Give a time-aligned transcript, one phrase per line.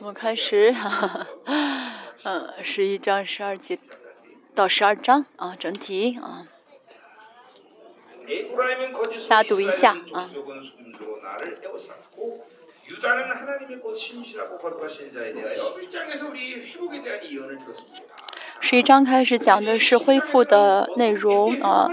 [0.00, 1.26] 我们开始，哈
[2.24, 3.78] 嗯，十一章十二节
[4.54, 6.46] 到十二章啊，整体啊，
[9.28, 10.30] 大家读一下啊。
[18.60, 21.88] 十一章开始讲的是恢复的内容啊，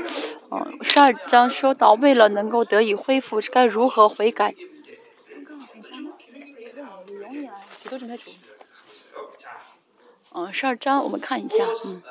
[0.51, 4.53] 嗯，十二章说到为了能够得以恢复，该如何悔改。
[10.33, 12.01] 嗯，十二章我们看一下，嗯，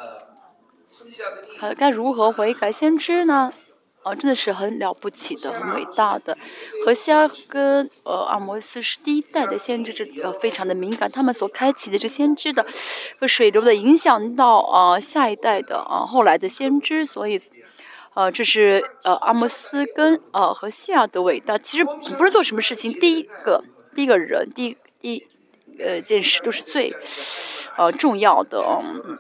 [1.59, 2.73] 还该如何悔改？
[2.73, 3.53] 先知呢？
[4.03, 6.37] 啊，真的是很了不起的，很伟大的。
[6.85, 12.65] 何西阿跟呃阿摩斯是第一代的先知，这呃非常的敏感，他们所开启的这先知的
[13.19, 17.41] 和水流的影响到啊下一代的啊后来的先知，所以
[18.13, 21.57] 呃这是呃阿摩斯跟呃和西亚的伟大。
[21.57, 23.65] 其实不是做什么事情，第一个
[23.95, 25.27] 第一个人，第一第
[25.79, 26.95] 呃见识都是最
[27.77, 28.61] 呃重要的。
[28.61, 29.19] 嗯，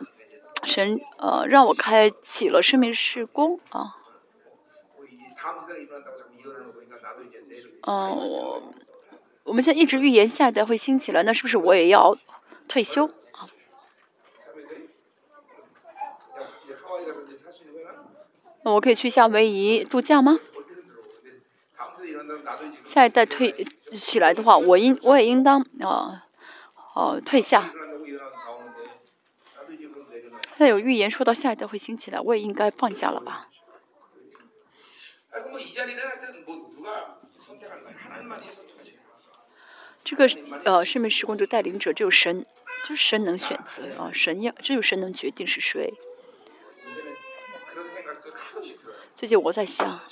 [0.63, 3.97] 神呃让我开启了生命事工啊。
[7.87, 8.63] 嗯，我
[9.45, 12.17] 我们现在一直预言下一代会兴起来，那是不是我也要
[12.67, 13.11] 退休？
[18.63, 20.41] 我可以去夏威夷度假吗？
[22.83, 26.24] 下一代退起来的话，我应我也应当啊，
[26.95, 27.73] 哦退下。
[30.57, 33.49] 那有预言说到下一代会兴起来，我也应该放下了吧？
[40.05, 40.29] 这个
[40.65, 42.47] 呃，圣命时光的带领者只有神，
[42.85, 45.95] 就是神能选择啊，神要只有神能决定是谁。
[49.17, 50.05] 最近我在想啊，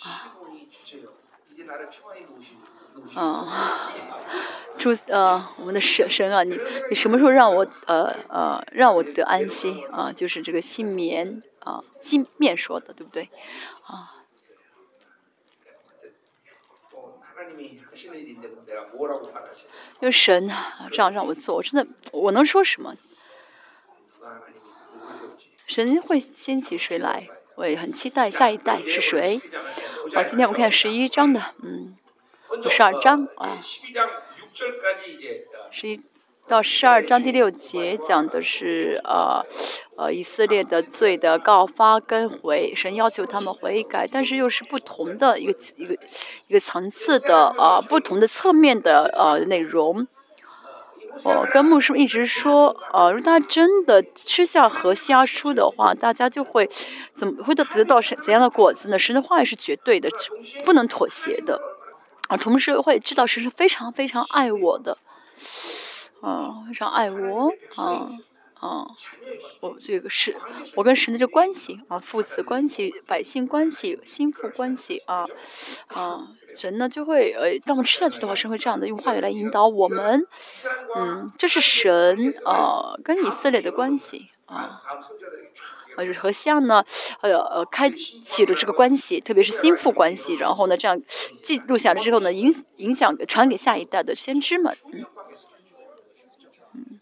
[3.14, 3.92] 啊，
[4.82, 6.58] 主呃，我们的神神啊，你
[6.90, 10.10] 你什么时候让我呃呃让我得安息啊？
[10.10, 13.28] 就是这个新棉啊，新面说的对不对
[13.86, 14.18] 啊？
[20.00, 22.96] 因为神啊，这样让我做，我真的我能说什么？
[25.68, 27.28] 神会掀起谁来？
[27.54, 29.40] 我也很期待下一代是谁。
[30.12, 31.96] 好，今天我们看十一章的，嗯，
[32.68, 33.60] 十二章啊，
[35.70, 36.00] 十一。
[36.46, 39.46] 到十二章第六节讲的是呃
[39.96, 45.96] 呃以色列的罪的告发跟悔，神要求他们悔改，但是又是不同的一个一个
[46.48, 50.06] 一个层次的啊不同的侧面的呃内容。
[51.24, 56.68] 哦，跟牧师一直说，呃，如果大家真的吃下河虾书的话，大家就会
[57.14, 58.98] 怎么会得得到什怎样的果子呢？
[58.98, 60.08] 神的话语是绝对的，
[60.64, 61.60] 不能妥协的。
[62.32, 64.96] 啊，同时会知道神是非常非常爱我的。
[66.22, 68.08] 啊，非常爱我，啊
[68.60, 68.86] 啊，
[69.60, 70.34] 我这个是，
[70.76, 75.26] 我跟神的这关系啊，父子关系、百姓关系、心腹关系啊，
[75.88, 76.26] 啊，
[76.56, 80.26] 神呢就会呃，当我们吃下去的话，神会这样的用话语来引导我们，
[80.96, 84.80] 嗯，这是神啊跟以色列的关系啊，
[85.96, 86.84] 呃就是和像呢，
[87.20, 91.00] 呃呃，开启了这个关系，特别是心腹关系，然后呢这样
[91.42, 95.04] 记录下来之后呢，影影响传给下一代的先知们，嗯。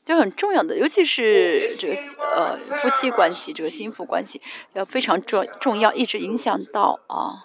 [0.03, 1.95] 就很重要的，尤其是这个
[2.35, 4.41] 呃夫妻关系，这个心腹关系
[4.73, 7.45] 要非常重重要，一直影响到啊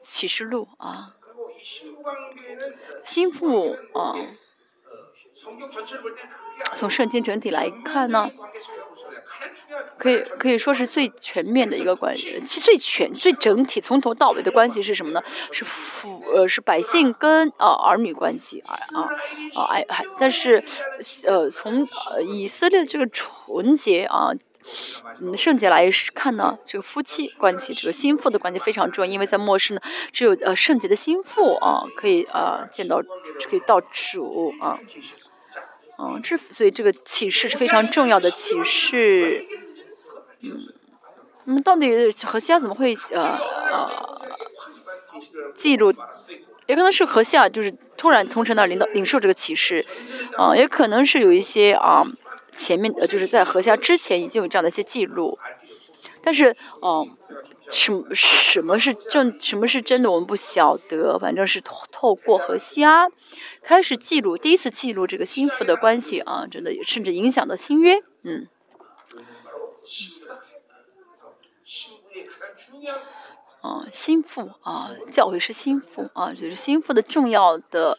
[0.00, 1.14] 启示录啊
[3.04, 4.14] 心腹啊。
[6.74, 8.30] 从圣经整体来看呢，
[9.98, 15.22] 可以可以说是最全面的一个关系，其实最全、最整体、从头到尾的关系是什么呢？
[15.52, 19.00] 是父呃是百姓跟啊儿女关系啊啊
[19.60, 20.64] 啊哎还但是
[21.24, 24.30] 呃从呃以色列这个纯洁啊
[25.20, 29.80] 嗯圣洁来看呢，这个夫妻关系，这个心腹的关系非常重要，因为在末世呢，
[30.12, 33.00] 只有呃圣洁的心腹啊可以啊见到
[33.48, 34.80] 可以到主啊。
[35.98, 39.44] 嗯，这所以这个启示是非常重要的启示。
[40.42, 40.60] 嗯，
[41.44, 43.38] 那么到底何西亚怎么会呃
[43.72, 43.90] 呃
[45.54, 45.92] 记录？
[46.66, 49.84] 也可能是何西亚就是突然从神那领导领受这个启示，
[50.36, 52.04] 啊，也可能是有一些啊
[52.56, 55.38] 前面呃就是在何西亚之前已经有这样的一些记录，
[56.20, 57.16] 但是嗯，
[57.70, 61.60] 什什么是正什么是真的我们不晓得，反正是
[61.98, 63.06] 透过和西亚。
[63.62, 68.46] 开始记录，第一次记录这个心腹的关系啊，真的甚至影响到新约，嗯，
[73.62, 77.98] 啊，心腹啊，教会是心腹啊，就是心腹的重要的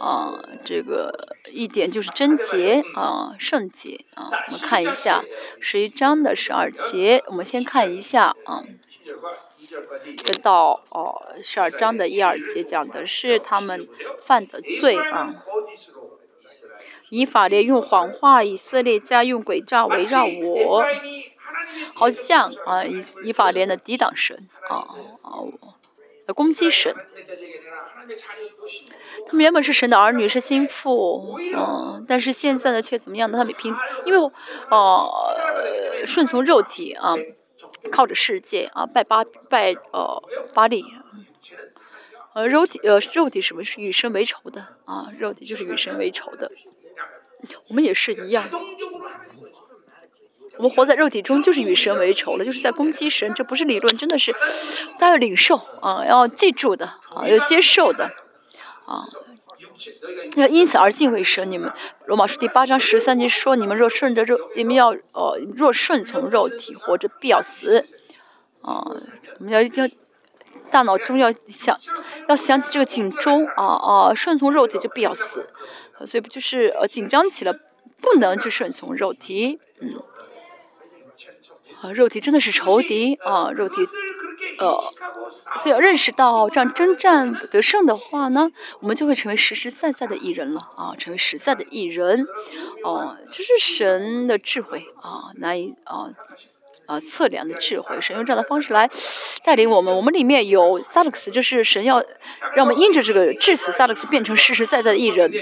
[0.00, 4.30] 啊，这个一点就是贞洁啊，圣洁啊。
[4.46, 5.22] 我们看一下
[5.60, 8.64] 十一章的十二节，我们先看一下啊。
[10.24, 13.88] 这到哦，十二章的一二节讲的是他们
[14.20, 15.34] 犯的罪啊。
[17.10, 20.84] 以法莲用谎话，以色列家用诡诈围绕我，
[21.94, 24.88] 好像啊，以以法莲的抵挡神啊
[25.22, 25.30] 啊，
[26.34, 26.92] 攻击神。
[29.26, 33.38] 他们原本是神的儿女，是心腹，嗯，但是现在呢，却怎么样呢？
[33.38, 33.74] 他们凭
[34.04, 34.30] 因为
[34.70, 35.10] 哦，
[36.04, 37.14] 顺从肉体啊，
[37.90, 40.22] 靠着世界啊，拜巴拜呃
[40.54, 40.84] 巴利，
[42.34, 45.10] 呃肉体呃肉体什么是与神为仇的啊？
[45.18, 46.50] 肉体就是与神为仇的。
[47.68, 48.44] 我们也是一样，
[50.56, 53.32] 我们活在肉体中就是与神为仇了，就是在攻击神。
[53.34, 54.32] 这不是理论，真的是
[54.98, 58.10] 大家领受啊，要记住的啊，要接受的
[58.86, 59.06] 啊，
[60.36, 61.50] 要因此而敬畏神。
[61.50, 61.72] 你们
[62.06, 67.84] 罗马书第八章十三节说：“你们若顺着肉，你们要呃若顺从肉体，活着必要死。”
[68.62, 68.84] 啊，
[69.38, 69.90] 我们要一定要
[70.72, 71.78] 大脑中要想
[72.28, 75.48] 要想起这个警钟啊啊，顺从肉体就必要死。
[76.04, 80.02] 所以不就是呃紧张起来，不能去顺从肉体，嗯，
[81.80, 83.76] 啊，肉体真的是仇敌啊，肉体，
[84.58, 84.78] 呃，
[85.62, 88.50] 所以要认识到这样征战得胜的话呢，
[88.80, 92.26] 我们就会成为实实在在的艺人了啊，成为实在的艺人，
[92.84, 96.10] 哦，这是神的智慧啊，难以啊
[96.86, 98.88] 啊测量的智慧，神用这样的方式来
[99.44, 102.02] 带领我们，我们里面有萨勒克斯，就是神要
[102.54, 105.32] 让我们因着这个致死萨勒克斯变成实实在在的艺人。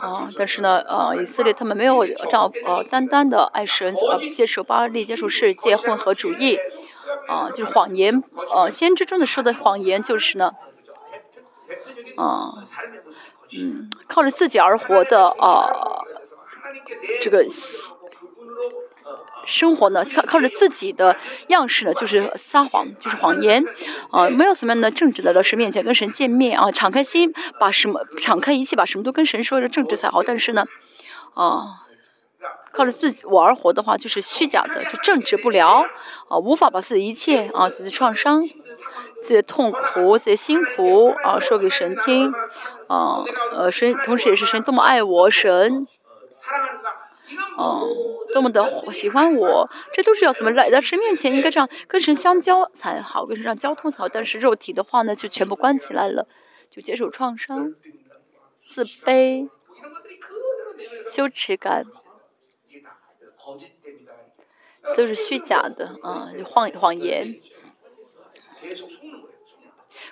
[0.00, 6.58] 啊，但是呢，呃，以色列他们没有这样呃，单单的爱神，呃，接受巴利，接受世界混合主义，
[7.28, 8.22] 啊，就是谎言，
[8.54, 10.52] 呃，先知中的说的谎言就是呢，
[12.16, 12.54] 啊，
[13.58, 16.04] 嗯，靠着自己而活的啊，
[17.22, 17.46] 这个。
[19.46, 21.18] 生活呢，靠靠着自己的
[21.48, 23.62] 样式呢，就是撒谎，就是谎言，
[24.10, 27.30] 啊，没有什么样的正直来到神面前跟神见面啊，敞开心，
[27.60, 30.22] 把什么敞开一切，把什么都跟神说，是正直才好。
[30.22, 30.64] 但是呢，
[31.34, 31.83] 啊，
[32.74, 35.86] 靠着自己我而活的话，就是虚假的，就正直不了，
[36.28, 42.32] 啊，无法把自己一切啊，自己创伤、自己的痛苦、自己的辛苦啊，说给神听，
[42.88, 45.86] 啊，呃，神同时也是神多么爱我，神。
[47.56, 47.88] 哦，
[48.34, 48.62] 多么的
[48.92, 54.08] 喜欢我，这都是要怎么来到神面前，应该这样跟神相交才好，跟神上交通才好。
[54.08, 56.28] 但是肉体的话呢，就全部关起来了，
[56.70, 57.72] 就接受创伤、
[58.66, 59.48] 自卑、
[61.06, 61.86] 羞耻感，
[64.96, 67.40] 都是虚假的啊，就谎谎言。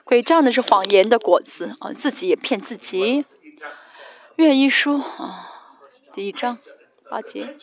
[0.04, 3.24] 诡诈的是谎言的果子啊，自己也骗自己。
[4.36, 5.50] 愿意说啊，
[6.12, 6.58] 第一章。
[7.10, 7.54] 八节，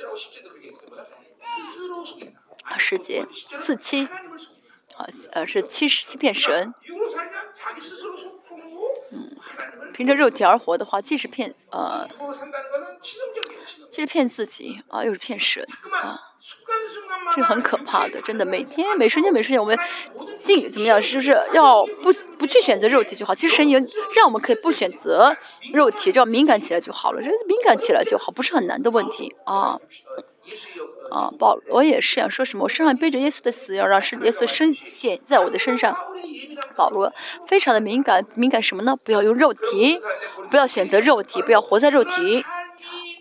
[2.61, 6.71] 啊，十节，四七，啊，呃，是七十七片神。
[9.11, 9.35] 嗯，
[9.91, 12.07] 凭着肉体而活的话，既是骗，呃，
[13.89, 15.65] 既是骗自己啊，又是骗神
[16.03, 16.28] 啊，
[17.35, 19.77] 这很可怕的，真的，每天每瞬间每瞬间，我们
[20.39, 23.35] 尽怎么样，就是要不不去选择肉体就好。
[23.35, 23.77] 其实神也
[24.15, 25.35] 让我们可以不选择
[25.73, 29.79] 肉体，只要敏感起来就好了，这敏感起来就好，不是很难的问题啊。
[31.11, 32.63] 啊，保罗也是想说什么？
[32.63, 35.95] 我身上背着耶稣的死，要让是耶稣身显在我的身上。
[36.75, 37.13] 保罗
[37.47, 38.95] 非常的敏感，敏感什么呢？
[39.03, 39.99] 不要用肉体，
[40.49, 42.43] 不要选择肉体，不要活在肉体。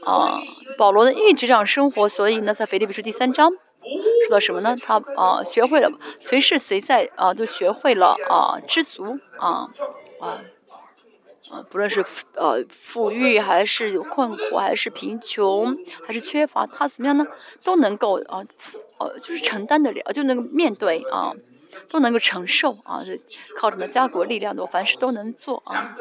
[0.05, 0.41] 啊，
[0.77, 4.75] 保罗呢一直这样生活，所以呢，在腓立比书第三章说到什么呢？
[4.77, 9.71] 他啊，学会了随时随在啊，都学会了啊，知足啊
[10.21, 10.41] 啊。
[11.51, 17.27] 啊，不论是呃富裕还是有困苦，还是贫穷，还是缺乏，他怎么样呢？
[17.65, 18.43] 都能够啊，
[18.99, 21.33] 呃，就是承担得了，就能够面对啊，
[21.89, 23.01] 都能够承受啊，
[23.57, 25.97] 靠什么家国力量的，凡事都能做啊。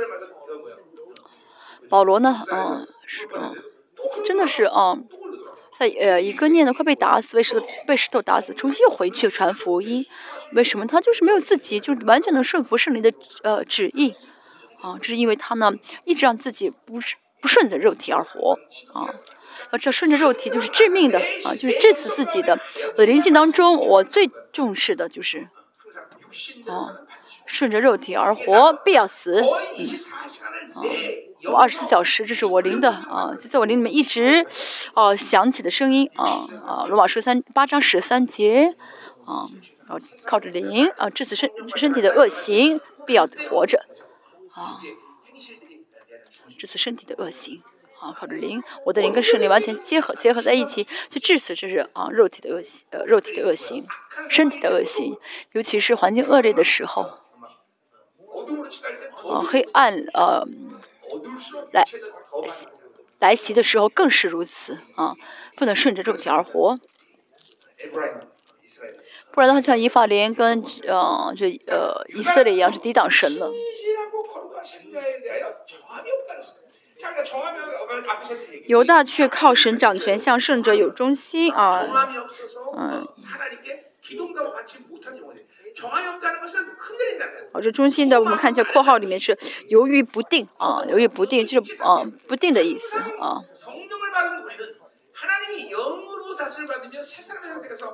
[1.88, 3.56] 保罗呢，嗯，是嗯，
[4.28, 4.98] 真的是啊，
[5.80, 10.06] 在呃一个念呢快被打死，被石头被石头打死，重新又回去传福音，
[10.52, 10.86] 为什么？
[10.86, 14.14] 他就是没有自己，就完全能顺服圣灵的呃旨意。
[14.82, 15.72] 啊，这是因为他呢，
[16.04, 18.60] 一直让自己不是不顺着肉体而活
[18.94, 19.16] 啊，
[19.72, 22.60] 啊，这顺着肉体就是致命的啊，就是致死自己的。
[22.92, 25.48] 我的灵性当中，我最重视的就是
[26.68, 26.96] 啊，
[27.46, 29.42] 顺着肉体而活必要死。
[29.42, 29.48] 嗯
[30.74, 30.82] 啊，
[31.46, 34.46] 我二十四小时，这是我灵的啊，就在我灵里面一直
[34.94, 38.76] 啊响起的声音啊啊，罗马书三八章十三节
[39.26, 39.46] 啊，
[39.88, 43.86] 然后靠着灵啊致死身身体的恶行，必要活着。
[44.54, 44.80] 啊，
[46.58, 47.62] 这次身体的恶行
[48.00, 53.86] 啊，靠着灵，我的灵跟圣灵完全结合结合在一起，去致死这是啊肉体的恶行，呃肉体的恶行，
[54.30, 55.18] 身体的恶行，
[55.54, 57.02] 尤其是环境恶劣的时候，
[59.30, 60.46] 啊黑暗呃
[61.72, 61.84] 来
[63.20, 65.16] 来袭的时候更是如此啊，
[65.56, 66.80] 不能顺着肉体而活。
[69.32, 73.52] 不然的话，像以法莲跟呃这呃以色列一样，是抵挡神了。
[78.66, 81.86] 犹大却靠神掌权，向圣者有忠心啊，
[82.78, 83.08] 嗯。
[87.54, 89.38] 好，这忠心的，我们看一下括号里面是
[89.68, 93.44] 犹豫不定啊，犹豫不定就是啊不定的意思啊。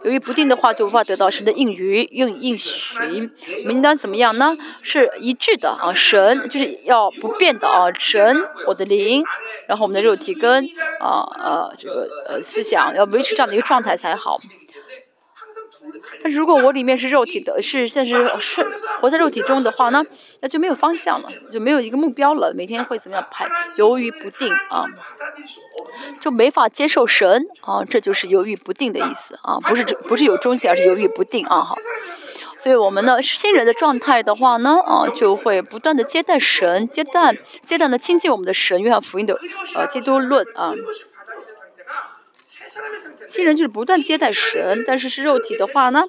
[0.03, 2.97] 由于不定的话，就无法得到神的应允、应应许。
[2.99, 4.57] 我们应当怎么样呢？
[4.81, 9.23] 是一致的啊，神就是要不变的啊，神我的灵，
[9.67, 10.65] 然后我们的肉体跟
[10.99, 14.39] 啊呃这个呃思想要维持这样的一个状态才好。
[16.21, 18.65] 但是如果我里面是肉体的，是现实是
[18.99, 20.03] 活在肉体中的话呢，
[20.41, 24.85] 那就没有方向了，就没有一个目标了，每天会怎么样排犹豫不定啊，
[26.19, 31.75] 就没法接受神啊，这就是犹豫不定的意思啊，不是不是有中心，而是犹豫不定啊，好，
[32.59, 39.37] 所以我们呢是新人的状态的话呢啊，就会不断的接待神，接待接待呢亲近我们的神，约翰福音的
[39.75, 40.73] 呃基督论啊。
[43.27, 46.03] 新人就是不断接待神，但是是肉体的话呢，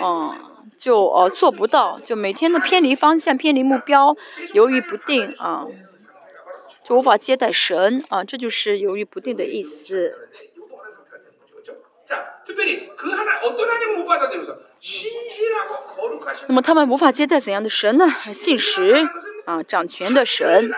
[0.00, 0.34] 嗯，
[0.78, 4.16] 就呃做不到，就每天的偏离方向、偏离目标，
[4.52, 5.66] 犹豫不定啊，
[6.82, 10.28] 就无法接待神啊，这就是犹豫不定的意思。
[16.48, 18.08] 那么他们无法接待怎样的神呢？
[18.10, 19.06] 信实
[19.46, 20.70] 啊，掌权的神。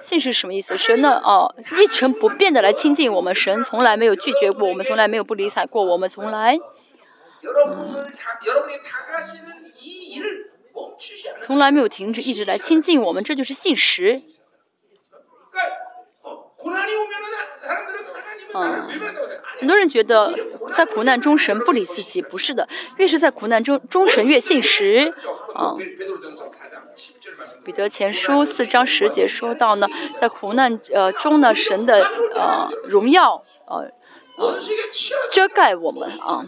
[0.00, 0.76] 信是什么意思？
[0.76, 1.20] 神呢？
[1.24, 3.34] 哦，一成不变的来亲近我们。
[3.34, 6.58] 神从来没有拒绝过我们，从来没有不理睬过我们，从来，
[7.68, 8.12] 嗯，
[11.38, 13.22] 从来没有停止，一直来亲近我们。
[13.22, 14.22] 这就是信实。
[18.54, 18.82] 嗯，
[19.58, 20.34] 很多人觉得
[20.74, 25.12] 在苦难中神不理自己，不是的，越是在苦难中，中神越信实。
[25.54, 25.76] 啊。
[27.64, 29.88] 彼得前书四章十节说到呢，
[30.20, 32.04] 在苦难呃中呢，神的
[32.34, 33.90] 呃荣耀呃
[34.36, 34.54] 呃
[35.30, 36.44] 遮盖我们啊，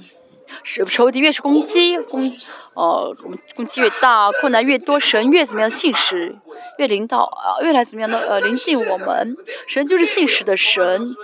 [0.65, 2.33] 是仇敌越是攻击攻
[2.75, 6.37] 呃我们攻击越大，困难越多，神越怎么样信实，
[6.79, 9.37] 越领导啊越来怎么样的呃临近我们，
[9.69, 11.15] 神就是信实的神，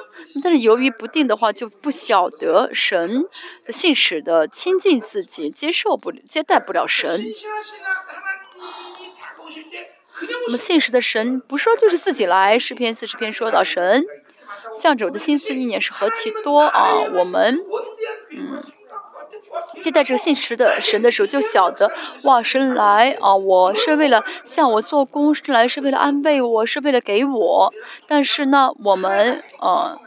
[0.44, 3.24] 但是犹豫不定的话，就不晓得神
[3.70, 7.10] 信使的亲近自己，接受不接待不了神。
[10.46, 14.04] 我们信实的神不说就是自己来，诗篇四十篇说到神
[14.78, 16.92] 向着我的心思意念是何其多啊！
[17.14, 17.58] 我们
[18.30, 18.60] 嗯
[19.82, 21.90] 接待这个信实的神的时候，就晓得
[22.22, 23.34] 哇，神来啊！
[23.34, 27.72] 我是为了向我做工，神来是为了安慰我，是为了给我。
[28.06, 29.98] 但是呢，我们呃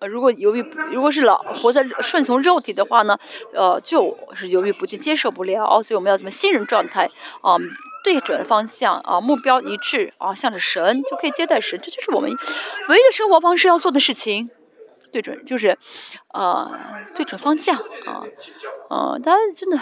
[0.00, 3.18] 呃，如果犹豫，如果是老活在顺从肉体的话呢，
[3.52, 5.82] 呃，就是犹豫不定，接受不了。
[5.82, 7.08] 所以我们要怎么信任状态
[7.42, 7.56] 啊？
[8.02, 14.50] 对准方向啊，目标一致啊，向着神就可以接待神，这就是我们唯一的生活方式要做的事情。
[15.12, 15.76] 对准就是，
[16.32, 16.70] 呃，
[17.16, 17.76] 对准方向
[18.06, 18.22] 啊，
[18.90, 19.78] 嗯，大家真的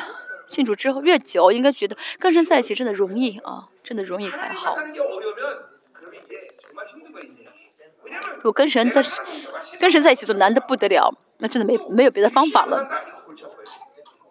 [0.49, 4.77] 信主之后越久，应该觉得跟神在一起真的容易啊，真的容易才好。
[8.37, 9.03] 如果跟神在
[9.81, 12.89] 跟神在一起都难得不得了，那真的没没有别的方法了。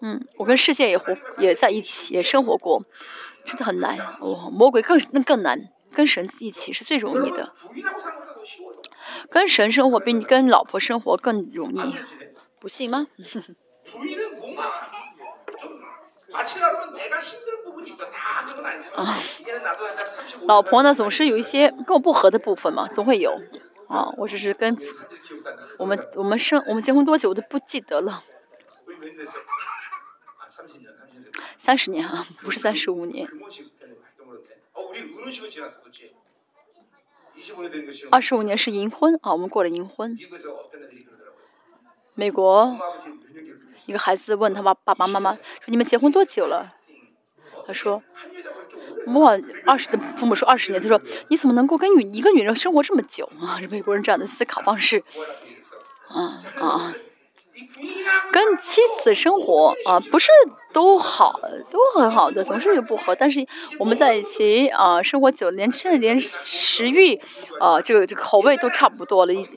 [0.01, 2.83] 嗯，我跟世界也活也在一起也生活过。
[3.45, 7.53] 真的很难，哦，魔鬼更那更难，跟神一起是最容易的。
[9.29, 11.95] 跟神生活比你跟老婆生活更容易，
[12.59, 13.07] 不信吗？
[18.95, 19.17] 啊，
[20.45, 23.39] 老婆呢总是有一些跟我不合的部分嘛，总会有。
[23.87, 24.75] 啊，我只是跟
[25.79, 28.21] 我们我们生我们结婚多久我都不记得了。
[31.57, 33.25] 三十年啊，不是三十五年。
[38.11, 40.17] 二十五年是银婚啊，我们过了银婚。
[42.15, 42.77] 美国
[43.85, 46.65] 一个孩子问他爸爸爸妈妈说：“你们结婚多久了？”
[47.67, 48.01] 他说
[49.13, 55.03] ：“哇，二十的父母说二十年。”他说：“你怎么能够跟女一个女人生活这么久啊？”这美国人这样的思考方式，
[56.07, 56.93] 啊啊。
[58.31, 60.29] 跟妻子生活啊，不是
[60.73, 61.39] 都好，
[61.71, 63.15] 都很好的，总是有不和。
[63.15, 63.45] 但是
[63.79, 67.19] 我们在一起啊，生活久，连现在连食欲
[67.59, 69.33] 啊，这个这个口味都差不多了。
[69.33, 69.47] 一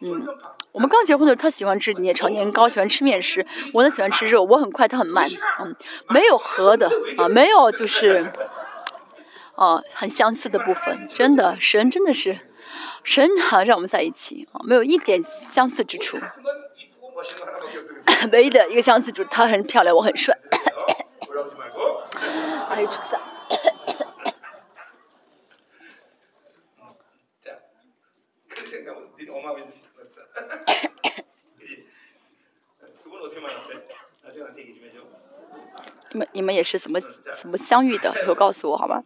[0.00, 0.26] 嗯，
[0.70, 5.26] 我们刚结婚的时候，他喜欢吃年炒年糕，喜欢吃面食，我呢喜欢吃肉，我很快，他很慢。
[5.60, 5.74] 嗯，
[6.08, 8.30] 没有合的啊，没有就是
[9.56, 12.38] 啊很相似的部分，真的神真的是
[13.02, 16.16] 神啊，让我们在一起啊，没有一点相似之处。
[18.32, 20.36] 唯一的一个相似就是她很漂亮，我很帅。
[22.68, 23.18] 还 有出色。
[36.10, 36.98] 你们你们也是怎么
[37.40, 38.14] 怎么相遇的？
[38.22, 39.02] 以后告诉我好吗？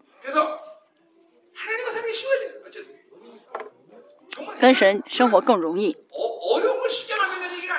[4.60, 5.96] 跟神生活更容易。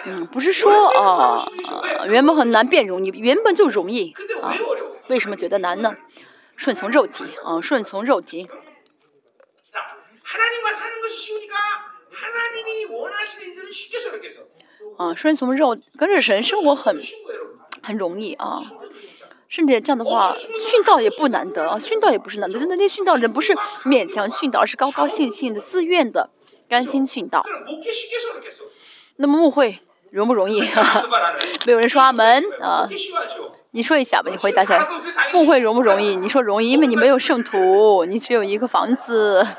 [0.06, 1.46] 嗯，不是说啊，
[2.08, 4.54] 原本很难变容易，原本就容易啊。
[5.10, 5.96] 为什么觉得难呢？
[6.56, 8.48] 顺从肉体啊，顺从肉体。
[14.98, 17.00] 啊，顺从肉跟着神生活很
[17.82, 18.62] 很容易啊。
[19.48, 22.60] 甚至这样的话，殉道也不难得啊，殉道也不是难得。
[22.60, 23.54] 真的，那殉道人不是
[23.86, 26.30] 勉强殉道，而是高高兴兴的、自愿的、
[26.68, 27.44] 甘心殉道。
[29.18, 29.80] 那么误会。
[30.14, 30.62] 容不容易？
[31.66, 32.88] 没有人说阿门啊！
[33.72, 34.88] 你说一下吧，你回答一下。
[35.34, 36.16] 牧会容不容易？
[36.16, 39.46] 你说容易，因为你没有圣徒，你只有一个房子。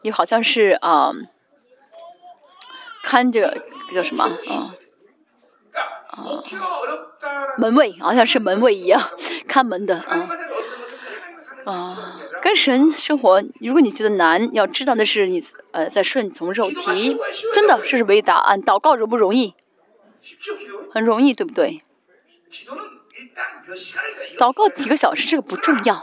[0.00, 1.12] 你好像是啊，
[3.04, 3.62] 看着
[3.94, 4.72] 叫什么啊？
[6.08, 6.42] 啊，
[7.58, 8.98] 门卫，好像是门卫一样，
[9.46, 10.28] 看门的啊。
[11.66, 15.42] 啊，跟神生活，如果你觉得难，要知道那是你
[15.72, 17.16] 呃在顺从肉体，
[17.54, 18.62] 真的这是唯一答案。
[18.62, 19.54] 祷告容不容易？
[20.92, 21.82] 很容易，对不对？
[24.38, 25.94] 祷告几个小时这个不重要，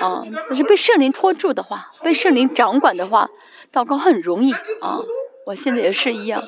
[0.00, 3.28] 啊，但是被圣灵拖住的话，被圣灵掌管的话，
[3.72, 5.00] 祷告很容易啊。
[5.46, 6.42] 我现在也是一样，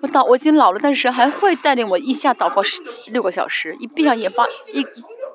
[0.00, 4.86] 我祷我已经老了，但是还会带领我一下祷告十六个小时，一闭上眼发一。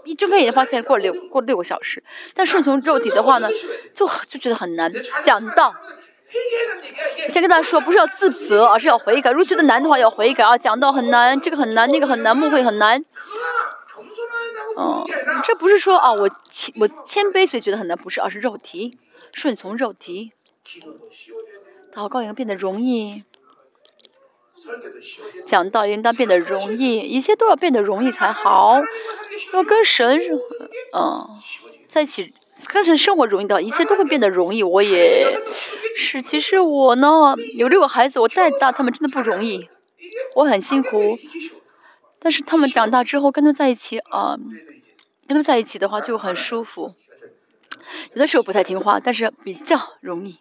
[0.08, 2.02] 一睁开眼发现过六过六个小时，
[2.34, 3.50] 但顺从肉体的话呢，
[3.94, 4.92] 就就觉得很难。
[5.26, 5.74] 讲到，
[7.30, 9.32] 先跟大家说，不是要自责，而是要悔改。
[9.32, 10.58] 如果觉得难的话，要悔改啊。
[10.58, 13.04] 讲到很难，这个很难，那个很难，误会很难。
[14.80, 15.06] 嗯，
[15.44, 18.98] 这不是说啊，我谦我谦卑所以觉得很难，不是，而是肉体
[19.34, 20.32] 顺从肉体，
[21.94, 23.24] 祷告应该变得容易，
[25.48, 28.82] 讲道应当变得容易，一切都要变得容易才好。
[29.54, 30.20] 要跟神，
[30.94, 31.30] 嗯，
[31.88, 32.34] 在一起，
[32.68, 34.64] 跟神生活容易的，一切都会变得容易。
[34.64, 35.26] 我也
[35.96, 39.70] 是，其实我呢，有六个孩子，我带大他们真的不容易，
[40.36, 41.18] 我很辛苦。
[42.20, 44.38] 但是他们长大之后，跟他在一起啊，
[45.28, 46.94] 跟他在一起的话就很舒服。
[48.14, 50.38] 有的时候不太听话，但是比较容易。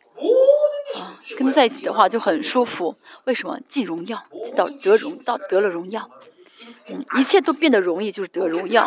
[0.98, 2.96] 啊，跟他在一起的话就很舒服。
[3.24, 3.60] 为什么？
[3.68, 4.24] 进荣耀，
[4.56, 6.10] 到得荣，到得了荣耀。
[6.88, 8.84] 嗯，一切都变得容易，就是得荣耀，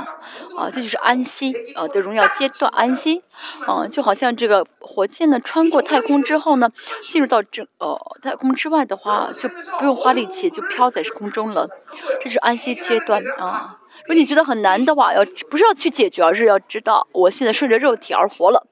[0.57, 3.21] 啊，这就是安息，啊，得荣耀阶段安息，
[3.67, 11.69] 啊，就好像这个火箭呢，穿过太空之后呢，进入到这呃太空之外的话，就不用花力气，就飘在空中了，
[12.21, 13.79] 这是安息阶段啊。
[14.05, 18.65] 如果你觉得很难的话，要不是要去解决，而是要知道我现在顺着肉体而活了。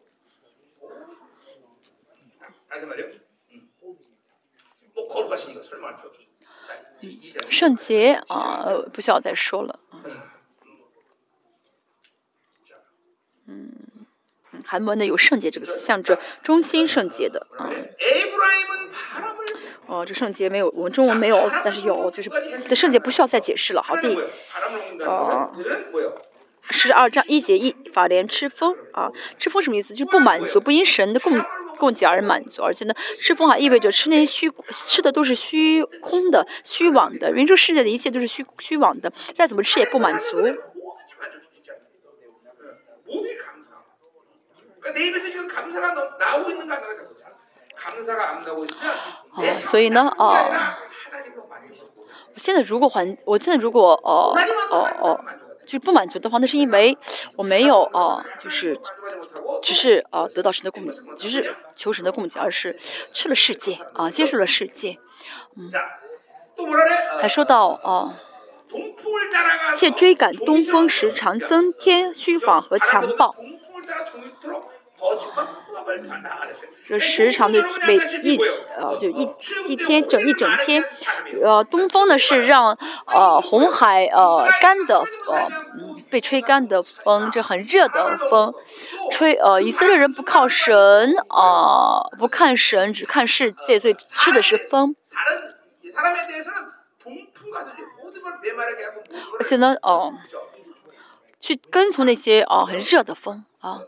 [7.50, 9.80] 圣洁啊，不需要再说了。
[13.48, 13.72] 嗯，
[14.66, 17.70] 韩文的有圣洁这个词，象征中心圣洁的啊。
[19.86, 22.30] 哦，这圣洁没有，我们中文没有，但是有，就是
[22.68, 23.82] 这圣洁不需要再解释了。
[23.82, 24.14] 好，第
[25.06, 25.50] 啊，
[26.70, 29.94] 十二章一节一，法莲吃风啊，吃风什么意思？
[29.94, 31.42] 就是不满足，不因神的供。
[31.78, 37.30] 供给而满足，而且呢，吃风还意味着吃那些虚吃的都是虚空的、虚妄的。
[37.30, 40.38] 因为这世界的一切都是虚虚妄的，再怎么吃也不满足。
[49.36, 50.36] 哦，所以呢，哦，
[52.34, 54.36] 我现在如果还，我现在如果哦
[54.72, 55.20] 哦哦。
[55.68, 56.98] 就是不满足的话，那是因为
[57.36, 58.80] 我没有哦，就是
[59.62, 62.74] 只是啊得到神的供给，只是求神的供给，而是
[63.14, 64.98] 吃了世界啊，接受了世界。
[65.58, 65.70] 嗯，
[67.20, 68.14] 还说到哦，
[69.76, 73.36] 且追赶东风时，常增添虚谎和强暴。
[76.88, 78.38] 这时常的每一
[78.78, 79.30] 呃就一
[79.68, 80.84] 一天整一整天，
[81.44, 85.50] 呃东风呢是让呃红海呃干的呃
[86.10, 88.54] 被吹干的风，这很热的风，
[89.12, 94.96] 吹呃以色列人不靠神啊不看神只看世界，所以吃的是风。
[99.40, 100.14] 而且呢哦，
[101.40, 103.82] 去跟从那些哦很热的风啊。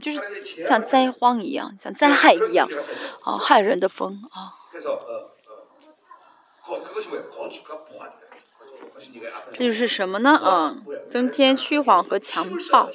[0.00, 2.68] 就是像灾荒一样，像灾害一样，
[3.24, 4.58] 啊，害人的风啊。
[9.52, 10.30] 这就是什么呢？
[10.30, 10.76] 啊，
[11.10, 12.92] 增添虚晃和强暴，嗯，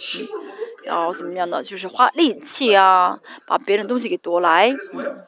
[0.83, 1.61] 然后怎么样的？
[1.61, 4.71] 就是花力气啊，把别人东西给夺来。
[4.93, 5.23] 嗯。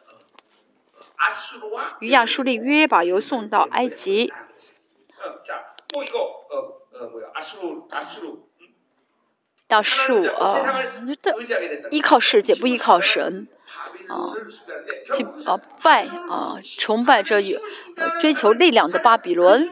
[2.00, 4.34] 与亚述立约，把油送到埃及。
[9.70, 10.84] 要树啊，
[11.22, 11.34] 的
[11.92, 13.48] 依靠世界不依靠神
[14.08, 14.34] 啊，
[15.16, 17.56] 去啊拜啊崇拜这一
[18.20, 19.70] 追求力量的巴比伦，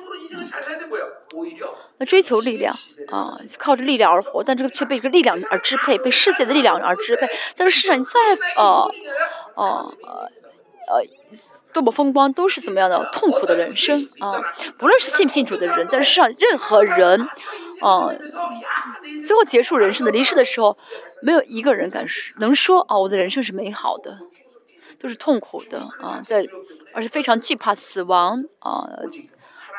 [1.98, 2.76] 那追求力量
[3.08, 7.26] 啊，靠着力量而活，但这个却被这个力量而支配，被世界的力量而支配。
[7.56, 8.12] 在这世上，你再
[8.56, 8.92] 呃
[9.56, 9.96] 呃
[10.90, 11.02] 呃
[11.74, 14.40] 多么风光，都是怎么样的痛苦的人生啊！
[14.78, 17.28] 不论是信不信主的人，在这世上任何人。
[17.84, 20.78] 嗯，最后结束人生的离世的时候，
[21.22, 24.20] 没有一个人敢说能说啊，我的人生是美好的，
[25.00, 26.46] 都是痛苦的啊，在
[26.94, 28.90] 而且非常惧怕死亡啊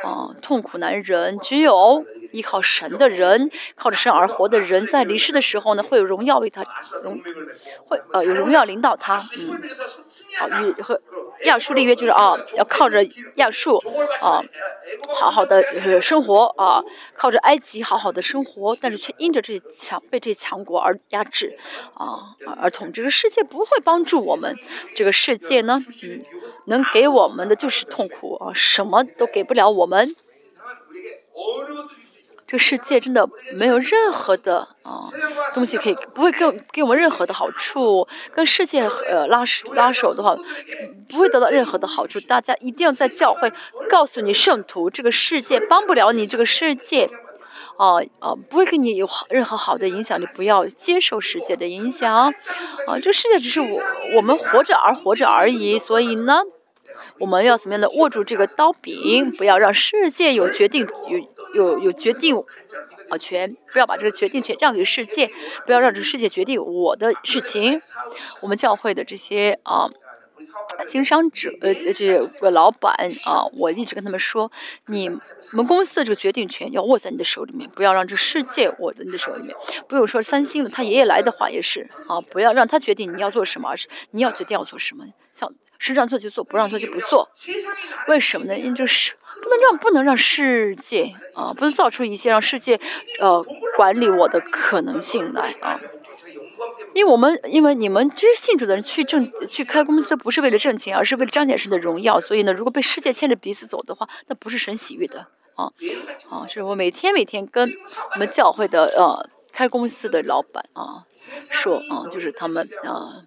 [0.04, 2.04] 啊，痛苦难忍，只有。
[2.30, 6.62] 依靠神的人，靠着神而活的人，在离世的时候呢，会有荣耀为他
[7.02, 7.18] 荣，
[7.86, 9.58] 会呃有荣耀领导他，嗯，
[10.38, 11.00] 啊与和
[11.44, 13.02] 亚述立约就是啊，要靠着
[13.36, 13.78] 亚述
[14.20, 14.44] 啊，
[15.20, 16.82] 好好的生活啊，
[17.14, 21.54] 靠着埃及好好的生活，但是却因着这强被这些强国而压制
[21.94, 24.56] 啊，而统治这个世界不会帮助我们，
[24.94, 26.24] 这个世界呢，嗯，
[26.66, 30.08] 能给我们的就是痛苦啊，什么都给不了我们。
[32.48, 35.02] 这个世界真的没有任何的啊
[35.52, 40.34] 东西可以不会给给我们任何的好处，跟世界呃拉拉手的话，
[41.10, 42.18] 不会得到任何的好处。
[42.20, 43.52] 大家一定要在教会
[43.90, 47.10] 告诉你圣徒，这个世界帮不了你，这个世界，
[47.76, 52.32] 啊啊不会给你有好任何好的影响，你不要接受世界的影响，
[52.86, 53.80] 啊这个世界只是我
[54.16, 56.40] 我们活着而活着而已，所以呢。
[57.20, 61.18] 我们要怎么样的握住这个刀柄，不要让世界有决定有
[61.54, 62.36] 有有决定
[63.08, 65.30] 啊权，不要把这个决定权让给世界，
[65.66, 67.80] 不要让这个世界决定我的事情。
[68.40, 69.88] 我们教会的这些啊
[70.86, 74.52] 经商者呃这个老板啊，我一直跟他们说，
[74.86, 75.08] 你
[75.52, 79.56] 们公司的这个决定权要握在你的手里面，不要让这世界握在你的手里面。
[79.88, 85.04] 不用说三星的，他爷爷来的话也是啊，不要让他决定你要做什么，而是你要决定要做什么。
[85.32, 85.52] 像。
[85.78, 87.28] 是让做就做，不让做就不做。
[88.08, 88.58] 为什么呢？
[88.58, 92.80] 因为这是不能让不能让世界啊，不能造出一些让世界
[93.20, 93.44] 呃
[93.76, 95.80] 管理我的可能性来啊。
[96.94, 102.20] 因为我们因为你们这些信主的人去挣去开公司，不是为了挣钱，而是为了彰显神的荣耀。
[102.20, 105.70] 所以呢，如果被世界牵着鼻子走的话，那不是神喜悦的啊
[106.28, 106.46] 啊！
[106.48, 107.70] 是我每天每天跟
[108.14, 111.04] 我们教会的呃开公司的老板啊
[111.48, 113.22] 说啊，就是他们啊。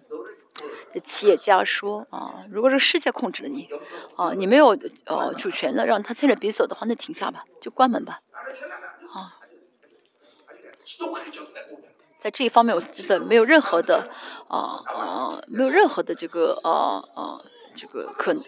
[0.92, 3.68] 的企业家说啊，如果这个世界控制了你，
[4.16, 8.20] 啊，你没有呃主权的，让他牵着鼻子走的话，那停下吧，就关门吧，
[9.12, 9.38] 啊，
[12.18, 14.10] 在这一方面，我觉得没有任何的
[14.48, 17.40] 啊啊，没有任何的这个啊啊。
[17.74, 18.42] 这个可能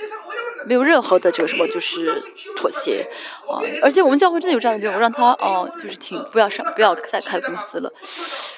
[0.67, 2.21] 没有任何的这个什么，就是
[2.57, 3.07] 妥协
[3.49, 3.61] 啊！
[3.83, 7.93] 而且我们教会真的有这样的任务，让他哦，就是停，不要上，不要再开公司了。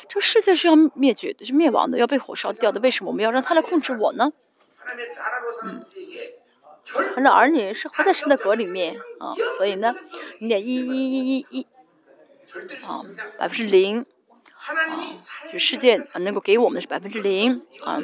[0.09, 2.81] 这个世界是要灭绝的，是灭亡的，要被火烧掉的。
[2.81, 4.33] 为什么我们要让他来控制我呢？
[5.65, 5.85] 嗯，
[7.15, 9.95] 神的儿女是活在神的国里面啊，所以呢，
[10.39, 11.67] 你得一一一一一
[12.87, 13.03] 啊，
[13.37, 14.71] 百分之零啊，
[15.53, 18.01] 就世界啊能够给我们的是百分之零啊。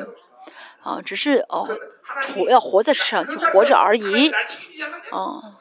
[0.82, 1.68] 啊，只是哦，
[2.34, 4.30] 活要活在世上就活着而已，
[5.10, 5.56] 啊，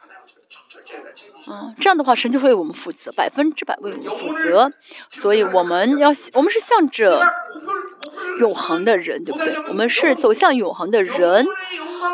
[1.47, 4.71] 嗯，这样的话神就会为我们负责，百分之百为我们负责，
[5.10, 7.21] 所以我们要我们是向着
[8.39, 9.55] 永恒的人，对不对？
[9.67, 11.45] 我们是走向永恒的人，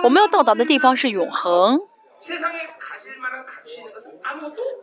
[0.04, 1.80] 我们要到达的地方是永恒，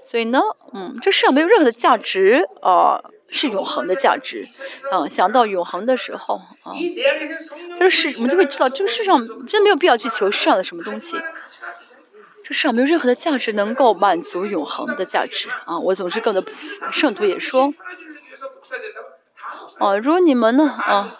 [0.01, 0.41] 所以呢，
[0.73, 3.01] 嗯，这世上没有任何的价值啊。
[3.31, 4.47] 是永恒的价值，
[4.93, 6.71] 嗯，想到永恒的时候，啊，
[7.77, 11.17] 这个世我们就会知道，这个世上真没有必要去求世上的什么东西，
[12.45, 16.45] 这世上没有任何的价值能够满足永恒的价值，啊，我总是跟的
[16.93, 17.75] 圣徒也说，
[19.81, 21.19] 啊，如果你们呢，啊，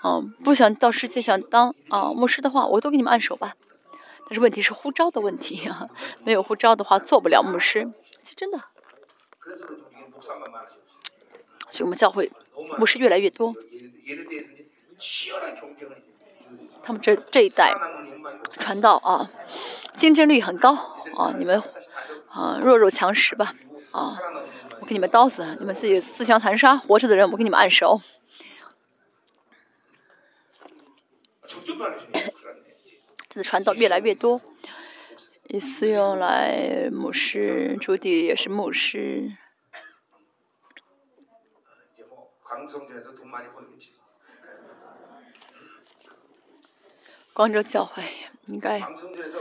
[0.00, 3.56] 啊，不想到世界想当啊牧师的话，我都给你们按手吧。
[4.32, 5.90] 但是问题是呼召的问题啊，
[6.24, 7.92] 没有呼召的话做不了牧师，
[8.24, 8.62] 是真的。
[11.68, 12.32] 所以我们教会
[12.78, 13.54] 牧师越来越多，
[16.82, 17.74] 他们这这一代
[18.52, 19.28] 传道啊，
[19.98, 20.72] 竞争力很高
[21.14, 21.62] 啊，你们
[22.30, 23.54] 啊弱肉强食吧
[23.90, 24.16] 啊，
[24.80, 28.00] 我给你们刀子，你们自己自相残杀，活着的人我给你们按手。
[33.34, 34.42] 这次传道越来越多，
[35.48, 39.32] 一次用来牧师，朱迪也是牧师。
[47.32, 48.04] 光州教会
[48.48, 48.82] 应该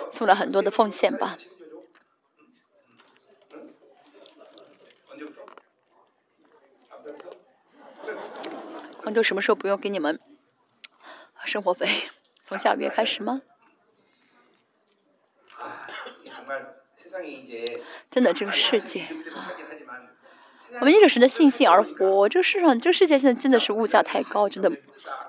[0.10, 1.38] 送了很多的奉献吧？
[9.02, 10.18] 光州什么时候不用给你们
[11.44, 12.10] 生活费？
[12.46, 13.42] 从下个月开始吗？
[18.10, 19.02] 真的，这个世界
[19.34, 19.54] 啊，
[20.80, 22.28] 我们依着神的信心而活。
[22.30, 24.72] 这个世上，这个世界现在真的是物价太高，真的。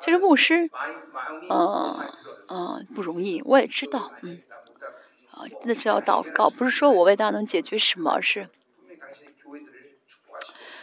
[0.00, 0.70] 其实牧师，
[1.48, 1.96] 嗯
[2.48, 4.42] 嗯，不容易，我也知道，嗯，
[5.30, 8.48] 啊，真的是要祷告，不是说我为大家能解决什么，而是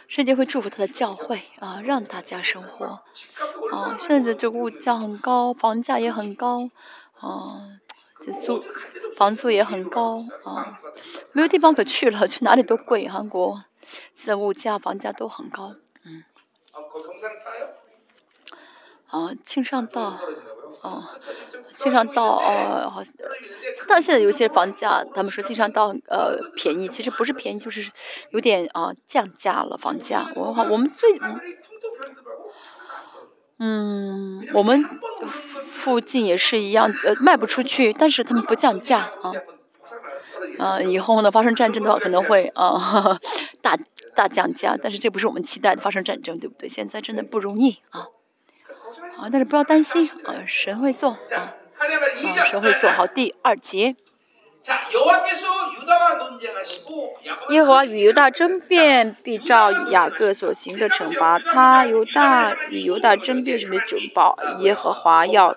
[0.08, 2.86] 世界会祝福他的教会啊，让大家生活。
[3.72, 6.70] 啊，现在这个物价很高，房价也很高，
[7.20, 7.80] 啊。
[8.22, 8.64] 就租
[9.16, 10.80] 房租也很高啊，
[11.32, 13.08] 没有地方可去了， 去哪里都贵。
[13.08, 13.64] 韩国
[14.14, 16.24] 现在物价、房价都很高，嗯。
[19.08, 20.20] 啊，庆尚道，
[20.82, 21.12] 啊，
[21.76, 23.12] 庆尚道，哦，好像，
[23.88, 27.92] 但是现在有些房价，他们说庆尚道呃便宜，其实不是便宜，就是
[28.32, 30.32] 有点啊降价了房价。
[30.36, 31.20] 我我们最。
[33.60, 34.84] 嗯，我们
[35.70, 39.34] 附近也是一样，呃，卖不出去，但是他们不降价啊，
[40.58, 43.20] 啊，以后呢发生战争的话可能会啊
[43.62, 43.78] 大
[44.16, 46.70] 大降价，但是这不是我们期待的发生战争，对不对？
[46.70, 48.08] 现在真的不容易啊，
[49.18, 53.06] 啊，但是不要担心啊，神会做啊，啊，神会做好。
[53.06, 53.96] 第二节。
[57.50, 61.86] 耶和华与犹大争辩，必照雅各所行的惩罚他。
[61.86, 64.38] 犹大与犹大争辩什么主报？
[64.60, 65.56] 耶和华要，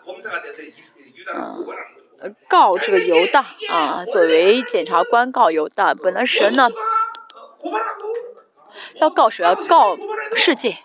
[1.34, 5.92] 嗯，告这个犹大啊，作为检察官告犹大。
[5.94, 6.70] 本来神呢，
[8.94, 9.44] 要告谁？
[9.44, 9.98] 要告
[10.34, 10.78] 世界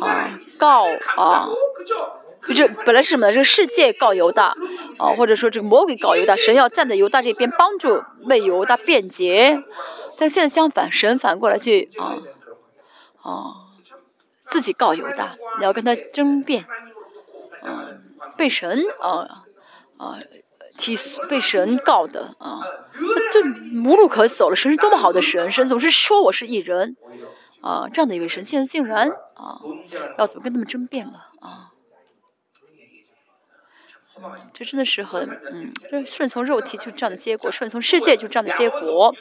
[0.00, 1.48] 啊，告啊。
[2.54, 3.30] 就本来是什么？
[3.30, 4.54] 这个世界告犹大，
[4.98, 9.62] 啊，或者说这个魔鬼告犹大，神要站在犹大这边帮助为犹大辩解。
[10.16, 12.18] 但现在相反，神反过来去啊
[13.22, 13.54] 啊
[14.40, 16.64] 自己告犹大，你要跟他争辩，
[17.62, 17.88] 啊，
[18.36, 19.44] 被神啊
[19.98, 20.18] 啊
[20.76, 20.98] 提
[21.28, 22.62] 被神告的啊，
[23.32, 23.42] 这
[23.84, 24.56] 无路可走了。
[24.56, 26.96] 神是多么好的神，神总是说我是异人
[27.60, 29.60] 啊，这样的一位神，现在竟然啊
[30.18, 31.69] 要怎么跟他们争辩了啊？
[34.52, 35.72] 这真的是很，嗯，
[36.06, 39.14] 顺从肉体就这样的结果，顺从世界就这样的结果。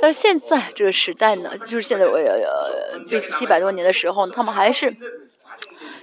[0.00, 4.96] 但是现在这个时代呢，就是现在我呃，对此七百多年的时候，他们还是。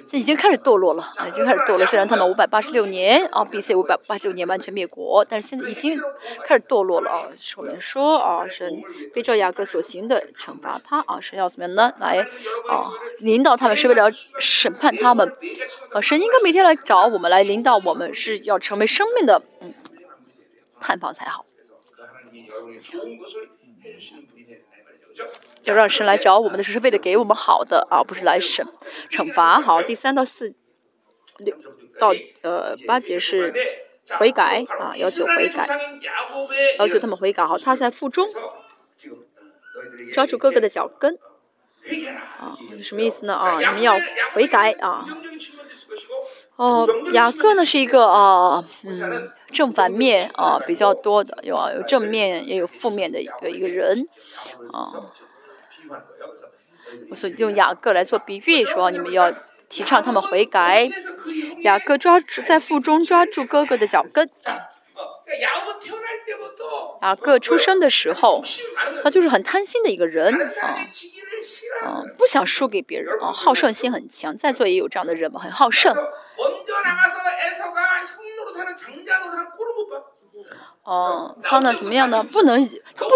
[0.08, 1.86] 这已经开始堕落了啊，已经开始堕落。
[1.88, 3.74] 虽然他们五百八十六年啊，B.C.
[3.74, 6.00] 五百八十六年完全灭国，但是现在已经
[6.44, 7.28] 开始堕落了啊。
[7.58, 8.80] 我们说啊，神
[9.14, 11.92] 被照雅各所行的惩罚他啊，神要怎么样呢？
[12.00, 12.20] 来
[12.70, 15.36] 啊，领导他们是为了审判他们
[15.92, 16.00] 啊。
[16.00, 19.74] 神应该每天来找我们来领导我们，是要成为生命的嗯
[20.80, 21.46] 探访才好。
[25.62, 28.66] 就让神来找我们的时候，是为了给我们好的，而不是来审
[29.10, 29.62] 惩罚。
[29.62, 30.54] 好，第三到四
[31.40, 31.56] 六
[32.00, 33.54] 到呃八节是
[34.20, 35.66] 悔改啊，要求悔改，
[36.78, 37.46] 要求他们悔改。
[37.46, 38.28] 好，他在腹中
[40.14, 41.18] 抓住哥哥的脚跟
[42.40, 43.34] 啊，什么意思呢？
[43.36, 43.96] 啊，你们要
[44.34, 45.06] 悔改啊。
[46.58, 54.08] 哦，雅各呢是一个啊，嗯，正反面啊比较多的，有啊有正面也有负面的一个一个人
[54.72, 54.92] 啊。
[57.10, 59.34] 我说用雅各来做比喻，说你们要
[59.70, 60.88] 提倡他们悔改。
[61.62, 64.30] 雅各抓住在腹中抓住哥哥的脚跟。
[67.02, 68.42] 雅各出生的时候，
[69.04, 70.78] 他就是很贪心的一个人啊，
[71.84, 74.38] 啊，不想输给别人啊，好胜心很强。
[74.38, 75.96] 在座也有这样的人嘛，很好胜。
[80.84, 82.24] 哦，他呢怎么样呢？
[82.24, 82.64] 不能，
[82.96, 83.12] 他不，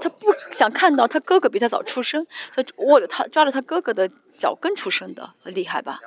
[0.00, 6.00] 他不想看到他哥哥比他早出生，他握着他抓着他哥哥的脚跟出生的，厉害吧？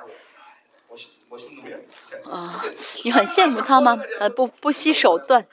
[2.28, 2.62] 啊，
[3.04, 3.96] 你很羡慕他吗？
[4.18, 5.46] 呃，不不惜手段，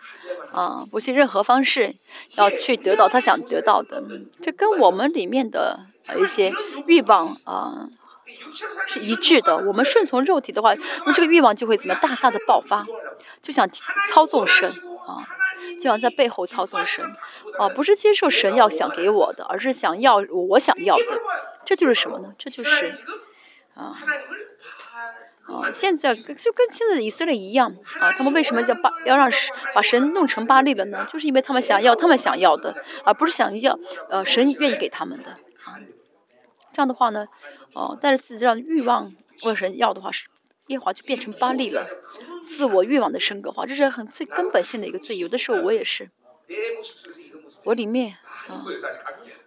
[0.51, 1.95] 啊，不惜任何方式，
[2.35, 4.03] 要去得到他想得到的。
[4.41, 5.79] 这跟我们里面的
[6.19, 6.51] 一些
[6.87, 7.87] 欲望啊
[8.87, 9.57] 是一致的。
[9.57, 10.73] 我们顺从肉体的话，
[11.05, 12.85] 那这个欲望就会怎么大大的爆发，
[13.41, 13.67] 就想
[14.09, 14.69] 操纵神
[15.05, 15.27] 啊，
[15.75, 17.05] 就想在背后操纵神
[17.59, 20.17] 啊，不是接受神要想给我的，而是想要
[20.49, 21.21] 我想要的。
[21.65, 22.33] 这就是什么呢？
[22.37, 22.93] 这就是
[23.73, 23.95] 啊。
[25.47, 31.07] 啊，现在就跟现在的以色列一样啊，他们为什么叫巴要让神把神弄成巴利了呢？
[31.09, 33.79] 就是因为他们想要他们想要的，而不是想要
[34.09, 35.31] 呃神愿意给他们的
[35.63, 35.79] 啊。
[36.73, 37.21] 这样的话呢，
[37.77, 39.13] 哦，但是自己这样的欲望
[39.43, 40.27] 问神要的话，是
[40.69, 41.87] 耶和华就变成巴利了，
[42.41, 45.15] 自我欲望的升格化，这是很最根本性的一个罪。
[45.17, 46.09] 有的时候我也是，
[47.63, 48.65] 我里面啊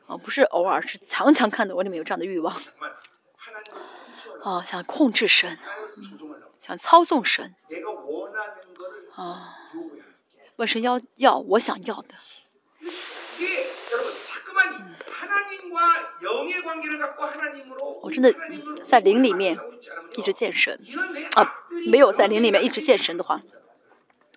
[0.06, 2.56] 啊不是偶尔，是常常看到我里面有这样的欲望。
[4.44, 5.58] 啊，想控制神，
[6.60, 7.52] 想操纵神，
[9.16, 9.56] 啊，
[10.54, 12.14] 问神要要我想要的。
[18.02, 18.35] 我真的
[18.85, 19.59] 在灵里面
[20.16, 20.78] 一直见神
[21.35, 21.54] 啊，
[21.90, 23.42] 没有在灵里面一直见神的话，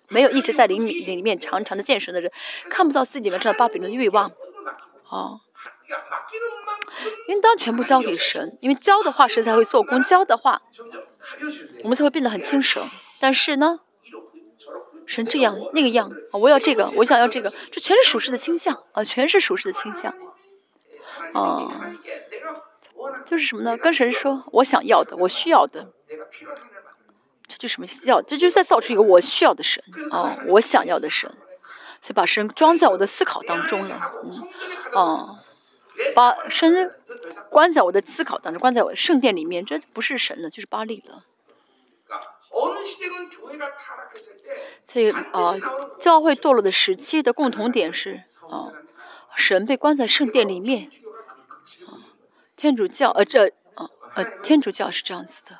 [0.08, 2.32] 没有一直在灵里里面常常的见神的人，
[2.68, 4.32] 看不到自己里面这巴比伦的欲望，
[5.08, 5.40] 啊。
[7.28, 10.62] 应当全部交给神，因为交的话神才会做工，交的话
[11.82, 12.82] 我们才会变得很轻省。
[13.20, 13.80] 但是呢，
[15.04, 20.14] 神这样那个样啊，我要这个，我想要这个，这全是属实的倾向啊，全是属实的倾向
[21.34, 21.92] 啊，
[23.26, 23.76] 就是什么呢？
[23.76, 25.92] 跟神说我想要的，我需要的，
[27.46, 28.22] 这就什么要？
[28.22, 31.28] 这就是在造出一个我需要的神啊，我想要的神，
[32.00, 34.32] 所以把神装在我的思考当中了，嗯，
[34.94, 35.40] 啊。
[36.16, 36.92] 把神
[37.50, 41.22] 关在我的思考当中，关在我的圣殿里面，这不是神了，就是巴利了。
[44.82, 45.54] 所以啊，
[46.00, 48.72] 教会堕落的时期的共同点是啊，
[49.36, 50.90] 神被关在圣殿里面。
[51.86, 52.14] 啊
[52.56, 55.58] 天主教呃这呃呃天主教是这样子的，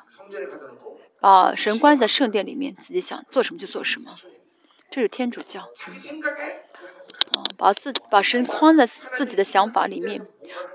[1.19, 4.15] 把神关在圣殿里面，自己想做什么就做什么，
[4.89, 5.69] 这是天主教。
[7.35, 10.25] 啊，把自把神框在自己的想法里面，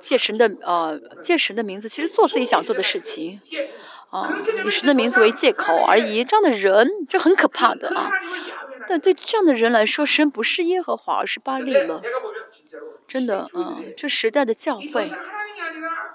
[0.00, 3.40] 借神的呃借神的名字，其实做自己想做的事情，
[4.10, 4.28] 啊，
[4.64, 6.24] 以神的名字为借口而已。
[6.24, 8.10] 这样的人，这很可怕的啊。
[8.88, 12.02] 但对这样的人来说，神不是耶和华，而是巴利了。
[13.06, 15.08] 真的，嗯，这时代的教会，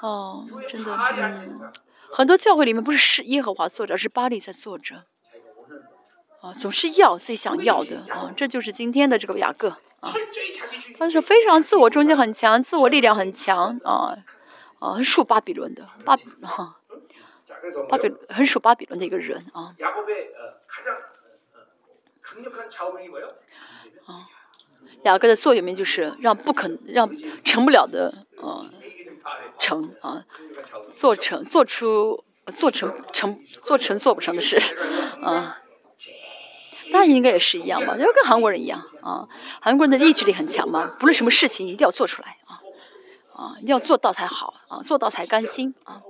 [0.02, 1.72] 哦，真的，嗯，
[2.12, 4.96] 很多教会里面不是是耶和华作者，而是巴利在作者。
[6.42, 9.70] 啊，总是要自己想要的啊，这就是今天的这个雅各
[10.02, 10.14] 啊，
[10.96, 14.16] 他是非常自我中心很强，自我力量很强啊，
[14.78, 16.78] 啊，很属巴比伦的巴哈，
[17.90, 19.74] 巴比很属巴比伦的一个人啊。
[24.06, 24.30] 啊，
[25.06, 27.10] 雅各的座右铭就是让不可让
[27.44, 28.66] 成不了的呃
[29.60, 30.24] 成啊，
[30.96, 32.24] 做成做出
[32.56, 34.62] 做成成做成做不成的事
[35.22, 35.62] 啊。
[36.90, 39.28] 那应该也是一样吧，就跟韩国人一样啊。
[39.60, 42.62] 韩国人的意志力很强嘛，不论什么事情一定要做出来啊，
[43.36, 46.02] 啊，一定要做到才好啊，做到才甘心啊。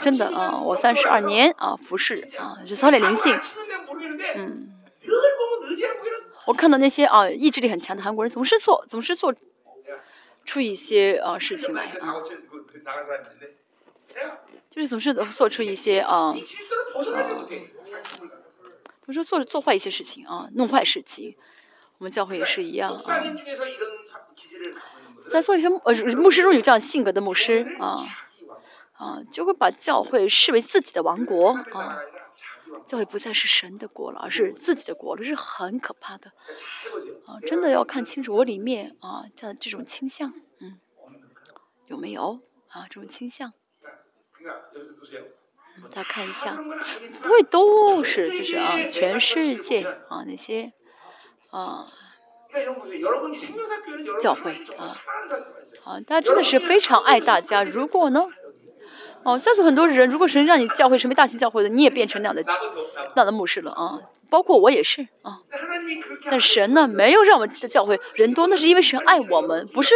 [0.00, 3.38] 真的啊，我三十二年啊服侍啊，就操练灵性。
[4.34, 4.68] 嗯，
[6.48, 9.34] 我看到那些啊意志力很强的韩国人，总是做，总是做
[10.46, 11.92] 出一些啊事情来，
[14.70, 16.34] 就是总是做出一些啊。
[19.04, 21.36] 总是做做坏一些事情啊，弄坏事情，
[21.98, 23.00] 我们教会也是一样啊。
[25.28, 27.98] 在做一些呃牧师中有这样性格的牧师啊
[28.94, 31.98] 啊，就会把教会视为自己的王国啊，
[32.88, 36.32] 教会不再是神的国了，而是自己的国了，这是很可怕的
[37.26, 37.38] 啊！
[37.46, 40.80] 真的要看清楚我里面啊，像这种倾向，嗯，
[41.86, 43.52] 有没有啊这种倾向？
[45.90, 46.56] 大家看一下，
[47.22, 50.72] 不会都是就是啊，全世界啊那些
[51.50, 51.92] 啊
[54.22, 54.88] 教会啊
[55.84, 57.62] 啊，大家真的是非常爱大家。
[57.62, 58.26] 如果呢，
[59.24, 62.42] 哦，在座很多人，如果神让你教会成为大型教会的，你也变成那样的
[63.14, 64.00] 那样的牧师了啊，
[64.30, 65.40] 包括我也是啊。
[66.24, 69.94] 但神呢，没有让我们的教会人多，那是因为神爱我们，不是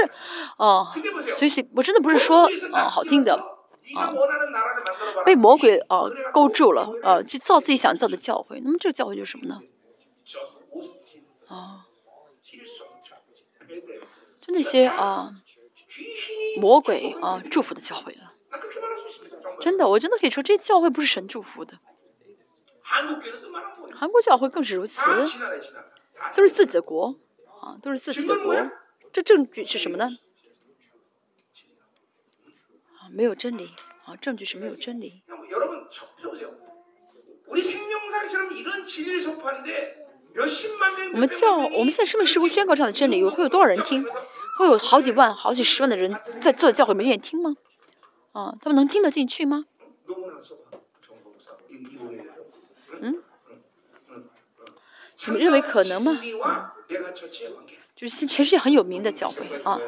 [0.57, 0.93] 啊。
[1.39, 3.35] 所以，我真的不是说啊好听的。
[3.97, 4.15] 啊，
[5.25, 8.61] 被魔鬼啊勾住了啊，去造自己想造的教会。
[8.65, 9.61] 那么这个教会就是什么呢？
[11.49, 11.87] 啊，
[14.41, 15.33] 就那些啊
[16.61, 18.22] 魔鬼啊祝福的教会了。
[19.61, 21.79] 真的，我真的可以说，这教会不是神祝福的。
[22.83, 25.01] 韩国教会更是如此，
[26.37, 27.17] 都是自己的国
[27.61, 28.55] 啊，都是自己的国。
[29.13, 30.09] 这证据是什么呢？
[32.99, 35.23] 啊，没有真理啊，证据是没有真理。
[41.15, 44.05] 我们教我们现在生命事故宣告这样的真理，会有多少人听？
[44.59, 47.55] 会有好几万、好几十万的人在坐在教会里面愿意听吗？
[48.33, 49.67] 啊，他们能听得进去吗？
[53.01, 53.23] 嗯？
[55.27, 56.21] 你们认为可能吗？
[57.95, 59.81] 就是现全世界很有名的教会啊，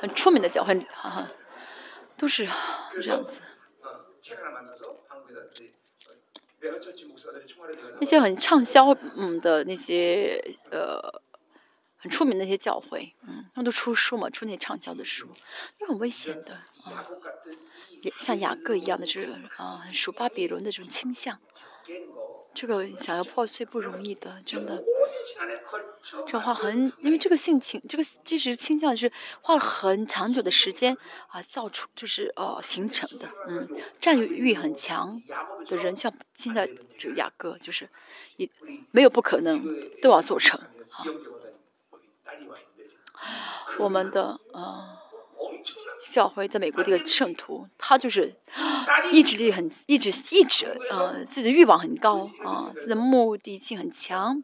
[0.00, 1.30] 很出名的教会，啊，
[2.16, 2.48] 都是
[3.02, 3.40] 这样子。
[8.00, 11.22] 那些很畅销嗯的那些呃
[12.06, 15.28] 很出名的那些教会，嗯，他们都出书嘛，出那些畅销的书，
[15.80, 16.54] 那很危险的
[16.84, 17.04] 啊，
[18.16, 21.40] 像雅各一样的这个啊，属巴比伦的这种倾向。
[22.54, 24.82] 这个想要破碎不容易的，真的。
[26.26, 30.96] 这话很，因为这个性情，这个其实倾向是花了很长久的时间
[31.26, 33.28] 啊造出，就是呃形成的。
[33.48, 33.68] 嗯，
[34.00, 35.20] 占有欲很强
[35.66, 37.88] 的人，像现在这个雅各，就是
[38.36, 38.48] 也
[38.92, 39.60] 没有不可能，
[40.00, 40.58] 都要做成
[40.90, 41.04] 啊。
[43.78, 44.96] 我们的呃。
[46.10, 48.36] 教会在美国这个圣徒，他就是
[49.10, 54.42] 意志力很意志意志，呃，自己的欲望很高啊，自己的目的性很强。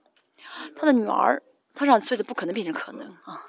[0.74, 1.40] 他的女儿，
[1.72, 3.46] 他让所有的不可能变成可能啊。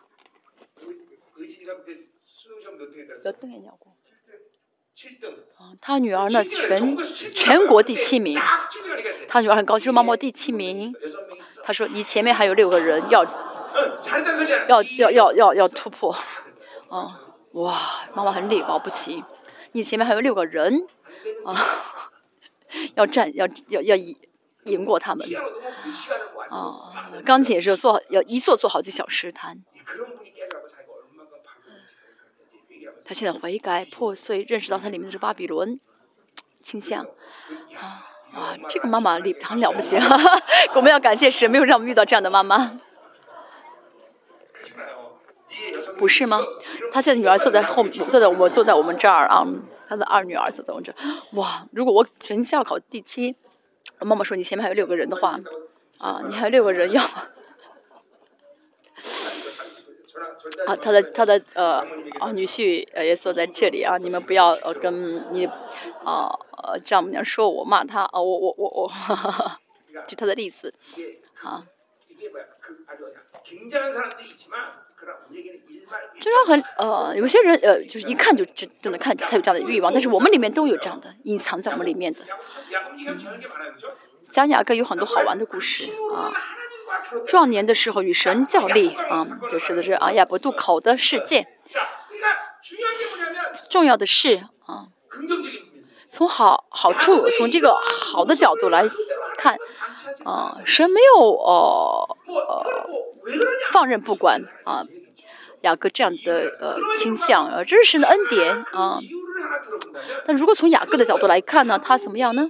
[5.57, 6.95] 啊，他女儿呢，全
[7.33, 8.39] 全国第七名。
[9.27, 10.93] 他女儿很高兴，妈妈第七名。
[11.63, 13.23] 他说：“你前面还有六个人要，
[14.67, 16.15] 要要要要要突破。”
[16.89, 17.19] 啊。
[17.53, 17.79] 哇，
[18.15, 19.23] 妈妈很了不起，
[19.73, 20.87] 你前面还有六个人，
[21.45, 21.55] 啊，
[22.95, 24.15] 要战要要要赢
[24.63, 25.23] 赢过他们，
[26.49, 29.63] 啊，钢琴也是做要一坐坐好几小时弹。
[33.05, 35.79] 他现在悔改破碎，认识到他里面的是巴比伦
[36.63, 37.05] 倾向，
[37.79, 39.95] 啊啊，这个妈妈厉很了不起，
[40.73, 42.79] 我们要感谢神，没有让我们遇到这样的妈妈。
[45.97, 46.39] 不是吗？
[46.91, 49.45] 他现在女儿坐在后，坐在我坐在我们这儿啊。
[49.87, 50.95] 他的二女儿坐在我们这儿。
[51.33, 51.67] 哇！
[51.71, 53.35] 如果我全校考第七，
[53.99, 55.39] 妈妈说你前面还有六个人的话，
[55.99, 57.03] 啊，你还有六个人要。
[60.65, 61.85] 啊，他的他的呃
[62.19, 63.97] 啊女婿呃也坐在这里啊。
[63.97, 65.45] 你们不要呃跟你
[66.03, 66.29] 啊
[66.63, 68.91] 呃丈母娘说我骂他啊，我我我我，
[70.07, 70.73] 举 他的例子
[71.43, 71.65] 啊。
[76.19, 82.19] 虽然很呃，有些人呃，就是一看就知就能看他有这样的欲望，但是我们里面都有这样的隐藏在我们里面的。
[84.31, 86.33] 讲雅各有很多好玩的故事啊，
[87.27, 91.47] 壮年的时候与神较力啊，就是的是啊亚伯渡口的事件。
[93.69, 94.87] 重要的是啊，
[96.13, 98.85] 从好好处，从这个好的角度来
[99.35, 99.57] 看
[100.23, 102.65] 啊，神没有呃呃
[103.71, 104.85] 放任不管啊。
[105.61, 108.99] 雅各这样的呃倾向，呃，这是神的恩典啊。
[110.25, 112.49] 但如果从雅各的角度来看呢，他怎么样呢？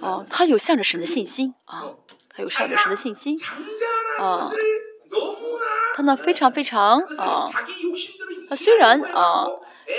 [0.00, 1.84] 哦，他有向着神的信心啊，
[2.30, 3.38] 他有向着神的信心
[4.18, 4.50] 啊。
[5.94, 7.46] 他呢非常非常啊，
[8.48, 9.46] 他虽然啊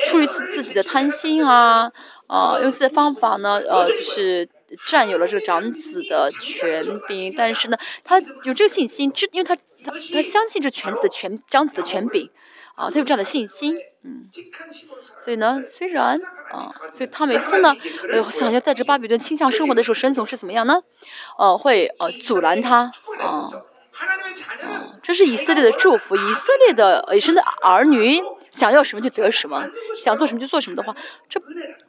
[0.08, 1.92] 出于自己的贪心啊
[2.28, 4.50] 啊，用自己的方法呢呃就是。
[4.88, 12.28] 占有了这个长子的权柄，但是呢，他有这个信心，知因为他他他相信这犬子的权长子的权柄，
[12.74, 14.28] 啊，他有这样的信心，嗯，
[15.24, 16.18] 所以呢，虽然
[16.52, 17.76] 啊，所以他每次呢，
[18.12, 20.82] 呃，想要带着巴比伦倾向生活的时候，神总是怎么样呢？
[21.38, 23.52] 呃，会呃阻拦他，啊，
[25.04, 28.20] 这是以色列的祝福，以色列的野生的儿女。
[28.54, 30.96] 想要什么就得什么，想做什么就做什么的话，
[31.28, 31.42] 这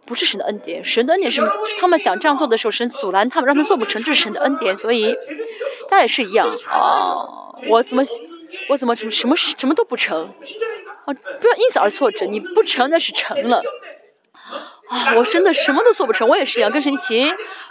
[0.07, 0.83] 不是神的恩典。
[0.83, 1.43] 神的恩典是
[1.79, 4.75] 他们想这样做的时候，神阻拦他们，让他做不成，这是神的恩典。
[4.75, 5.15] 所以，
[5.91, 7.53] 他也是一样啊。
[7.69, 8.03] 我怎么，
[8.71, 10.35] 我怎么什么什么什么都不成
[11.05, 11.13] 啊？
[11.13, 13.63] 不要因此而挫折，你不成那是成了
[14.89, 15.15] 啊。
[15.17, 17.29] 我真的什么都做不成，我也是一样，跟神一起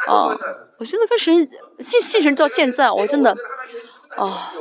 [0.07, 0.37] 啊。
[0.77, 3.35] 我真的跟神信信神到现在，我真的
[4.15, 4.53] 啊，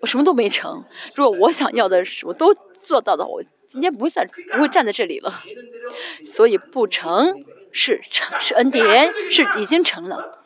[0.00, 0.84] 我什么都没成。
[1.16, 3.42] 如果我想要的是，我都做到的，我。
[3.72, 5.32] 今天不会在不会站在这里了，
[6.30, 7.34] 所以不成
[7.72, 10.44] 是成是恩典，是已经成了。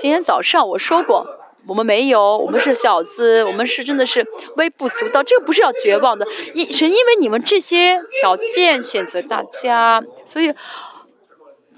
[0.00, 1.24] 今天早上我说过，
[1.68, 4.26] 我们没有，我们是小子，我们是真的是
[4.56, 5.22] 微不足道。
[5.22, 10.52] 这个不是要绝望的，因是因为你们这些条件选择大家，所以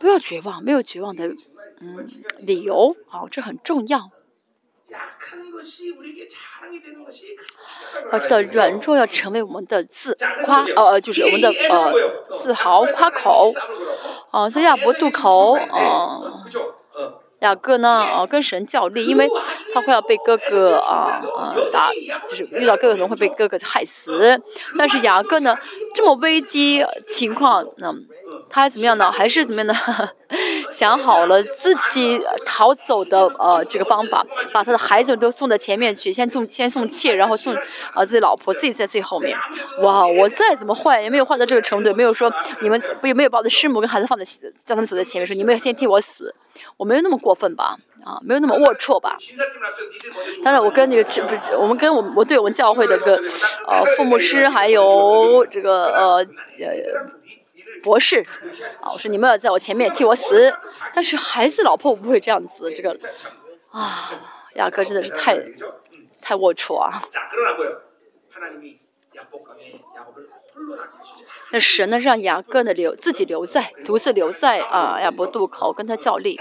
[0.00, 1.26] 不要绝望，没有绝望的
[1.82, 2.08] 嗯
[2.38, 4.10] 理由啊，这很重要。
[8.12, 11.92] 要知道软弱要成为我们的自夸，呃，就是我们的呃
[12.42, 13.50] 自豪夸口，
[14.30, 16.20] 啊，在亚伯渡口，啊，
[17.40, 19.28] 雅各呢，啊，跟神较力，因为
[19.72, 21.90] 他快要被哥哥啊啊打，
[22.28, 24.40] 就是遇到哥哥可能会被哥哥害死，
[24.78, 25.56] 但是雅各呢，
[25.94, 27.94] 这么危机情况，那。
[28.50, 29.10] 他还怎么样呢？
[29.10, 29.74] 还是怎么样呢？
[30.74, 37.54] 想好了自己逃走的呃这个方法，把他的孩子都送到前面去，先送先送妾，然后送
[37.92, 39.38] 啊自己老婆，自己在最后面。
[39.82, 46.34] 哇，我再怎么坏也没有坏到这个程度，没有说你们不也没有把我的师母跟孩子放在叫他们走在前面，说你们要先替我死，
[46.76, 47.76] 我没有那么过分吧？
[48.04, 49.16] 啊，没有那么龌龊吧？
[50.42, 53.14] 当然，我跟那个这不是我们跟我们我对我们教会的这个
[53.68, 56.26] 呃父母师还有这个呃呃。
[57.84, 58.24] 博士，
[58.80, 60.52] 啊，我说你们要在我前面替我死，
[60.94, 62.98] 但是孩子、老婆我不会这样子，这个，
[63.70, 64.10] 啊，
[64.54, 65.36] 雅各真的是太，
[66.22, 67.02] 太龌龊啊。
[71.52, 76.40] 那神呢，让雅各呢留自己留在，独自留在啊亚伯渡口跟他较力。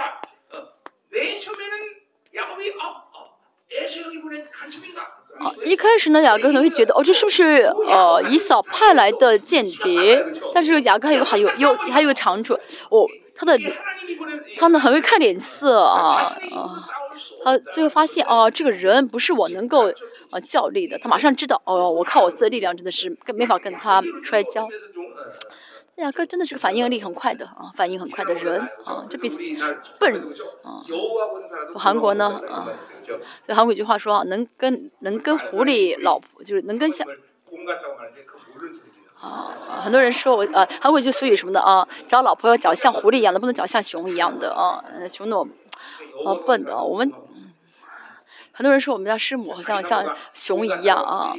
[5.39, 10.23] 啊，一开始呢，雅各可能会觉得，哦，这是不是呃以扫派来的间谍？
[10.53, 12.53] 但是雅各还有还有有还有个长处，
[12.89, 13.59] 哦，他的
[14.57, 16.21] 他呢很会看脸色啊
[16.55, 16.77] 啊，
[17.43, 19.91] 他最后发现哦，这个人不是我能够
[20.31, 24.67] 呃较力的，他马上知道，哦，我靠我自己的力量真的是跟没法跟他摔跤。
[25.97, 29.29] 雅各真的是个反应力很快的啊，反应很快的人啊，这比
[29.99, 30.15] 笨
[30.63, 30.81] 啊。
[31.75, 32.67] 韩国呢啊，
[33.45, 37.07] 对韩国有句话说啊，能跟能跟狐狸老婆就是能跟像
[39.21, 45.47] 啊，很多人说我啊，韩国就俗语什么的啊，找老婆要找像狐狸一样的，不能找像熊一样的啊，熊那种
[46.25, 46.81] 啊笨的啊。
[46.81, 47.09] 我们
[48.51, 51.35] 很多人说我们家师母好像像熊一样啊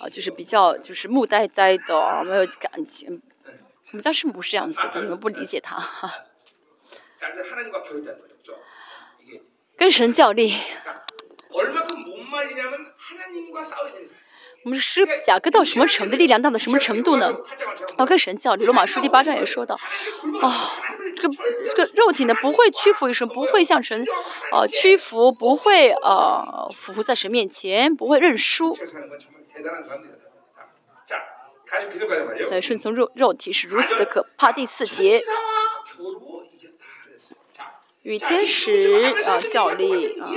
[0.00, 3.22] 啊，就是比较就是木呆呆的啊，没有感情。
[3.92, 5.86] 我们家师母不是这样子的，你们不理解他。
[9.76, 10.54] 跟神较力。
[14.64, 17.36] 我们是雅各到什么程度，力量大到什么程度呢？
[17.98, 18.64] 要跟神较力。
[18.64, 20.70] 罗马书第八章也说到，啊，
[21.16, 21.34] 这个
[21.74, 24.06] 这个肉体呢不会屈服于神，不会向神
[24.52, 28.74] 呃屈服，不会呃俯伏在神面前，不会认输。
[32.50, 34.52] 呃，顺从肉肉体是如此的可怕。
[34.52, 35.22] 第四节，
[38.02, 40.28] 与天使啊较力啊，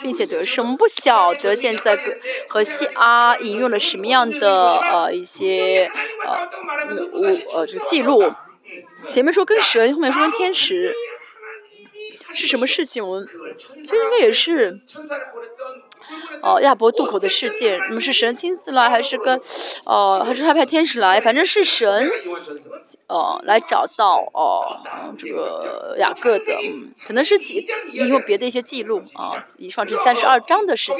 [0.00, 0.64] 并且得胜。
[0.64, 1.98] 我们不晓得现在
[2.48, 5.90] 和西阿引用了什么样的呃一些
[6.24, 6.50] 呃
[7.12, 8.32] 我呃这个记录。
[9.08, 10.94] 前面说跟神，后面说跟天使，
[12.30, 13.04] 是什么事情？
[13.06, 13.26] 我们
[13.58, 14.80] 其实应该也是。
[16.42, 19.40] 哦，亚伯渡口的事件，那么是神亲自来，还是跟，
[19.84, 21.20] 呃，还是他派天使来？
[21.20, 22.10] 反正是神，
[23.06, 24.80] 呃，来找到哦，
[25.16, 30.92] 这个雅各的，嗯，可能是记引用别的一些记录啊，以上是三十二章的事，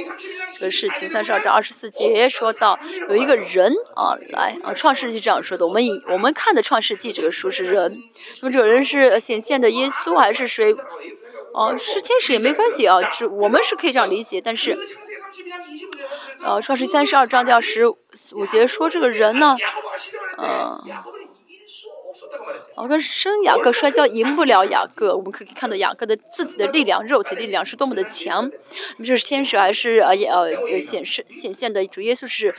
[0.54, 2.78] 这个事情三十二章二十四节说到
[3.08, 8.00] 有一个人啊来啊，创世纪这样说的，我们以我们看的创世纪这个书是人，
[8.42, 10.74] 那么这个人是显现的耶稣还是谁？
[11.54, 14.76] 哦，是天使也没关系啊，这我们是可以这样理解，但是，
[16.42, 19.54] 呃，创世三十二章第二十五节说这个人呢，
[20.38, 20.80] 嗯，
[22.74, 28.50] 哦，跟生雅各摔跤赢不了雅各，我们可以看到雅各的自己的力量，肉体力量是多么的强。
[28.98, 32.54] 这是天使还是呃呃显示显现的主耶稣是，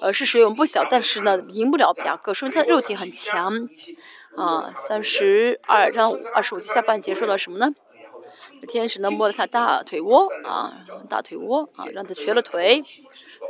[0.00, 3.68] 呃是谁我们不小，但是呢赢不了雅各，说明他的肉体很强。
[4.36, 7.72] 啊，三十二章二十五节下半节说到什么呢？
[8.66, 12.82] 天使呢摸了他大腿窝啊，大腿窝啊，让他瘸了腿，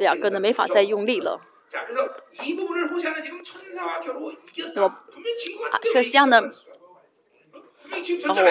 [0.01, 1.41] 雅各呢没法再用力了。
[4.75, 4.89] 那么
[5.71, 6.43] 啊，这像呢，
[8.25, 8.43] 然后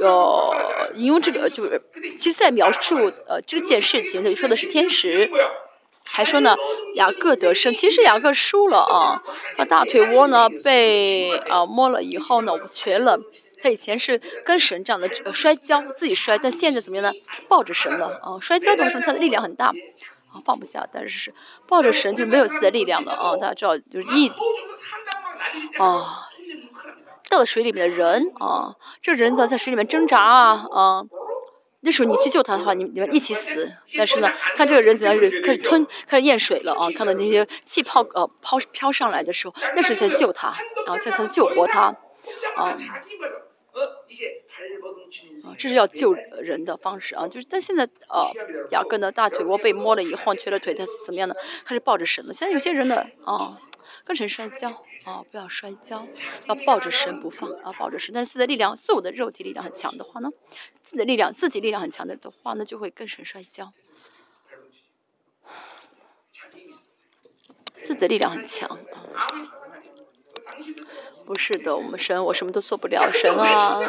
[0.00, 1.82] 呃引用这个就是，
[2.18, 2.96] 其实在描述
[3.28, 5.30] 呃这件事情，里说的是天使，
[6.08, 6.56] 还说呢
[6.94, 9.22] 雅各得胜，其实雅各输了啊，
[9.56, 13.20] 他大腿窝呢被啊摸了以后呢瘸了。
[13.62, 17.12] 他以前是跟神这样的摔跤，自己摔，但现在怎么样呢？
[17.48, 18.40] 抱着神了啊！
[18.40, 19.66] 摔跤的时候，他的力量很大
[20.32, 20.84] 啊，放不下。
[20.92, 21.32] 但是是
[21.68, 23.36] 抱着神就没有自己的力量了啊！
[23.36, 24.28] 大家知道，就是一
[25.78, 26.28] 啊，
[27.30, 31.04] 到了水里面的人啊，这人呢在水里面挣扎啊啊。
[31.84, 33.72] 那时候你去救他的话，你你们一起死。
[33.96, 36.88] 但是呢，看这个人怎么样，开始吞，开始咽水了啊！
[36.96, 40.52] 看到那些气泡呃抛飘上来的时候，那时候才救他，
[40.86, 41.94] 然后才才救活他
[42.56, 42.76] 啊。
[45.44, 47.26] 啊，这是要救人的方式啊！
[47.26, 48.22] 就是但现在呃，
[48.70, 51.34] 雅各呢大腿窝被摸了以后，瘸了腿，他怎么样呢？
[51.64, 52.32] 开始抱着神了。
[52.34, 53.58] 现在有些人呢啊。
[54.04, 54.68] 跟神摔跤
[55.04, 55.22] 啊！
[55.30, 56.04] 不要摔跤，
[56.46, 57.72] 要抱着神不放啊！
[57.78, 60.28] 抱着神，但是自己的力量、自我的肉体力量很强的话呢，
[60.80, 63.72] 自己的力量、自己力量很强的的话呢，就会跟神摔跤。
[67.76, 68.68] 自己的力量很强
[69.14, 69.61] 啊！
[71.26, 73.80] 不是的，我们神，我什么都做不了，神啊！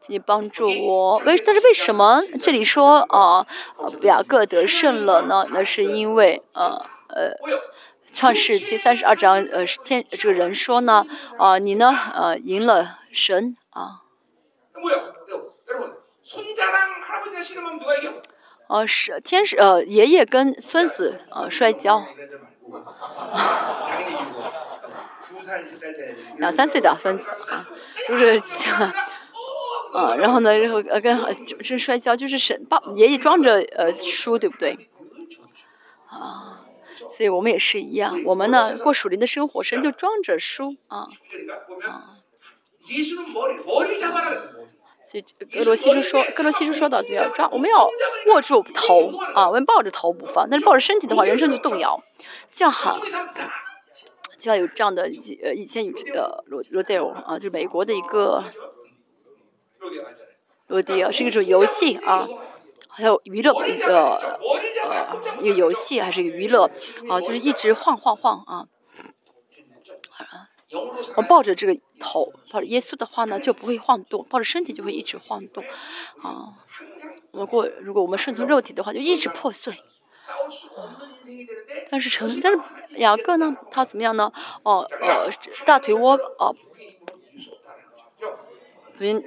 [0.00, 1.18] 请你帮助我。
[1.18, 3.46] 为但是为什么这里说啊，
[4.02, 5.46] 雅各得胜了呢？
[5.52, 7.36] 那是因为呃呃。
[8.14, 11.06] 创世纪三十二章，呃，天这个人说呢，
[11.38, 14.02] 啊，你呢，呃，赢了神啊。
[18.68, 22.04] 哦，是天使，呃，爷爷跟孙子，呃，摔跤。
[26.38, 27.66] 两三岁的孙子啊，
[28.08, 28.74] 就是讲，
[29.92, 31.18] 啊，然后呢，然后呃，跟
[31.62, 34.88] 这摔跤，就是神爸爷爷装着呃书，对不对？
[36.06, 36.60] 啊。
[37.10, 41.06] 所以我们也是一样，我们呢过属灵的生活，神就装着书啊
[41.84, 42.16] 啊。
[45.04, 47.46] 所以格罗西书说，格罗西书说到怎么样抓？
[47.50, 47.86] 我们要
[48.28, 52.02] 握住头啊，我们抱着头不放，但是抱着身体的话，人生就动摇。
[52.52, 53.00] 这样好，
[54.38, 55.10] 就要有这样的
[55.42, 58.44] 呃以前有呃罗罗德尔啊，就是美国的一个
[60.66, 62.28] 罗迪尔是一种游戏啊。
[62.94, 64.18] 还有娱乐呃
[64.84, 66.70] 呃一个游戏还是一个娱乐
[67.08, 68.68] 啊，就是一直晃晃晃啊。
[71.16, 75.64] 我抱着这个头，抱着耶稣的话呢，就不会晃动；抱着身体就会一直晃动
[76.22, 76.52] 啊。
[77.32, 79.74] 如果如果我们顺从肉体的话，就一直破碎。
[81.90, 82.60] 但是成，但是
[82.96, 84.32] 雅各呢，他怎么样呢？
[84.62, 85.30] 哦呃，
[85.64, 86.54] 大腿窝哦。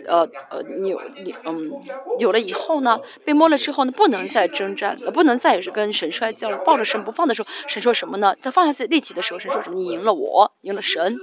[0.07, 1.69] 呃呃，有你嗯，
[2.17, 6.57] 有了以后呢，被摸了之后呢，不能再征战了，不能再是跟神摔跤了。
[6.59, 8.33] 抱着神不放的时候，神说什么呢？
[8.41, 9.75] 他放下自己力气的时候，神说什么？
[9.75, 11.17] 你赢了我，赢了神。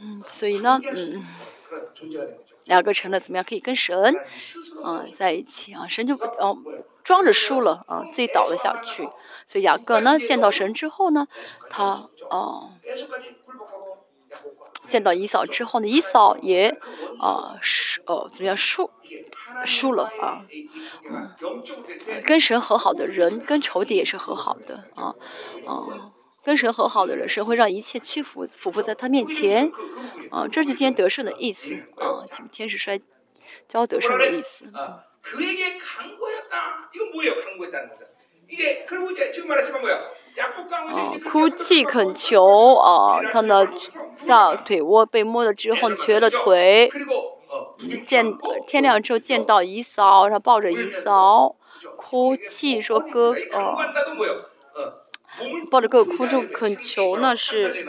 [0.00, 1.26] 嗯，所以呢，嗯，
[2.64, 3.44] 两个成了怎么样？
[3.44, 4.14] 可以跟神
[4.84, 6.56] 嗯在一起啊，神就哦
[7.08, 9.08] 装着输了啊，自己倒了下去。
[9.46, 11.26] 所以雅各呢见到神之后呢，
[11.70, 12.72] 他哦。
[14.86, 16.68] 见到以嫂之后呢，以嫂也
[17.18, 18.90] 啊输呃怎么样输
[19.64, 20.44] 输了啊，
[21.10, 21.30] 嗯，
[22.24, 25.14] 跟神和好的人跟仇敌也是和好的啊
[25.66, 29.70] 啊，跟神和好的人，神会让一切屈服俯伏在他面前
[30.30, 33.00] 啊，这就今天得胜的意思啊，天使摔
[33.66, 34.66] 跤得胜的意思。
[40.90, 43.68] 啊，哭泣恳求啊，他的
[44.26, 46.90] 大腿窝被摸了之后瘸了腿，
[48.06, 48.34] 见
[48.66, 51.56] 天亮之后见到姨嫂，然后抱着姨嫂
[51.96, 53.76] 哭泣说哥啊，
[55.70, 57.86] 抱着哥哥哭就恳求那是。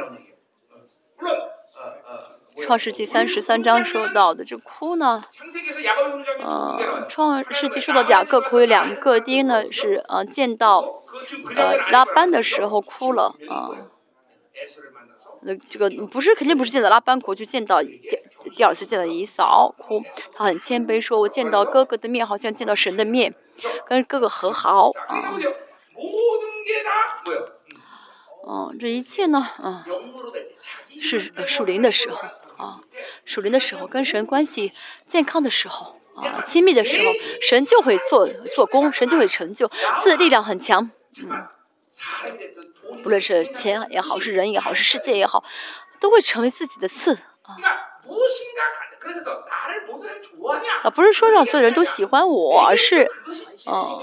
[2.64, 5.24] 创世纪三十三章说到的这哭呢，
[6.42, 10.80] 呃，创世纪说到雅各哭有两个，第一呢是呃见到
[11.56, 13.70] 呃拉班的时候哭了啊，
[15.42, 20.04] 那这个不是肯定不是见到拉班哭，就见到第第二次见到姨嫂哭，
[20.34, 23.34] 他很谦卑说，我见到哥哥的面好像见到神的面，
[23.86, 25.34] 跟哥哥和好啊，
[28.48, 29.84] 嗯，这一切呢，嗯，
[30.90, 32.18] 是树林的时候。
[32.60, 32.82] 啊，
[33.24, 34.74] 属灵的时候，跟神关系
[35.08, 39.72] 健康的时候，啊，亲密的时候，神就会做做工，神就会成就，
[40.04, 40.92] 自力量很强，
[41.24, 41.48] 嗯，
[43.02, 45.44] 不论是钱也好，是人也好，是世界也好，
[46.02, 47.56] 都会成为自己的刺啊。
[50.84, 53.08] 啊，不是说让所有人都喜欢我，而是，
[53.68, 54.00] 嗯，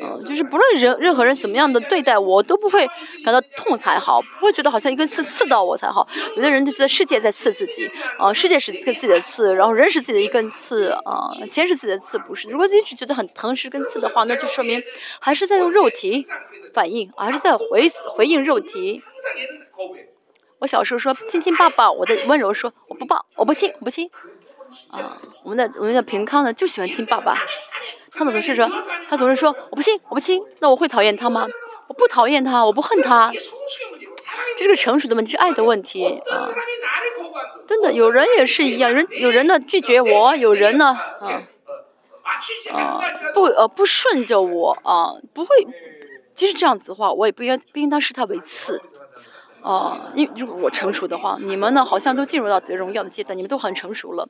[0.00, 2.86] 嗯，就是不论人任何人怎么样的对待我，都不会
[3.24, 6.06] 感到痛才好，不会觉得好像一根刺刺到我才好。
[6.36, 12.48] 有的人就觉得世界在刺自己，啊，世界是自己的刺，然后人是自己的一根刺，啊，钱是自己的刺，不是。
[12.48, 14.82] 如果一直觉得很疼是根刺的话，那就说明
[15.20, 16.26] 还是在用肉体
[16.72, 19.02] 反应，还是在回回应肉体。
[20.58, 22.72] 我小时候说亲亲爸爸，我的温柔说
[23.36, 24.10] 我不亲，我不亲。
[24.90, 27.38] 啊，我们的我们的平康呢就喜欢亲爸爸，
[28.12, 28.70] 他总是说，
[29.08, 31.46] 他总是说我不亲，我不亲，那我会讨厌他吗？
[31.88, 33.30] 我不讨厌他，我不恨他。
[34.56, 36.48] 这是个成熟的问题，是爱的问题啊。
[37.66, 40.86] 真的，有人也是一样，有人有人呢拒绝我，有人呢
[41.20, 41.42] 啊
[42.72, 43.00] 啊
[43.34, 45.48] 不呃不顺着我啊，不会。
[46.34, 48.80] 即使这样子的话，我也不应不应当视他为次。
[49.62, 54.28] 啊，因如果我成熟的话，你们呢好像都进入到得荣耀的阶段，你们都很成熟了。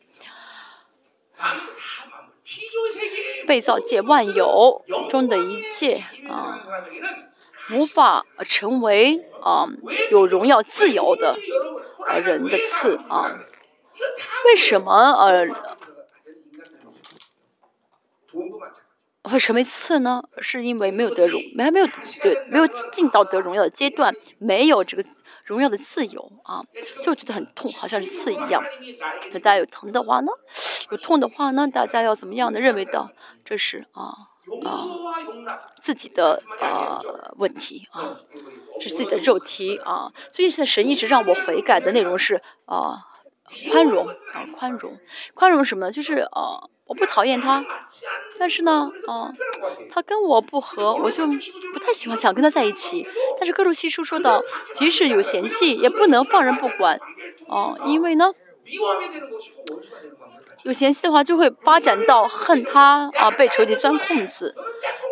[3.46, 6.60] 被造界万有中的一切啊，
[7.72, 9.66] 无法成为啊
[10.10, 11.36] 有荣耀自由的
[12.06, 13.40] 呃人的次啊。
[14.44, 15.48] 为什么呃
[19.24, 20.22] 会成为次呢？
[20.38, 21.86] 是因为没有得荣，还没有
[22.22, 25.04] 对没有进到得荣耀的阶段，没有这个。
[25.44, 26.62] 荣耀的自由啊，
[27.02, 28.62] 就觉得很痛，好像是刺一样。
[29.32, 30.32] 那大家有疼的话呢？
[30.90, 31.66] 有痛的话呢？
[31.68, 33.10] 大家要怎么样的认为到
[33.44, 34.14] 这是啊
[34.64, 34.86] 啊
[35.82, 37.00] 自己的呃
[37.36, 38.16] 问题啊，
[38.80, 40.12] 这是自己的肉体啊。
[40.32, 43.06] 最近现在神一直让我悔改的内容是啊
[43.70, 44.14] 宽容啊
[44.56, 44.98] 宽容，
[45.34, 45.92] 宽容什么呢？
[45.92, 46.68] 就是啊。
[46.88, 47.64] 我不讨厌他，
[48.40, 49.32] 但是呢，啊，
[49.90, 51.24] 他跟我不合，我就
[51.72, 53.06] 不太喜欢，想跟他在一起。
[53.38, 54.42] 但是各路西书说到，
[54.74, 57.00] 即使有嫌隙，也不能放任不管，
[57.46, 58.32] 哦，因为呢，
[60.62, 64.54] 有嫌弃的话，就会发展到恨他啊，被仇敌钻空子，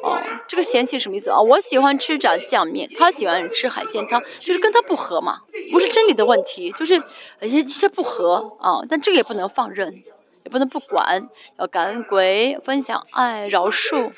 [0.02, 1.40] 哦，这个嫌弃什么意思啊？
[1.40, 5.40] 我喜欢吃炸酱面，他喜欢吃海鲜汤，就是跟他不和嘛，
[5.72, 6.94] 不是真理的问题，就是
[7.40, 10.02] 一些一些不和啊，但这个也不能放任。
[10.42, 11.28] 也不能不管，
[11.58, 14.10] 要感恩鬼，分享爱，饶恕。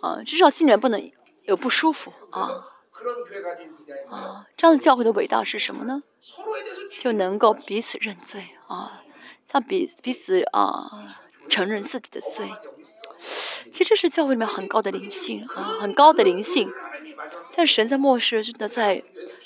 [0.00, 1.10] 啊，至少心里面不能
[1.42, 2.64] 有不舒服啊。
[4.10, 6.02] 啊，这样的教会的伟大是什么呢？
[6.90, 9.02] 就能够彼此认罪啊，
[9.50, 11.08] 像彼彼此啊
[11.48, 12.50] 承认自己的罪。
[13.72, 16.72] 其实这是教会里面很高的灵性啊，很高的灵性。
[17.54, 19.02] 但神在末世真的在。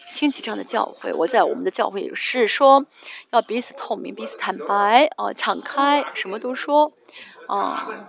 [0.08, 2.86] 兴起这样的教会，我在我们的教会也是说，
[3.30, 6.92] 要彼此透明、彼此坦白啊，敞开，什么都说
[7.48, 8.08] 啊。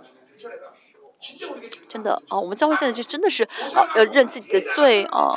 [1.88, 3.42] 真的啊，我们教会现在就真的是
[3.74, 5.36] 啊，要认自己的罪啊。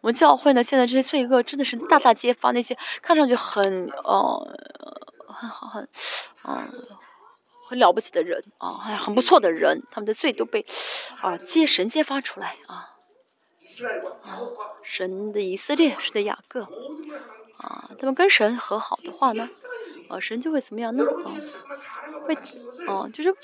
[0.00, 4.56] 我们教会呢，现在这些罪恶真的是大大揭发，那些看上去很呃
[5.26, 5.88] 很好很
[6.46, 6.68] 嗯
[7.68, 10.64] 很了不起的人啊，很不错的人，他们的罪都被
[11.22, 12.90] 啊揭神揭发出来啊。
[14.82, 16.64] 神的以色列，神的雅各，
[17.56, 19.48] 啊，他们跟神和好的话呢，
[20.14, 21.04] 啊，神就会怎么样呢？
[21.24, 21.34] 啊，
[22.24, 22.34] 会，
[22.86, 23.34] 啊，就是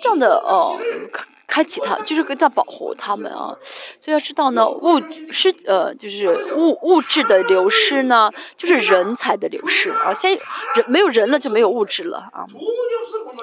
[0.00, 0.76] 这样的哦，
[1.12, 3.56] 开开启他，就是在保护他们啊。
[4.00, 5.00] 所以要知道呢，物
[5.30, 10.12] 是呃，就是物物质的流失呢，就是人才的流失啊。
[10.12, 10.36] 先
[10.74, 12.46] 人没有人了，就没有物质了啊。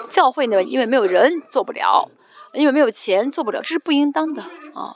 [0.10, 2.10] 教会呢，因为没有人做不了，
[2.54, 4.42] 因为没有钱做不了，这是不应当的
[4.74, 4.96] 啊。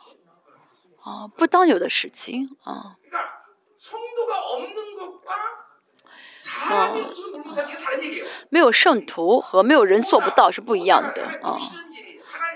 [1.02, 2.98] 啊，不当有的事情啊。
[6.70, 6.93] 啊，
[8.50, 11.58] 没有圣徒和没有人做不到是不一样的啊。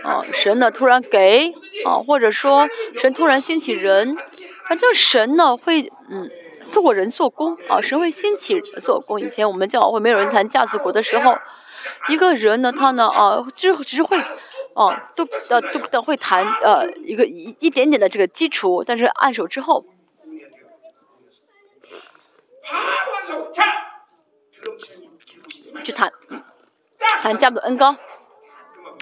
[0.03, 1.53] 啊，神呢突然给
[1.85, 2.67] 啊，或者说
[3.01, 4.17] 神突然兴起人，
[4.67, 6.29] 反正神呢会嗯，
[6.71, 9.19] 透过人做工啊，神会兴起做工。
[9.19, 11.37] 以前我们教会没有人谈架子鼓的时候，
[12.09, 14.21] 一个人呢他呢啊，只只是会。
[14.75, 19.85] 哦，都呃都都会弹呃一个一一点点的这个基础，但是按手之后，
[25.83, 26.11] 去弹，
[27.21, 27.95] 弹架子恩高，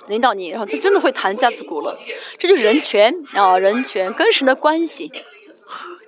[0.08, 1.98] 领导你，然后他真的会弹架子鼓了，
[2.40, 5.12] 这就是人权啊，人权跟神的关系。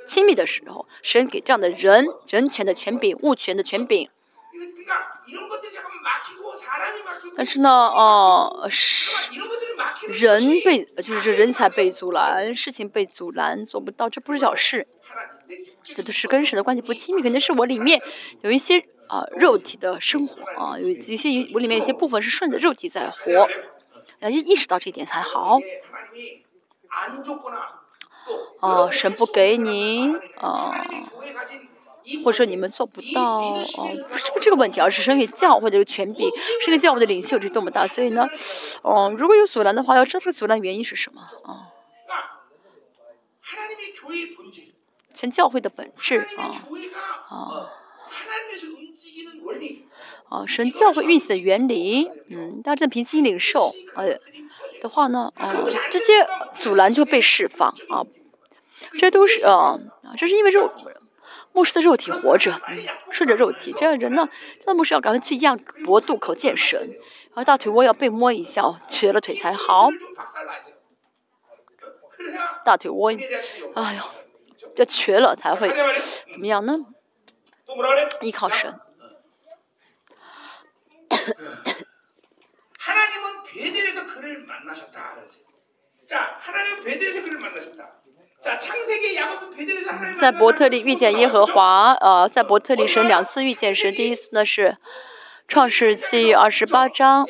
[0.06, 4.10] 亲密的时候，神给这样的人人权的权柄，物权的权柄。
[7.36, 9.12] 但是呢，哦，是
[10.10, 14.88] 人被就是这人才被阻拦，事情被阻拦，做不到，这不是小事。
[15.84, 18.02] 这都是跟神的关系不亲密，肯定是我里面
[18.42, 23.48] 有一些啊肉体的生活啊，有一些我里面有些部分是顺着肉体在活，
[24.20, 25.60] 要意意识到这一点才好。
[28.60, 30.86] 啊，神不给你啊。
[32.22, 33.64] 或者说你们做不到哦，
[34.12, 36.30] 不是这个问题，而是神给教会的权柄，
[36.62, 37.88] 是给教会的领袖，这多么大？
[37.88, 38.28] 所以呢，
[38.82, 41.72] 哦，如果有阻拦的话，要知道这个阻拦原因是什么啊？
[45.24, 46.52] 全教会的本质啊
[47.30, 47.72] 啊
[50.28, 50.46] 啊！
[50.46, 54.20] 神教会运行的原理，嗯，大家在平心领受，哎
[54.82, 55.56] 的话呢，啊，
[55.90, 56.28] 这些
[56.60, 58.04] 阻拦就被释放啊，
[59.00, 60.70] 这都是啊啊，这是因为肉。
[61.54, 62.60] 牧师的肉体活着，
[63.10, 64.28] 顺着肉体，这样人呢，
[64.66, 65.56] 那牧师要赶快去压
[65.86, 66.78] 脖渡口见神，
[67.30, 69.90] 然后大腿窝要被摸一下，瘸了腿才好。
[72.66, 73.12] 大腿窝，
[73.76, 74.04] 哎呦，
[74.76, 75.70] 要瘸了才会
[76.32, 76.74] 怎么样呢？
[78.22, 78.80] 依靠神。
[90.20, 94.78] 在伯特利遇见耶和华，呃，在伯特利神两次遇见时，第一次呢是
[95.48, 97.26] 创世纪二十八章。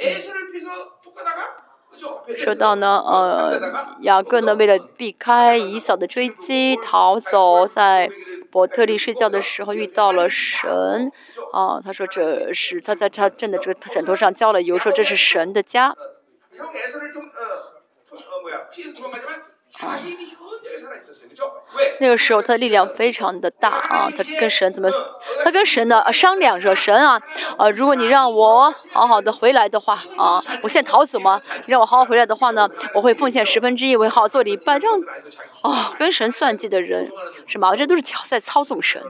[2.38, 3.60] 说到呢，呃，
[4.01, 8.10] 雅各呢为了避开以扫的追击，逃走，在
[8.51, 11.12] 伯特利睡觉的时候遇到了神，
[11.51, 15.95] 啊，他说这是他在他枕的这个枕头上浇了油，说这是神的家。
[21.99, 24.89] 那个时候他的力量非常的大啊，他跟神怎么，
[25.43, 27.21] 他跟神呢商量着神啊，
[27.57, 31.41] 啊如果你让我好好的回来的话啊，我现在逃走吗？
[31.65, 34.99] 你让我好好回来的话呢，我会奉献十分之一，为好做礼拜，这样
[35.63, 37.11] 啊跟神算计的人
[37.47, 37.76] 是吗？
[37.76, 39.01] 这都是在操纵神，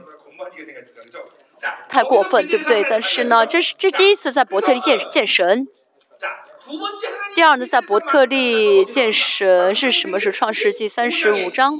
[1.88, 2.84] 太过分对不对？
[2.88, 5.68] 但是呢，这是这第一次在伯特利见见神。
[7.34, 10.18] 第二呢，在伯特利见神是什么？
[10.20, 11.78] 是创世纪三十五章。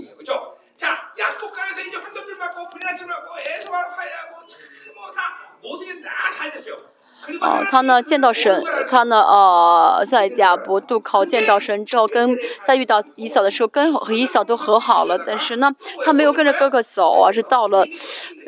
[7.41, 15.19] 哦，他呢见到神，他呢呃在亚伯渡口见到神之后，跟在遇到以扫的时候，跟和以扫都和好了。
[15.27, 17.87] 但是呢，他没有跟着哥哥走，而是到了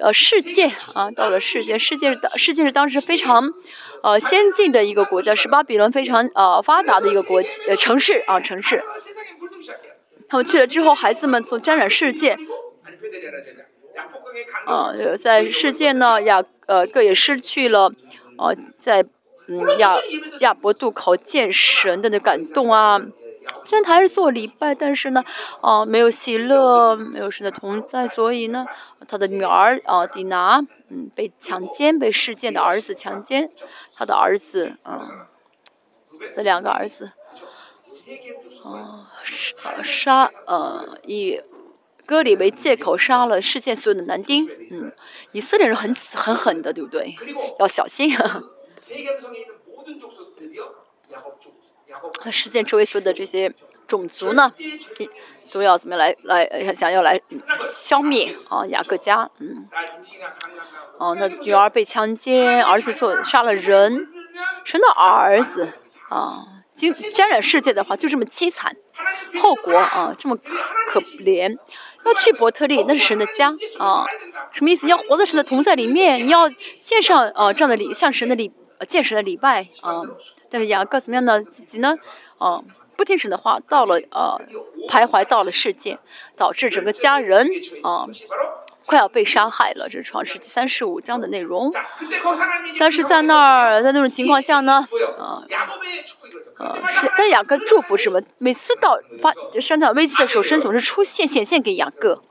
[0.00, 1.78] 呃世界啊，到了世界。
[1.78, 3.50] 世界是世界是当时非常
[4.02, 8.82] 呃先进的一个国家，是巴比伦非常呃发达的一个国呃城市啊城市。
[10.28, 12.36] 他们去了之后，孩子们从沾染世界。
[14.66, 17.90] 呃，在世界呢，亚呃各也失去了。
[18.38, 19.04] 哦，在
[19.48, 19.96] 嗯亚
[20.40, 23.00] 亚伯渡口见神的那感动啊，
[23.64, 25.24] 虽然他还是做礼拜，但是呢，
[25.60, 28.66] 哦没有喜乐，没有神的同在，所以呢，
[29.06, 33.50] 他的女儿啊迪娜，嗯被强奸，被事件的儿子强奸，
[33.94, 35.26] 他的儿子嗯
[36.34, 37.12] 的两个儿子，
[38.64, 41.40] 哦杀杀呃以
[42.06, 44.92] 割礼为借口杀了世界所有的男丁，嗯。
[45.32, 47.14] 以色列人很很狠的，对不对？
[47.58, 48.16] 要小心。
[52.24, 53.52] 那世界周围所有的这些
[53.86, 54.52] 种族呢，
[55.52, 57.20] 都要怎么来来想要来
[57.58, 58.66] 消灭啊？
[58.66, 59.68] 雅各家，嗯，
[60.98, 64.08] 哦，那女儿被强奸，儿子做杀了人，
[64.64, 65.68] 生的儿子
[66.10, 66.44] 啊，
[66.74, 68.76] 经沾染世界的话，就这么凄惨，
[69.40, 71.56] 后果啊，这么可怜。
[72.06, 74.06] 要去伯特利，那是神的家啊，
[74.52, 74.86] 什么意思？
[74.86, 76.48] 要活在神的同在里面，你要
[76.78, 80.02] 献上呃这样的礼，向神的礼，呃见神的礼拜啊。
[80.48, 81.42] 但是雅各怎么样呢？
[81.42, 81.96] 自己呢，
[82.38, 82.62] 啊，
[82.96, 84.38] 不听神的话，到了呃
[84.88, 85.98] 徘徊到了世界，
[86.36, 87.48] 导致整个家人
[87.82, 88.06] 啊
[88.86, 89.88] 快要被杀害了。
[89.88, 91.72] 这是创世纪三十五章的内容。
[92.78, 94.86] 但是在那儿，在那种情况下呢，
[95.18, 95.42] 啊。
[96.58, 98.18] 呃，是，但是雅各祝福什么？
[98.38, 102.22] 每次到发生到危机的时候，神总是出现显现给雅各，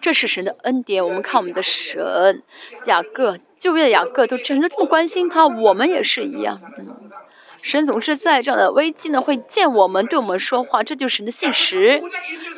[0.00, 1.04] 这是神的恩典。
[1.04, 2.42] 我们看我们的神，
[2.86, 6.58] 雅各，就为了雅各，都真的这么关心他，我们也是一样。
[6.78, 7.10] 嗯，
[7.58, 12.00] 神总是在这样的危机呢，会见我们，对我们说话，这就是神的现实。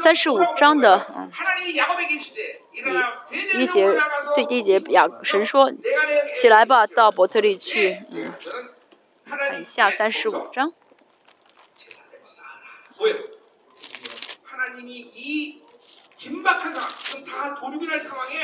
[0.04, 1.28] 三十五章的，嗯，
[2.69, 2.69] 第
[3.54, 3.92] 一节，
[4.34, 5.72] 对第一节雅神说，
[6.40, 8.02] 起来吧，到伯特利去。
[8.10, 8.32] 嗯，
[9.26, 10.72] 看一下三十五章。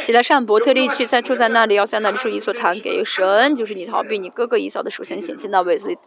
[0.03, 5.77] 起来上伯特利去，再住在那里，要在那里说一所谈给神，就是你逃避你哥哥以扫的首先显现到位。
[5.77, 5.99] 所以，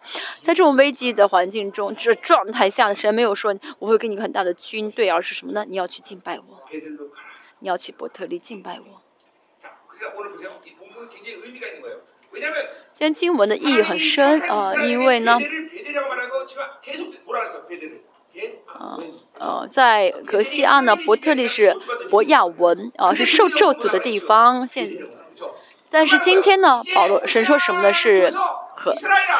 [0.41, 5.63] 在这种危机的环境中，这状态下，神没有说我会给你个很大的军队，而是什么呢？
[5.69, 6.63] 你要去敬拜我，
[7.59, 9.01] 你要去伯特利敬拜我。
[12.91, 15.37] 先经文的意义很深啊，因为呢。
[18.79, 19.03] 呃
[19.39, 21.75] 呃，在格西阿呢，伯特利是
[22.09, 24.65] 伯亚文啊，是受咒诅的地方。
[24.65, 24.87] 现，
[25.89, 27.91] 但是今天呢，保罗神说什么呢？
[27.91, 28.31] 是
[28.75, 28.93] 和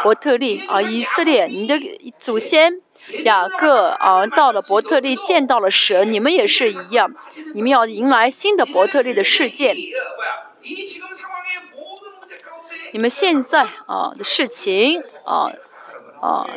[0.03, 1.79] 伯特利啊，以色列，你的
[2.19, 2.81] 祖先
[3.25, 7.11] 雅各啊，到了伯特利见到了神， 你们也是一样，
[7.53, 9.75] 你们要迎来新的伯特利的事件。
[12.91, 15.51] 你们现在啊的事情啊
[16.21, 16.47] 啊。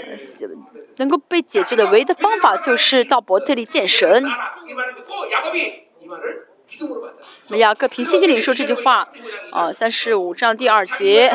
[0.97, 4.23] 能够被解决的唯一的方法就是到伯特利见神。
[7.57, 9.09] 雅各凭信心领受这句话，
[9.51, 11.33] 啊，三十五章第二节。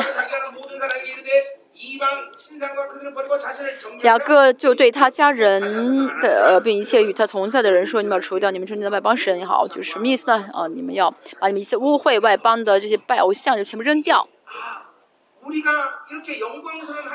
[4.02, 5.60] 雅各就对他家人
[6.20, 10.48] 的并一切与他同在的人说：“你们要除掉你们中间的外邦神也好，就是什么意思呢？
[10.52, 14.28] 啊，你们要把你们一些污秽外邦的这些拜偶像就全部扔掉。”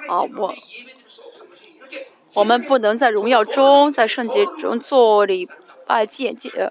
[0.07, 0.55] 啊，我
[2.36, 5.47] 我们不能在荣耀中，在圣洁中做礼
[5.86, 6.65] 拜见见呃，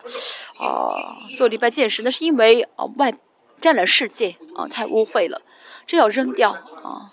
[0.59, 0.97] 啊，
[1.39, 3.15] 做礼拜见识，那是因为啊外
[3.61, 5.41] 占了世界啊太污秽了，
[5.87, 7.07] 这要扔掉啊。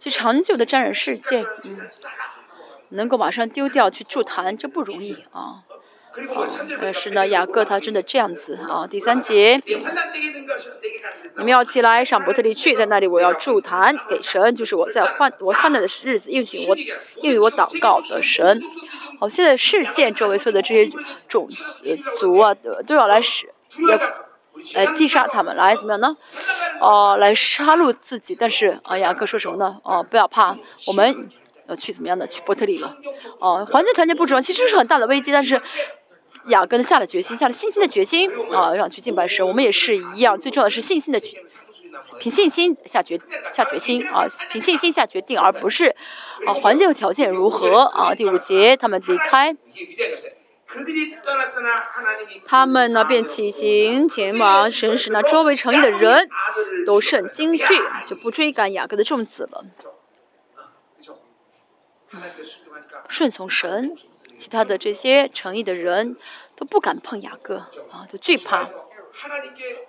[0.00, 1.88] 去长久的沾染世界，嗯，
[2.88, 5.62] 能够马上丢掉去筑坛，这不容易啊。
[6.80, 8.84] 但是呢，雅各他真的这样子啊。
[8.84, 9.60] 第三节，
[11.36, 16.74] 你们要起来上伯特利去，在那里我要筑坛给神，就是我在患我患难的日子应许我
[17.22, 18.60] 应允我祷告的神。
[19.20, 20.90] 好，现在世界周围所有的这些
[21.28, 21.46] 种
[22.18, 22.54] 族啊，
[22.86, 23.46] 都要来使
[23.88, 23.96] 要
[24.74, 26.16] 来击杀他们，来怎么样呢？
[26.80, 28.36] 哦，来杀戮自己。
[28.38, 29.78] 但是啊，雅各说什么呢？
[29.82, 30.56] 哦，不要怕，
[30.86, 31.28] 我们
[31.68, 32.26] 要去怎么样的？
[32.26, 32.96] 去伯特利了。
[33.38, 35.60] 哦，环境条件不重要，其实是很大的危机，但是。
[36.46, 39.46] 雅各呢下了决心，下了信心的决心啊，让去敬拜神。
[39.46, 41.20] 我们也是一样，最重要的是信心的，
[42.18, 43.20] 凭信心下决
[43.52, 45.94] 下决心啊，凭信心下决定，而不是
[46.46, 48.14] 啊环境条件如何啊。
[48.14, 49.54] 第五节，他们离开，
[52.46, 56.28] 他们呢便起行前往神使那周围城邑的人
[56.86, 57.64] 都甚惊惧，
[58.06, 59.64] 就不追赶雅各的众子了，
[63.08, 63.96] 顺从神。
[64.38, 66.16] 其他的这些诚意的人
[66.56, 67.58] 都不敢碰雅各
[67.90, 68.64] 啊，都惧怕。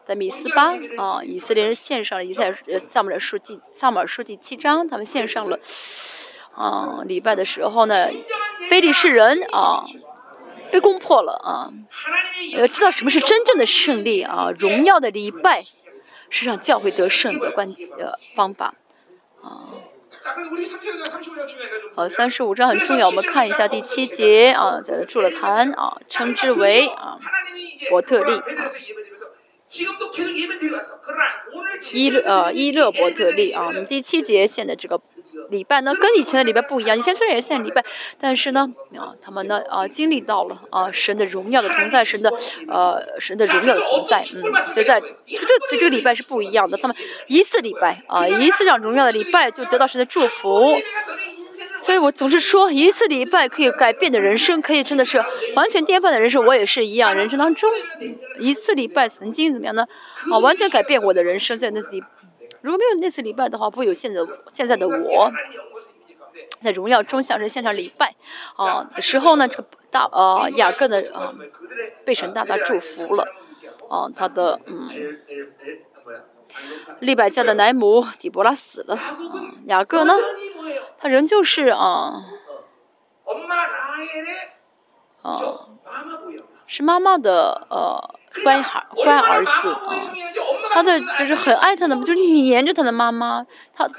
[0.06, 2.54] 在米斯巴啊，以色列人献上了以赛
[2.90, 5.58] 萨姆尔书记萨姆尔书记七章，他们献上了
[6.54, 7.96] 啊礼拜的时候呢，
[8.70, 9.86] 非利士人啊
[10.72, 11.70] 被攻破了啊。
[12.58, 15.64] 要知道什么是真正的胜利啊，荣耀的礼拜
[16.30, 17.68] 是让教会得胜的关
[18.00, 18.74] 呃方法
[19.42, 19.68] 啊。
[21.96, 27.20] 好，三十五章很重要，我们看一下第七节啊，在住了坛啊，称之为啊
[27.90, 28.42] 伯特利啊，
[31.94, 35.02] 伊勒呃伊勒伯特利啊，我们第七节现在这个。
[35.52, 36.98] 礼拜呢，跟以前的礼拜不一样。
[36.98, 37.84] 以前虽然也献礼拜，
[38.20, 42.34] 但是呢，啊，他们呢，啊，经历到了啊，神的荣耀的同在，神的，
[42.68, 44.42] 呃，神的荣耀的同在，嗯，
[44.74, 45.08] 所以在这
[45.70, 46.76] 这个礼拜是不一样的。
[46.78, 46.98] 他们
[47.28, 50.76] 一次礼拜啊，一次这样荣耀的礼拜，就得到神的祝福。
[51.84, 55.22] 所以我总是说，一次礼拜可以改变的人生，可以真的是
[55.56, 56.46] 完全颠覆的人生。
[56.46, 57.70] 我也是一样，人生当中
[58.40, 59.86] 一次礼拜曾经怎么样呢？
[60.32, 62.04] 啊，完全改变我的人生，在那里。
[62.62, 64.22] 如果没有那次礼拜的话，不会有现在
[64.54, 65.32] 现在的我，
[66.62, 68.16] 在荣耀中向神献上礼拜。
[68.56, 71.34] 啊的时候呢，这个大呃雅各呢啊
[72.06, 73.28] 被神大大祝福了。
[73.90, 74.90] 啊，他的嗯
[77.00, 78.98] 利百加的奶母底波拉死了，
[79.66, 80.14] 雅各呢，
[80.98, 82.24] 他仍旧是啊
[85.22, 85.34] 啊
[86.68, 89.96] 是妈妈的呃乖孩乖儿子啊。
[90.74, 93.46] 他的就是很爱他的，就是黏着他的妈妈。
[93.76, 93.90] 他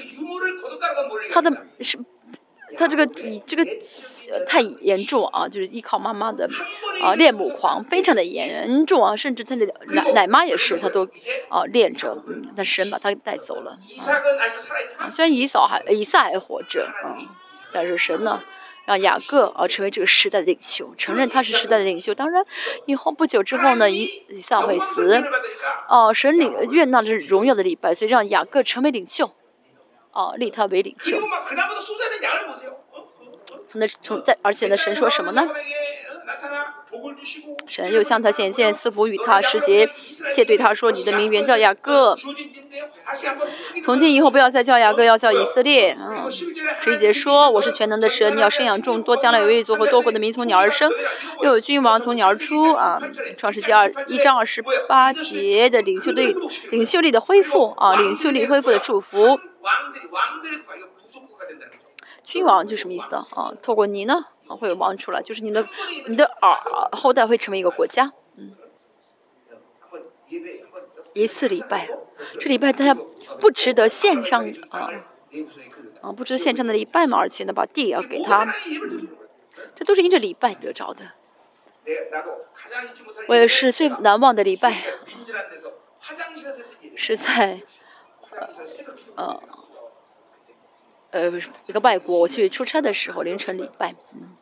[1.30, 1.98] 他的是，
[2.78, 3.64] 他这个这个
[4.46, 6.48] 太严重啊，就是依靠妈妈的
[7.02, 11.06] 啊恋母狂，非常的严重啊，甚至他的奶奶妈也是，他都
[11.50, 12.22] 啊恋着。
[12.26, 13.78] 嗯，但神把他带走了
[14.98, 15.10] 啊。
[15.10, 17.20] 虽然以扫还以撒还活着啊，
[17.70, 18.42] 但是神呢？
[18.84, 22.14] 让雅各啊成为这个时代的领袖，承认他是时代的领袖。
[22.14, 22.44] 当然，
[22.86, 25.22] 以后不久之后呢，以以撒会死，
[25.88, 29.32] 哦，神领愿纳是荣耀的礼拜，所以让雅各成为领袖，
[30.12, 31.16] 哦，立他为领袖。
[33.68, 35.48] 从那从在，而且呢，神说什么呢？
[37.66, 39.88] 神又向他显现，赐福与他，使节，
[40.34, 42.14] 且对他说：“你的名原叫雅各，
[43.82, 50.90] 从今以后不要再叫雅各，要叫以色列。”啊，十一节说：“我是全能的神，你要生养众多，将来有一族和多国的民从你而生，
[51.42, 53.00] 又有君王从你而出。”啊，
[53.36, 56.36] 创世纪二一章二十八节的领袖力，
[56.70, 59.38] 领袖力的恢复啊，领袖力恢复的祝福。
[62.24, 63.52] 君王就什么意思的啊？
[63.62, 64.24] 透过你呢？
[64.56, 65.66] 会有王出来，就是你的
[66.06, 68.52] 你的耳后代会成为一个国家，嗯，
[71.14, 71.88] 一次礼拜，
[72.40, 72.94] 这礼拜大家
[73.40, 74.90] 不值得献上啊
[76.00, 78.54] 啊，不值得献上的礼拜嘛，而且呢，把地也要给他，
[79.74, 81.12] 这都是因着礼拜得着的。
[83.28, 84.82] 我也是最难忘的礼拜，
[86.96, 87.60] 是在
[89.16, 89.42] 呃
[91.10, 91.30] 呃
[91.66, 94.36] 一个外国，我去出差的时候，凌晨礼拜，嗯。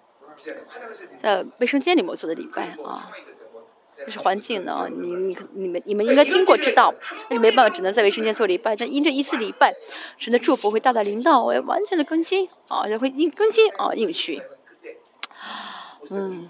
[1.23, 3.11] 在卫生间里面做的礼拜啊，
[4.05, 6.95] 这是环境呢，你你你们你们应该听过知道，
[7.29, 8.75] 那就没办法，只能在卫生间做礼拜。
[8.75, 9.75] 但因这一次礼拜，
[10.19, 14.43] 神的祝福会大大临到，我要完全的更新啊，也会应更新啊应许。
[16.11, 16.49] 嗯。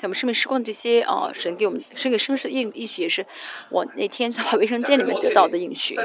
[0.00, 3.26] 在我们生命时光的这些啊，神给我们神给生命的应应许也是
[3.68, 5.96] 我那天在卫生间里面得到的应许。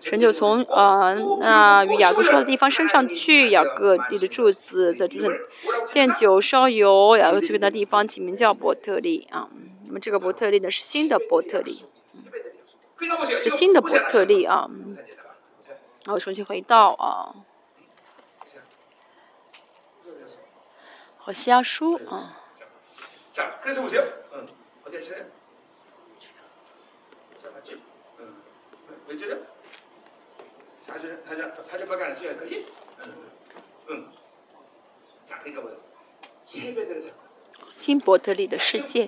[0.00, 5.48] 神就从呃那与雅各说的地方升上去，雅各立的柱子在柱子
[5.92, 9.50] 奠酒烧油，雅各去的地方起名叫伯特利啊。
[9.86, 11.84] 那么这个伯特利呢是新的伯特利，
[13.42, 14.70] 是新的伯特利啊。
[16.06, 17.34] 然后重新回到啊。
[21.18, 22.38] 好瞎书啊。
[37.72, 39.06] 新伯特利的世界。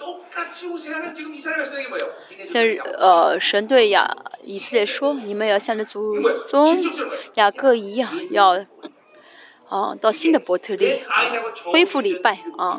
[2.48, 2.64] 像
[2.98, 6.82] 呃，神对亚以色列说：“你们要像着祖宗
[7.34, 8.64] 雅各一样，要。”
[9.68, 11.02] 啊，到新的伯特利
[11.64, 12.78] 恢复礼拜啊，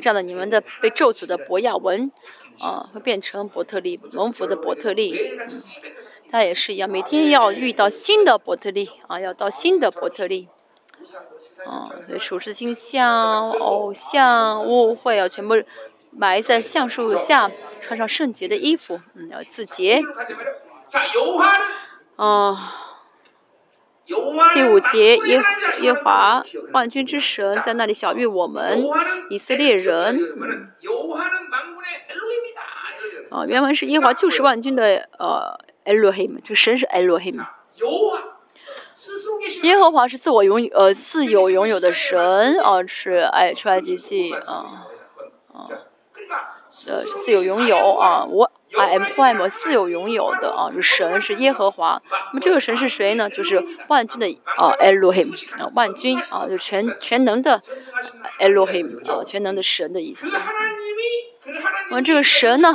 [0.08, 2.10] 样的你们的被咒诅的博亚文
[2.60, 5.14] 啊，会变成伯特利蒙福的伯特利，
[6.34, 10.48] 他也是一样，每天要遇到新的伯特利啊，要到新的伯特利
[10.98, 15.54] 嗯啊，属实金像、偶像、误会啊，全部
[16.10, 20.00] 埋在橡树下，穿上圣洁的衣服，嗯，要自洁，
[22.16, 22.80] 啊。
[24.52, 25.40] 第五节，耶
[25.82, 28.84] 耶华万军之神在那里小谕我们
[29.30, 30.18] 以色列人。
[33.30, 37.44] 啊，原文是耶和华就是万军的呃 Elohim，这个神是 Elohim。
[39.62, 44.86] 耶和华是自我拥有呃自有拥有的神啊，是爱出埃及记啊
[45.52, 45.68] 啊。
[46.88, 52.02] 呃，自有拥有啊，我 I am prime 自有拥有的啊，是神是耶和华。
[52.08, 53.30] 那么这个神是谁呢？
[53.30, 54.26] 就是万军的
[54.56, 57.60] 啊，Elohim 啊，万军啊，就全全能的
[58.40, 60.26] Elohim 啊，全能的神的意思。
[61.90, 62.74] 那么这个神呢，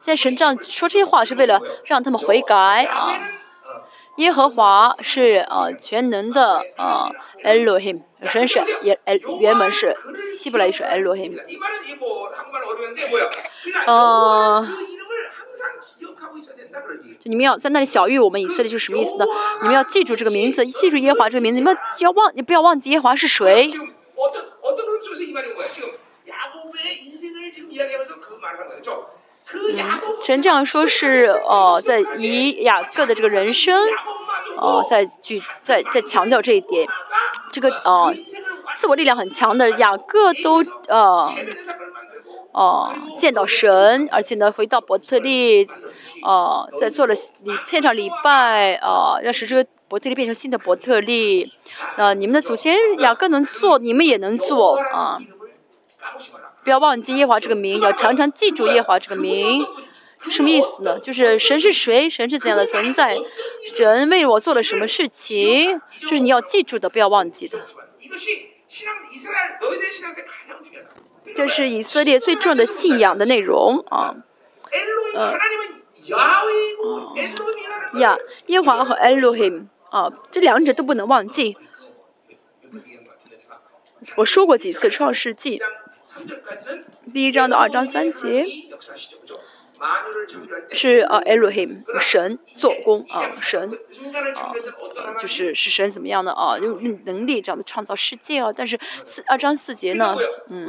[0.00, 3.12] 在神这样说这些话是为了让他们悔改啊。
[4.16, 7.10] 耶和华是啊，全能的啊
[7.42, 8.96] ，Elohim，神是也，
[9.40, 11.36] 原本是希伯来语是 Elohim。
[13.86, 14.64] 呃，
[17.24, 19.26] 你们要在那里小谕我们以色列，就是什么意思呢？
[19.62, 23.72] 你们要记住这个名字，记住耶和华这个名字，你们要忘，你不要忘记耶和华是谁。
[30.22, 33.78] 神这样说是，呃，在以雅各的这个人生，
[34.56, 36.88] 呃，在举在在强调这一点，
[37.52, 38.14] 这个呃，
[38.76, 41.30] 自我力量很强的雅各都呃，
[42.52, 45.68] 哦，见到神，而且呢，回到伯特利，
[46.24, 51.48] 呃，在做了礼片上礼拜，呃，让使这个伯特利变成新的伯特利，
[51.96, 55.16] 呃，你们的祖先雅各能做，你们也能做啊。
[56.64, 59.64] 不要忘记耶华这个名，要常常记住耶华这个名，
[60.28, 60.98] 什么意思呢？
[60.98, 63.16] 就是神是谁，神是怎样的存在，
[63.72, 67.60] 神为我做了什么事情，这是你要记住的，不要忘记的。
[71.36, 74.16] 这是以色列最重要的信仰的内容啊。
[75.16, 75.38] 嗯。
[78.00, 81.56] 呀，耶华和 Elohim 啊，这两者都不能忘记。
[84.16, 85.62] 我说过几次创世纪。
[87.12, 88.44] 第一章的二章三节
[90.72, 93.70] 是啊，Elohim 神做工啊，神
[94.34, 98.52] 啊，就是是神怎么样的啊，用能力这样的创造世界啊。
[98.52, 100.16] 但是四二章四节呢，
[100.48, 100.68] 嗯，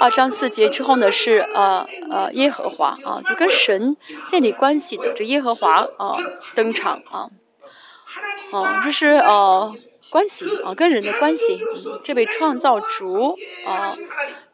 [0.00, 3.96] 二章四节之后呢是呃呃耶和华啊，就跟神
[4.28, 6.16] 建立关系的这耶和华啊
[6.54, 7.30] 登场啊，
[8.52, 9.74] 哦，这是呃。
[10.10, 11.60] 关系啊，跟人的关系，
[12.02, 13.88] 这位创造主啊，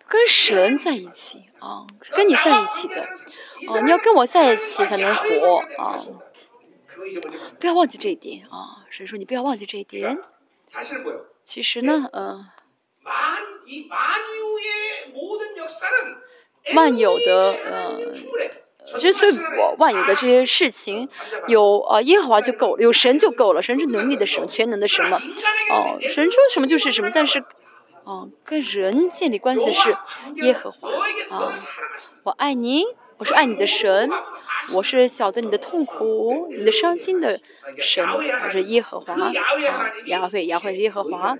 [0.07, 5.97] 跟神在一起啊，跟你在一起的，啊，你要跟我在一起才能活啊，
[7.59, 10.19] 不要忘记这一点啊，神说你不要忘记这一点。
[11.43, 12.45] 其实呢，嗯，
[16.75, 18.01] 万有的，呃。
[18.87, 21.09] 其实，所以我万有的这些事情，
[21.49, 25.19] 有啊耶和华就够了，有神就够了，神是能力的神，全能的神嘛。
[25.73, 27.45] 哦，神说什么就是什么，但是，
[28.05, 29.97] 哦，跟人建立关系的是
[30.37, 30.89] 耶和华
[31.37, 31.53] 啊。
[32.23, 32.85] 我爱你，
[33.19, 34.09] 我是爱你的神，
[34.75, 37.39] 我是晓得你的痛苦，你的伤心的
[37.79, 39.33] 神，我是耶和华啊，
[40.07, 41.37] 亚非亚非是耶和华。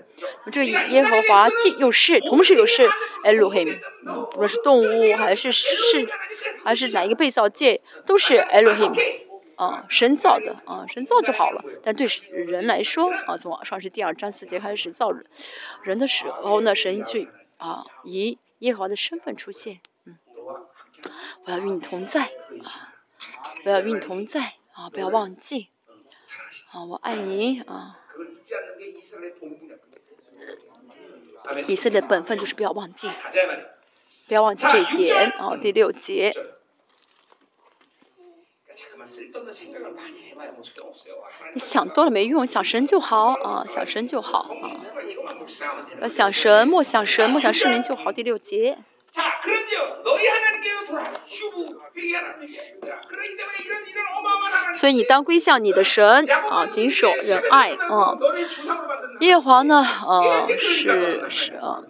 [0.51, 2.87] 这个耶和华既又是，同时又是
[3.23, 3.79] Elohim，
[4.31, 5.67] 不论是动物还是是
[6.63, 8.93] 还是哪一个被造界，都是 Elohim。
[9.55, 11.63] 啊，神造的啊，神造就好了。
[11.83, 15.25] 但对人来说啊，从上是第二章四节开始造人
[15.81, 17.27] 人的时候呢，神去
[17.57, 19.79] 啊以耶和华的身份出现。
[20.05, 20.15] 嗯，
[21.45, 22.25] 我要与你同在
[22.63, 22.93] 啊，
[23.63, 25.69] 不要与你同在啊，不要忘记
[26.71, 27.99] 啊，我爱你啊。
[31.67, 33.09] 以色列本分就是不要忘记，
[34.27, 35.55] 不要忘记这一点啊。
[35.55, 36.33] 第六节。
[41.53, 44.81] 你想多了没用，想神就好啊，想神就好啊。
[46.01, 48.11] 要想神，莫想神，莫想圣灵就好。
[48.11, 48.77] 第六节。
[54.79, 58.17] 所以你当归向你的神啊，谨守仁爱啊。
[59.21, 61.81] 耶和华呢，啊是是啊。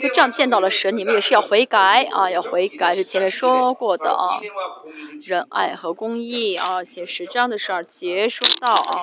[0.00, 4.40] 就这样见到了神，你们也是要悔改啊，要悔改，是前面说过的啊。
[5.22, 9.02] 仁爱和公义啊，写十章的十二节说到啊，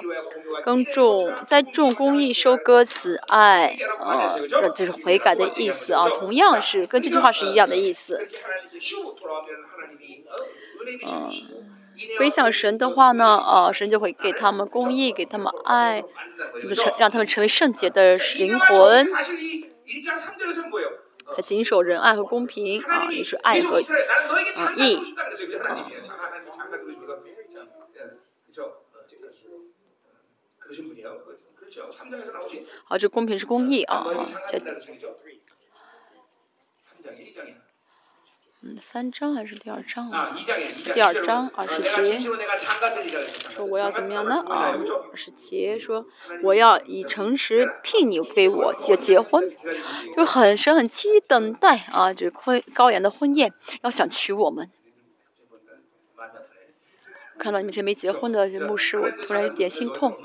[0.63, 8.27] 耕种栽种公义，收割慈爱啊，这就是悔改的意思啊，同样是跟这句话是一样的意思。
[11.05, 11.29] 嗯，
[12.17, 16.03] 归向神的话呢，啊，神就会给他们公义，给他们爱，
[16.75, 19.05] 成让他们成为圣洁的灵魂。
[21.35, 24.99] 他谨守仁爱和公平啊，也是爱和啊义。
[32.85, 34.05] 好，这公平是公义啊。
[38.61, 40.35] 嗯，三章还是第二章啊？
[40.93, 44.35] 第二章二十节，说我要怎么样呢？
[44.49, 44.75] 啊，
[45.11, 46.05] 二十节说
[46.43, 49.49] 我要以诚实聘你给我结结婚，
[50.13, 54.69] 就很神很期等待啊，这婚高阳的婚宴，要想娶我们。
[57.37, 60.21] 看到你们这没结婚的牧师，我突然有点心痛。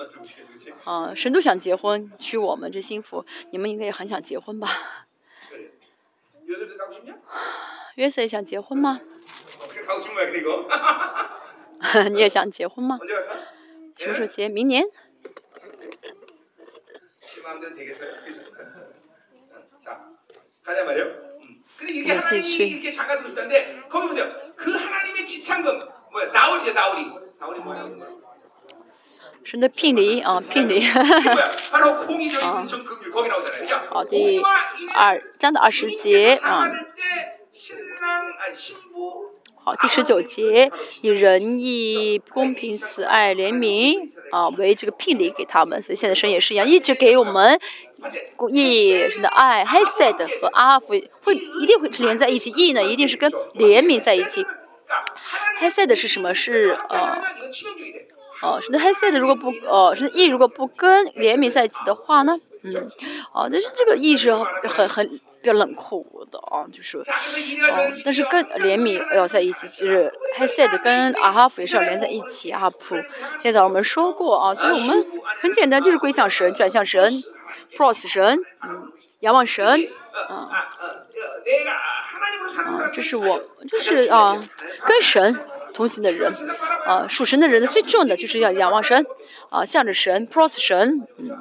[0.83, 5.07] 啊，神都想结婚娶我们，这幸福，你们应该也很想结婚吧？
[7.97, 9.01] 约瑟 也想结婚吗？
[12.11, 12.99] 你也想结婚吗？
[13.97, 14.49] 什么时候结？
[14.49, 14.85] 明年。
[22.09, 22.93] 我继续。
[29.45, 30.89] 是那聘礼啊，聘礼。
[30.89, 31.05] 啊。
[33.91, 34.41] 好，第
[34.97, 36.65] 二章的二十节啊。
[39.65, 40.73] 好，第十九节，
[41.03, 43.97] 以仁义、公平、慈爱、怜悯
[44.33, 47.61] 啊为这个聘礼给他们，所以现在神也是一样，一直给我们
[48.35, 50.89] 公义、神的爱、h e s e d 和阿福
[51.23, 54.45] 会一定会连在一起，义呢一定是跟怜悯在一起。
[55.61, 56.35] h e s e d 是什么？
[56.35, 57.23] 是呃，
[58.43, 62.37] 哦，是的 e s e d 如果不呃，神的义如果不跟怜悯在一起的话呢？
[62.63, 62.91] 嗯，
[63.33, 65.21] 哦，但是这个义是很很。
[65.45, 72.71] 比较冷酷的啊，就是，哦，但是跟怜悯要在一起，就是 h s a d 跟阿哈夫也是要连在一起啊。
[72.71, 72.97] 普，
[73.39, 75.05] 现在我们说过啊，所以我们
[75.43, 77.13] 很简单，就是归向神，转向神
[77.77, 78.91] ，pros 神，嗯，
[79.21, 79.67] 仰望神，
[80.29, 80.71] 啊，啊，
[82.95, 84.41] 这是我，就是啊，
[84.87, 85.39] 跟神
[85.75, 86.33] 同行的人，
[86.87, 89.05] 啊，属神的人的最重要的就是要仰望神，
[89.51, 91.39] 啊，向着神，pros 神，嗯。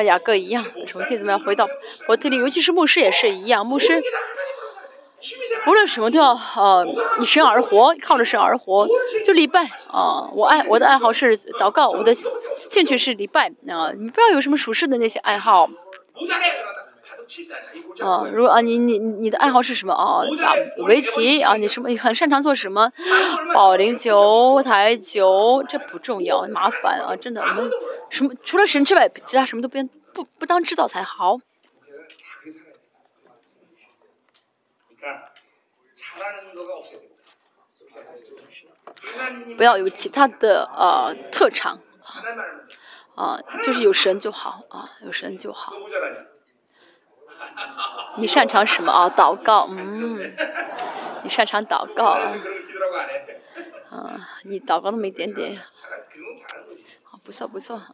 [0.00, 1.68] 像雅各一样，重新怎么样回到
[2.06, 2.38] 活体里？
[2.38, 4.02] 尤其是牧师也是一样，牧师
[5.66, 6.86] 无论什么都要呃
[7.20, 8.88] 以神而活，靠着神而活。
[9.26, 13.92] 就礼拜啊，我爱我的爱好是祷告，我的兴趣是礼拜啊。
[13.92, 15.68] 你不要有什么属世的那些爱好。
[18.02, 20.22] 啊，如果啊你你你的爱好是什么啊？
[20.40, 20.54] 打
[20.84, 21.54] 围棋啊？
[21.54, 21.88] 你什么？
[21.88, 22.92] 你很擅长做什么？
[23.54, 27.16] 保龄球、台球，这不重要，麻烦啊！
[27.16, 27.70] 真的，我们
[28.10, 29.82] 什么除了神之外，其他什么都不
[30.12, 31.38] 不不当知道才好。
[39.56, 41.80] 不要有其他的呃特长
[43.14, 45.72] 啊，就是有神就好啊，有神就好。
[48.16, 49.08] 你擅长什么啊？
[49.16, 50.18] 祷告，嗯，
[51.22, 52.18] 你擅长祷告，
[53.90, 55.60] 啊，你祷告那么一点点，
[57.02, 57.92] 好，不错不错啊。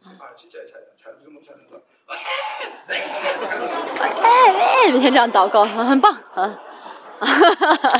[2.89, 6.59] 哎哎，每天这样祷告，很棒啊。
[7.19, 7.93] 哈哈哈哈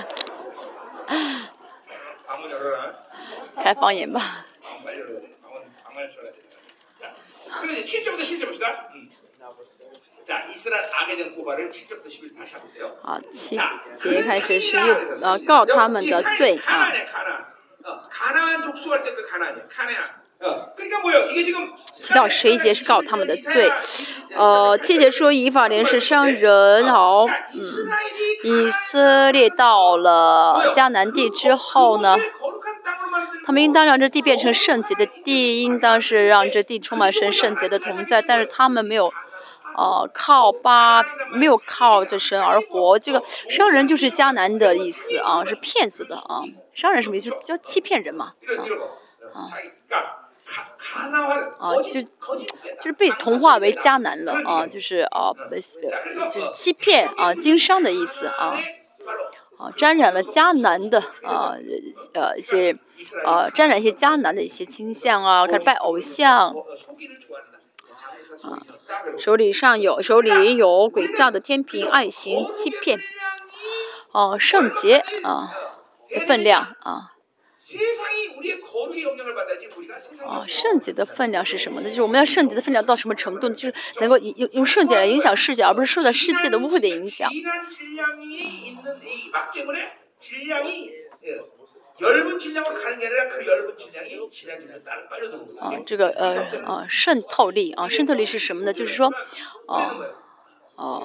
[3.63, 4.45] 开方言吧。
[13.01, 14.93] 好七节开始是又
[15.23, 16.91] 呃告他们的罪啊。
[21.91, 23.71] 七到十一节是告他们的罪。
[24.35, 26.85] 呃，七节说以法莲是伤人。
[26.85, 27.31] 好，嗯，
[28.43, 32.17] 以色列到了迦南地之后呢，
[33.45, 39.11] 他们应当让这地变成圣洁的地，应当是让这地充满神圣洁的同在，但是他们没有。
[39.77, 46.41] 哦，靠巴没有靠这身而活，这个商人就是迦南的意思啊，是骗子的啊，
[46.73, 47.29] 商人什么意思？
[47.43, 48.33] 叫欺骗人嘛，
[49.33, 49.45] 啊，
[51.59, 55.31] 啊，就就是被同化为迦南了啊，就是啊，
[56.33, 58.57] 就是欺骗啊，经商的意思啊，
[59.59, 61.53] 啊，沾染了迦南的啊
[62.15, 62.75] 呃一些
[63.23, 66.55] 啊，沾染一些迦南的一些倾向啊，开始拜偶像。
[68.43, 68.59] 啊，
[69.17, 72.99] 手里上有手里有诡诈的天平，爱行欺骗，
[74.11, 75.51] 哦，圣洁啊，
[76.27, 77.13] 分量啊，
[80.25, 81.89] 啊，圣洁的分量是什么呢？
[81.89, 83.49] 就是我们要圣洁的分量到什么程度？
[83.49, 87.29] 就是能够用用圣洁来影响世界，而不是受到世界的污秽的影响。
[95.59, 98.71] 啊，这个呃啊渗透力啊，渗透力是什么呢？
[98.71, 99.11] 就是说，
[99.67, 99.95] 啊
[100.75, 101.01] 啊，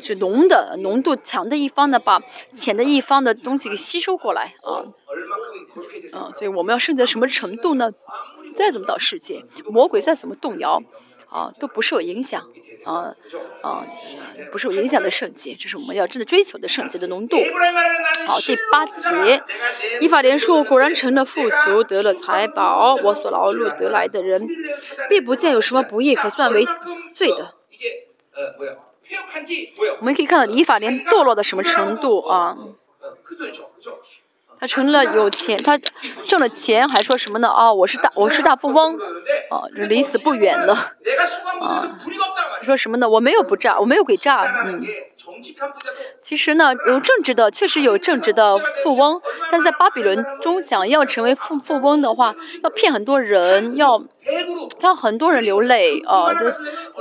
[0.00, 2.22] 这浓的浓度强的一方呢，把
[2.54, 4.78] 浅的一方的东西给吸收过来啊。
[6.12, 7.90] 嗯、啊，所以我们要渗透到什么程度呢？
[8.54, 10.80] 再怎么到世界，魔鬼再怎么动摇。
[11.30, 12.48] 啊，都不受影响，
[12.84, 13.14] 啊
[13.62, 13.86] 啊，
[14.50, 17.36] 不受影响的圣洁，这是我们要真的追求的圣洁的浓度。
[18.26, 19.42] 好，第八节，
[20.00, 24.48] 依法连树，果然成了富俗，得了财宝，我所劳碌得来的人，
[25.08, 26.66] 并不见有什么不义可算为
[27.12, 27.54] 罪的。
[29.98, 32.56] 我们可以看到依法连堕落到什么程度啊？
[34.60, 35.78] 他成了有钱他
[36.24, 38.96] 挣了钱还说什么呢哦我是大我是大富翁。
[39.50, 40.74] 哦离死不远了
[41.60, 41.98] 啊
[42.62, 43.08] 说什么呢？
[43.08, 44.82] 我没有不炸我没有给炸嗯。
[46.20, 54.02] 其实呢，有正直的，确实有正直的富翁，但在巴比伦中，想要成为富富翁的话，要骗很多人，要
[54.80, 56.34] 让很多人流泪啊！
[56.34, 56.52] 这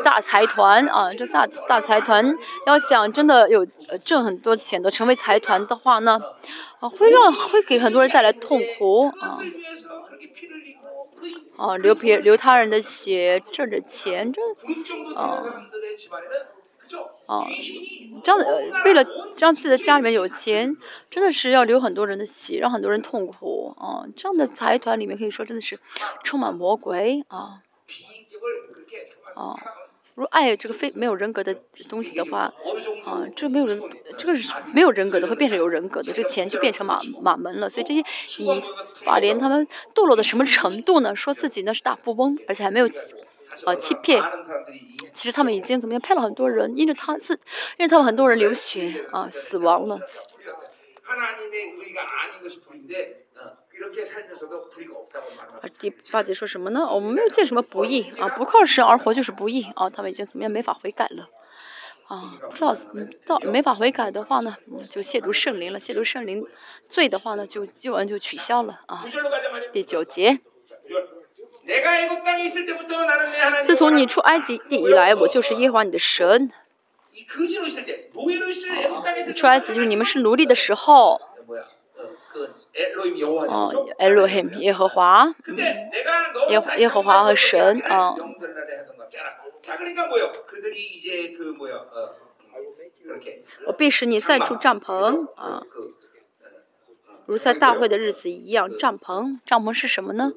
[0.03, 2.35] 大财团啊，这大大财团
[2.65, 6.19] 要想真的有呃挣很多钱的，成为财团的话呢，
[6.79, 9.39] 啊会让会给很多人带来痛苦啊！
[11.57, 14.41] 啊，流别流他人的血，挣着钱，这
[15.15, 15.43] 啊。
[17.25, 17.45] 啊，
[18.23, 18.45] 这样的
[18.85, 19.05] 为了
[19.37, 20.75] 让自己的家里面有钱，
[21.09, 24.05] 真的是要流很多人的血，让很多人痛苦啊。
[24.15, 25.77] 这样的财团里面可以说真的是
[26.23, 27.61] 充满魔鬼啊
[29.35, 29.55] 啊。
[30.15, 31.53] 如果爱这个非没有人格的
[31.87, 32.51] 东西的话，
[33.05, 33.79] 啊，这没有人，
[34.17, 37.69] 这个是没有人格的会变成有人格的，这个钱就变成马马门了。
[37.69, 38.03] 所以这些
[38.39, 38.59] 以
[39.05, 41.15] 法莲他们堕落到什么程度呢？
[41.15, 42.89] 说自己那是大富翁，而且还没有
[43.65, 44.21] 啊，欺骗！
[45.13, 47.33] 其实他们已经怎么样骗了很多人，因为他是，
[47.77, 49.99] 因为他们很多人流血啊，死亡了。
[55.61, 56.81] 啊，第八节说什么呢？
[56.81, 59.89] 我们没有见什么不义啊，不靠神而活就是不义啊。
[59.89, 61.27] 他们已经怎么样没法悔改了，
[62.07, 64.55] 啊，不知道怎么到没法悔改的话呢，
[64.89, 66.45] 就亵渎圣灵了，亵渎圣灵
[66.85, 69.03] 罪的话呢，就就完就取消了啊。
[69.71, 70.39] 第九节。
[73.63, 76.49] 自从你出埃及地以来，我就是耶和华你的神。
[79.35, 81.19] 出埃及就是你们是奴隶的时候。
[83.49, 85.33] 哦，埃洛黑耶和华，
[86.49, 88.15] 耶耶和华和神啊。
[93.65, 95.33] 我必使你再出帐篷。
[95.35, 95.63] 啊，
[97.25, 98.69] 如在大会的日子一样。
[98.77, 100.31] 帐篷，帐篷是什么呢？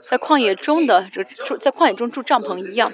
[0.00, 2.90] 在旷野中的这住在旷野中住帐篷一样，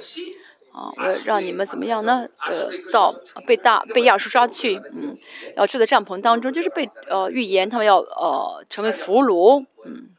[0.72, 2.28] 啊，我让你们怎么样呢？
[2.46, 3.12] 呃，到
[3.46, 5.16] 被大被亚述抓去，嗯，
[5.56, 10.10] 要住在帐篷当中，就是被呃预言他们要呃成为俘虏，嗯，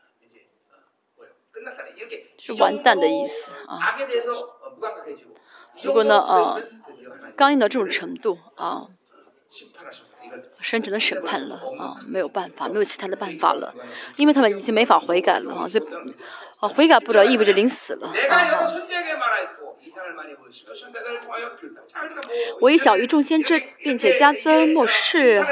[2.37, 3.95] 是完蛋的意思啊。
[5.83, 6.61] 如果呢，呃，
[7.35, 8.87] 刚硬到这种程度啊。
[10.61, 13.73] 神只能审判了啊，没有办法，没有其他的办法了，
[14.17, 15.67] 因为他们已经没法悔改了啊。
[15.67, 15.83] 所以
[16.59, 18.13] 啊，悔改不了意味着临死了啊。
[22.69, 25.43] 以小愚众先知，并且加增末世，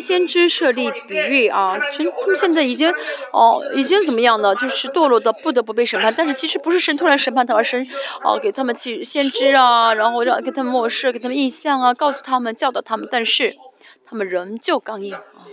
[0.00, 1.78] 先知设立比喻啊。
[1.78, 2.92] 神他们现在已经
[3.32, 4.54] 哦，已经怎么样呢？
[4.54, 6.12] 就是堕落到不得不被审判。
[6.16, 7.84] 但是其实不是神突然审判他，而是
[8.22, 13.08] 哦，给他们去先知啊，然后让给他们末世，给他们印象啊，告诉他们，教导他们。
[13.10, 13.54] 但是
[14.08, 15.46] 他们仍旧刚硬啊。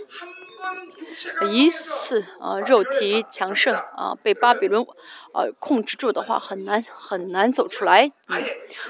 [1.50, 4.84] 一次啊，肉体强盛啊，被巴比伦
[5.32, 8.10] 呃、啊、控制住的话，很难很难走出来。
[8.28, 8.42] 嗯，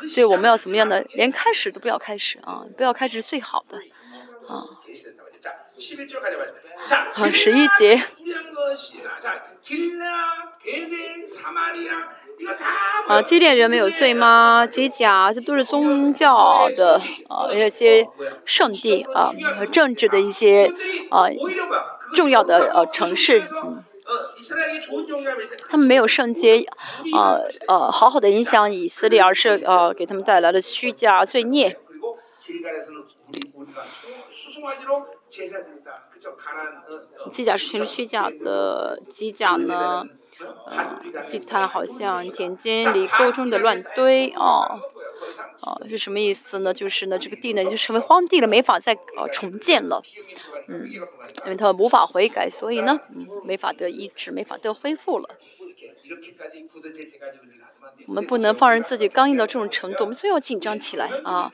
[0.09, 1.03] 所以我们要怎么样的？
[1.11, 3.79] 连开始都不要开始啊，不要开始是最好的
[4.49, 4.63] 啊。
[7.15, 8.03] 啊，十一节。
[13.07, 14.67] 啊，基甸人没有罪吗？
[14.67, 18.07] 基甲，这都是宗教的啊，一些
[18.45, 19.31] 圣地啊，
[19.71, 20.73] 政治的一些
[21.11, 21.27] 啊，
[22.15, 23.43] 重要的呃、城市。
[25.69, 26.65] 他们没有圣洁，
[27.15, 27.37] 啊
[27.67, 31.79] 呃，好好的影响以色列，而是呃给他们带来了虚假罪孽。
[32.46, 36.08] 그리고 길갈에서는 우리 우리가 수- 수송아지로 제사 드린다.
[36.12, 36.36] 그죠?
[36.36, 40.04] 가난 어, 어, 机甲是全是虚假的，机甲呢，
[40.40, 44.80] 어, 呃 반피가 ，祭坛好像田间里沟中的乱堆哦，
[45.62, 46.74] 哦，是什么意思呢？
[46.74, 50.02] 就是呢，这个地呢已经成为荒地了，没法再呃重建了，
[50.68, 51.00] 嗯，因
[51.46, 55.30] 为他们无法悔改，所以呢，嗯，没法得医治，没法得恢复了。
[56.04, 58.06] 이렇게까지 굳어질 때까지 우리를 놔두면 안 돼.
[58.08, 61.52] 我们不能放任自己刚硬到这种程度，我们所以要紧张起来啊！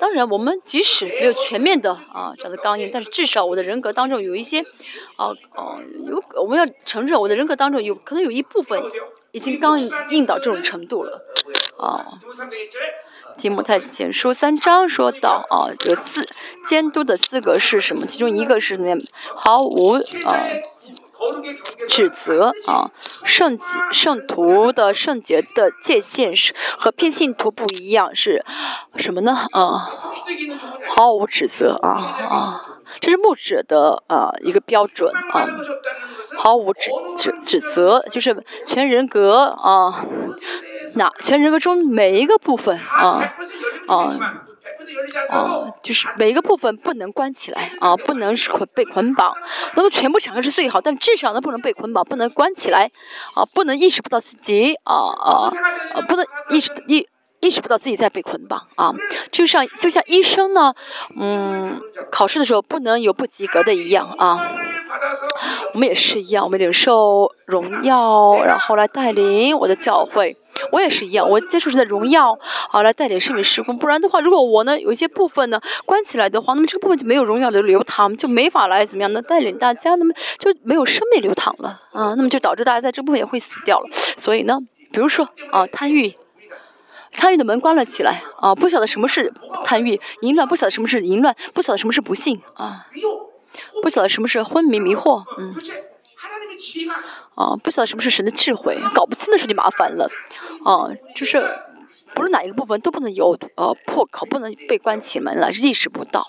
[0.00, 4.60] 当然我们即使没有全面的啊这样的钢印但是至少我的人格当中有一些
[5.18, 8.82] 哦哦有我们要承认我的人格当中有可能有一部分
[9.32, 9.78] 已经钢
[10.10, 11.22] 印到这种程度了。
[11.76, 12.18] 哦
[13.38, 16.28] 题目太简书三章说到啊这个自
[16.66, 18.04] 监督的资格是什么？
[18.06, 19.02] 其中一个是什么？
[19.34, 19.92] 毫无
[20.26, 20.44] 啊
[21.88, 22.90] 指责啊，
[23.24, 28.44] 圣洁圣徒的圣洁的界限是和偏信徒不一样是
[28.96, 29.36] 什么呢？
[29.52, 29.90] 啊，
[30.88, 31.90] 毫无指责啊。
[31.90, 35.46] 啊，这是牧者的啊，一个标准啊，
[36.36, 40.06] 毫无指指指责，就是全人格啊。
[40.96, 43.32] 那全人格中每一个部分啊，
[43.86, 44.44] 啊。
[45.28, 49.34] 哦就是每一个部分不能关起来啊不能是捆被捆绑
[49.76, 52.90] 能够全部敞开是最好但至少呢不能被捆绑不能关起来
[53.34, 55.50] 啊不能意识不到自己啊啊
[56.08, 57.06] 不能意识意
[57.40, 58.94] 意识不到自己在被捆绑啊，
[59.30, 60.74] 就像就像医生呢，
[61.18, 61.80] 嗯，
[62.10, 64.56] 考试的时候不能有不及格的一样啊。
[65.72, 70.36] 我们也是一样，我们领受荣耀，然后来带领我的教会。
[70.72, 73.78] 我也是一样，我接触的在荣耀，好来带领圣民施工。
[73.78, 82.14] 不然的话，如果我呢有一些部分呢关起来的话，那么这个部分就没有荣耀的流淌，就没法来怎么样呢带领大家，那么就没有生命流淌了啊。
[82.16, 83.88] 那么就导致大家在这部分也会死掉了。
[84.18, 84.58] 所以呢，
[84.92, 86.14] 比如说啊贪欲。
[87.12, 88.54] 贪欲的门关了起来啊！
[88.54, 89.32] 不晓得什么是
[89.64, 92.86] 贪欲淫乱，不晓得什么是淫乱，不晓得什么是不幸啊！
[93.82, 95.54] 不晓得什么是昏迷迷惑，嗯，
[97.34, 100.08] 啊，不晓得什么是神的智慧，搞不清的时候就麻烦了，
[100.64, 101.42] 啊，就是
[102.14, 106.26] 不论哪一个部分都不能有呃破口，不能被关起门来，意识不到。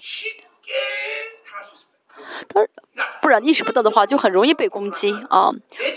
[2.48, 5.52] 当然，不然意识不到的话，就很容易被攻击啊！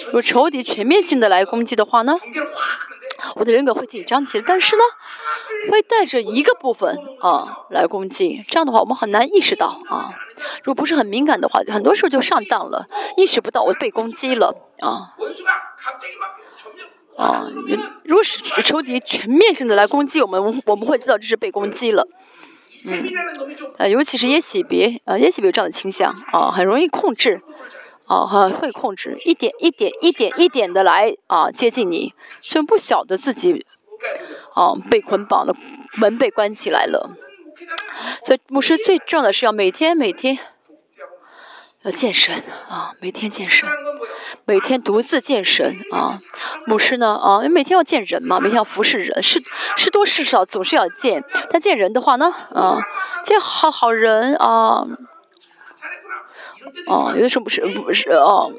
[0.06, 2.18] 如果仇敌全面性的来攻击的话呢？
[3.36, 4.82] 我的人格会紧张起来，但是呢，
[5.70, 8.42] 会带着一个部分啊来攻击。
[8.48, 10.14] 这样的话，我们很难意识到啊。
[10.62, 15.14] 如果不是很敏感的话，很多时候就上当了，意识不到我被攻击了啊。
[17.16, 17.46] 啊，
[18.04, 22.08] 如果是仇敌全面性的来攻击我们，我们会知道这是被攻击了。
[22.90, 23.08] 嗯，
[23.78, 27.40] 呃、啊，尤其是耶喜别，呃、啊，耶喜别有这样的倾向啊，很容易控制。
[28.20, 33.66] 啊，会控制，一点一点一点一点的来啊接近你，却不晓得自己
[34.54, 35.54] 啊被捆绑了，
[35.96, 37.10] 门被关起来了。
[38.24, 40.38] 所以牧师最重要的是要每天每天
[41.82, 43.68] 要健身啊，每天健身，
[44.44, 46.18] 每天独自健身啊。
[46.66, 49.40] 牧师呢啊，每天要见人嘛，每天要服侍人，是
[49.76, 51.22] 是多是少总是要见。
[51.50, 52.78] 但见人的话呢，啊，
[53.22, 54.84] 见好好人啊。
[56.86, 58.52] 哦，有的时候不是不是哦，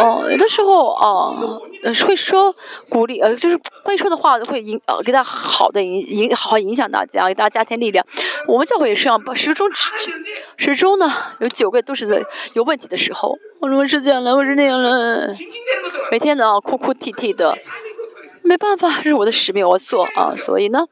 [0.00, 1.60] 哦，有的时候哦，
[2.06, 2.54] 会说
[2.88, 8.04] 鼓励呃，就是会说的话会影呃，给他好的影影，好好影响大家，给大家添力量。
[8.46, 9.68] 我们教会也是啊，始终
[10.56, 12.22] 始终呢，有九个都是在
[12.54, 15.32] 有问题的时候，我是这样了，我是那样了，
[16.10, 17.56] 每天呢哭哭啼啼的，
[18.42, 20.86] 没办法，是我的使命，我做啊，所以呢，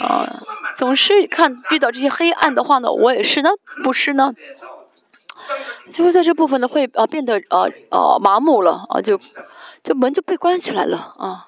[0.00, 0.42] 啊，
[0.74, 3.50] 总是看遇到这些黑暗的话呢，我也是呢，
[3.84, 4.34] 不是呢。
[5.90, 9.18] 就会在这部分呢会啊变得啊啊麻木了啊，就
[9.82, 11.46] 就门就被关起来了啊。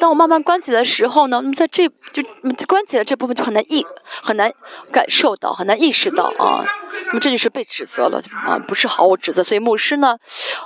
[0.00, 2.22] 当我慢慢关起来的时候呢，那么在这，就
[2.66, 3.84] 关起来这部分就很难意，
[4.22, 4.52] 很难
[4.90, 6.64] 感受到，很难意识到啊。
[7.08, 9.44] 那么这就是被指责了，啊，不是毫无指责。
[9.44, 10.16] 所以牧师呢，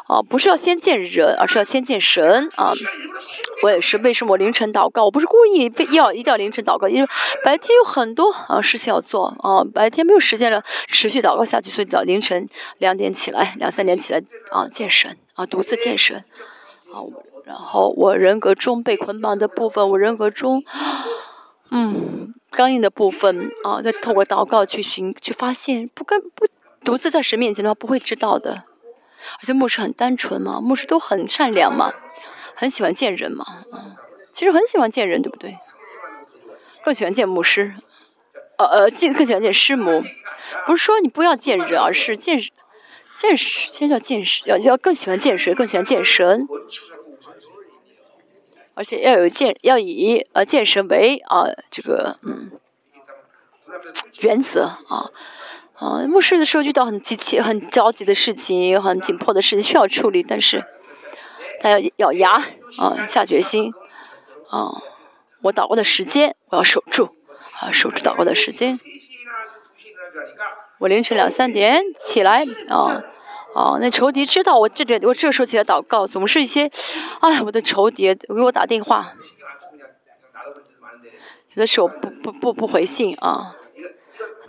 [0.06, 2.72] 啊，不是要先见人，而是要先见神啊。
[3.62, 5.04] 我也是，为什么我凌晨祷告？
[5.04, 7.08] 我不是故意非要一定要凌晨祷告，因为
[7.44, 11.68] 白天有很多啊事情要做啊，白天没有时间了，持续祷告下去。
[11.68, 16.24] 所以到凌晨两点起来，两三点起来啊，见神啊，独自见神
[16.92, 17.02] 啊。
[17.02, 17.29] 我。
[17.50, 20.62] 然后我人格中被捆绑的部分，我人格中
[21.72, 26.46] 嗯刚硬的部分啊，再透过祷告去寻去发现，不跟不
[26.84, 28.62] 独自在神面前的话不会知道的，
[29.40, 31.92] 而且牧师很单纯嘛，牧师都很善良嘛。
[32.54, 33.96] 很喜欢见人嘛，嗯，
[34.32, 35.58] 其实很喜欢见人，对不对？
[36.84, 37.74] 更喜欢见牧师，
[38.58, 40.04] 呃呃，更更喜欢见师母。
[40.66, 42.38] 不是说你不要见人，而是见
[43.16, 45.52] 见先叫见神，要要更喜欢见谁？
[45.54, 46.46] 更喜欢见神，
[48.80, 52.50] 而且要有健，要以呃健身为啊这个嗯
[54.20, 55.10] 原则啊
[55.74, 56.00] 啊。
[56.08, 60.64] 牧师的时候遇到很急切、很着急的事情，很紧迫的事情需要处理，但是
[61.60, 62.42] 他要咬牙
[62.78, 63.70] 啊，下决心
[64.48, 64.72] 啊。
[65.42, 67.10] 我祷告的时间我要守住
[67.60, 68.74] 啊，守住祷告的时间。
[70.78, 73.04] 我凌晨两三点起来啊。
[73.54, 76.70] 哦，那仇敌知道我这点，我这时候起来祷告，总是一些，
[77.20, 79.14] 哎，我的仇敌给我打电话，
[81.54, 83.56] 有的时候不不不不回信啊，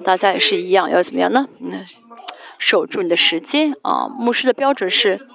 [0.04, 1.48] 大家也是一样，要怎么样呢？
[1.60, 1.84] 那
[2.60, 5.28] 守住你的时间啊，牧师的标准是，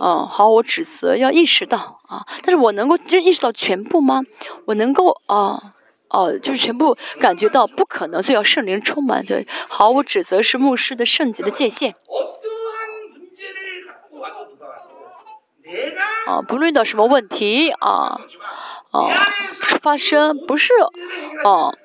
[0.00, 4.22] 嗯，好，我指责要意识到啊，但是我能够就意识到全部吗？
[4.64, 5.74] 我能够啊？
[6.10, 9.36] 哦，就是全部感觉到不可能，所以要圣灵充满，就
[9.68, 11.94] 毫无指责是牧师的圣洁的界限。
[16.26, 18.20] 啊，不论遇到什么问题啊，
[18.90, 19.08] 啊，
[19.80, 20.72] 发生不是，
[21.44, 21.76] 哦、啊，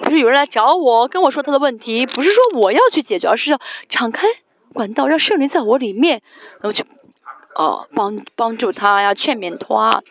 [0.00, 4.26] 不是有人来找我跟我说他的问题，不是说我要去解决，而是要敞开
[4.72, 6.22] 管道，让圣灵在我里面，
[6.60, 6.84] 然后去
[7.54, 10.02] 哦帮帮助他呀劝勉他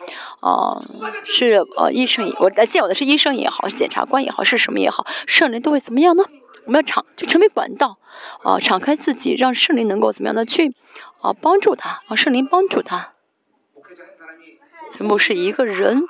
[0.41, 0.83] 呃
[1.25, 6.23] 是呃医生我来见我的是医生也好检察官也好是什么也好圣灵都会怎么样呢？
[6.65, 7.97] 我们要敞就成为管道
[8.43, 10.75] 啊敞开自己让圣灵能够怎么样的去
[11.21, 13.13] 啊帮助他啊圣灵帮助他。
[14.99, 16.03] 牧师一个人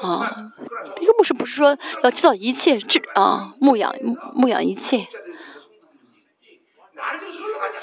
[0.00, 0.52] 啊
[1.00, 3.94] 一个牧师不是说要知道一切至啊牧养
[4.34, 5.06] 牧养一切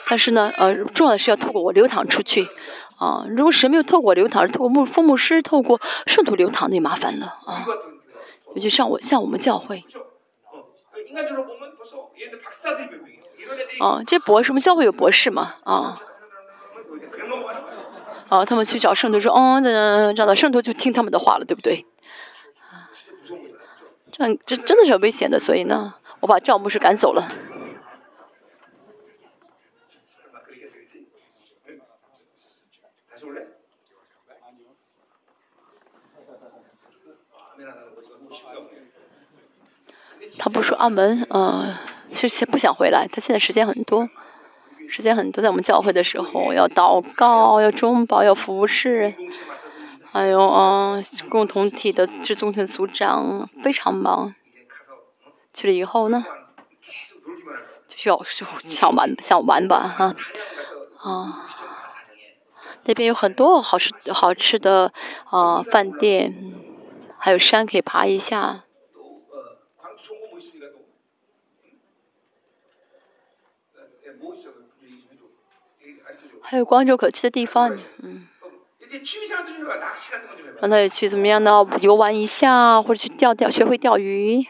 [0.08, 2.48] 但是呢，呃，重要的是要透过我流淌出去，
[2.98, 7.66] 啊，如果神没有透过我流淌，透过牧父牧师透过圣徒流淌，那麻烦了啊。
[8.56, 9.84] 尤其像我像我们教会，
[13.80, 15.56] 啊，这博士们教会有博士嘛？
[15.64, 16.02] 啊，
[18.30, 21.86] 啊，他们去找圣徒说，嗯，怎样找到圣徒就听他们的话了，对不对？
[22.72, 22.90] 啊，
[24.12, 27.28] 这样这真的是很危险的，所以呢，我把赵牧师赶走了。
[40.40, 41.78] 他不说阿门，呃，
[42.16, 43.06] 是不想回来。
[43.12, 44.10] 他现在时间很多，
[44.90, 49.14] 时间很多，在我们教会的时候要祷告，要中保，要服侍，
[50.14, 54.34] 还有啊、共同体的这中的组长非常忙。
[55.54, 56.24] 去了以后呢，
[57.86, 60.16] 就需要就想玩想玩吧，哈、
[61.00, 61.46] 啊，
[62.86, 64.94] 那边有很多好吃好吃的
[65.26, 66.34] 啊、饭店，
[67.18, 68.64] 还有山可以爬一下。
[76.50, 78.28] 还有广州可去的地方，嗯，
[80.60, 81.64] 让他也去怎么样呢？
[81.80, 84.48] 游玩一下，或者去钓钓，学会钓鱼。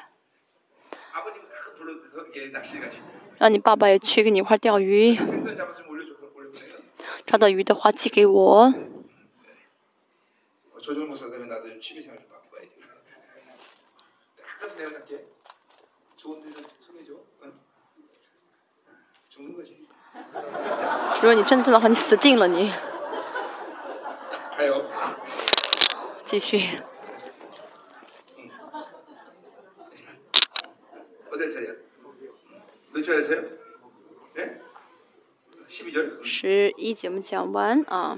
[3.37, 5.19] 让你爸爸也去跟你一块钓鱼，
[7.25, 8.73] 抓到鱼的话寄给我。
[21.21, 22.47] 如果你真的的话，你死定了。
[22.47, 22.71] 你。
[24.55, 24.85] 还有。
[26.25, 26.63] 继续。
[36.23, 38.15] 十一节目讲完啊，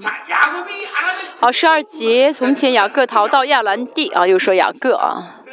[1.36, 4.08] 好，十二节从前雅各逃到亚兰地。
[4.08, 5.44] 啊，又说雅各啊，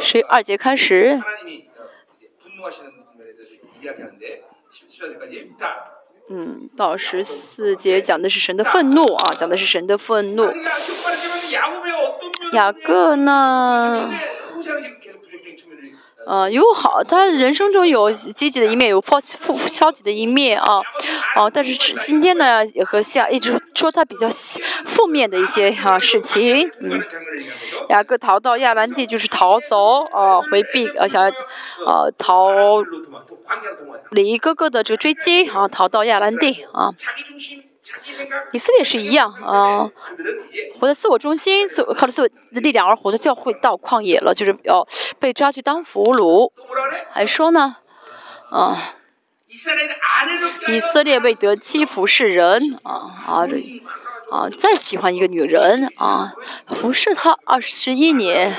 [0.00, 1.20] 十二节开始。
[6.30, 10.44] 嗯到十四节讲的是神的愤怒啊讲的是神的愤怒。
[12.52, 14.10] 雅各呢？
[16.26, 20.78] 呃，有好，他人生中有积极的一面，有负负消极的一面啊，
[21.36, 24.28] 哦、啊，但是今天呢，也和下一直说他比较
[24.86, 27.00] 负面的一些啊事情，嗯，
[27.90, 31.28] 雅各逃到亚兰地就是逃走，啊，回避，啊，想要，
[31.86, 32.50] 啊，逃
[34.10, 36.90] 离哥哥的这个追击，啊，逃到亚兰地，啊。
[38.52, 39.90] 以色列是一样啊，
[40.80, 44.86] 活在自我中心，自靠着自我的力量而活的教会到旷野了，就是、哦、
[45.24, 46.52] 被抓去当俘虏，
[47.10, 47.76] 还说呢。
[48.50, 48.92] 啊，
[50.68, 53.48] 以色列为德基服侍人啊。
[54.30, 56.34] 啊，再喜欢一个女人啊，
[56.66, 58.54] 服侍她二十一年。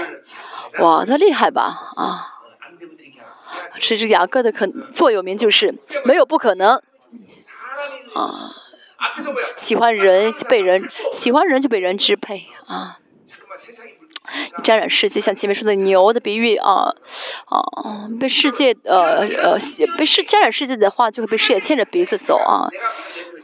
[0.80, 1.94] 哇，她厉害吧？
[1.96, 2.42] 啊，
[3.80, 6.82] 这只雅各的可座右铭就是没有不可能。
[8.16, 8.56] 啊，
[9.56, 12.98] 喜欢人就被人，喜欢人就被人支配啊。
[14.64, 16.90] 沾染世界，像前面说的牛的比喻啊，
[17.46, 19.58] 啊，被世界呃呃
[19.98, 22.68] 被世沾染世界的话，就会被世界牵着鼻子走啊，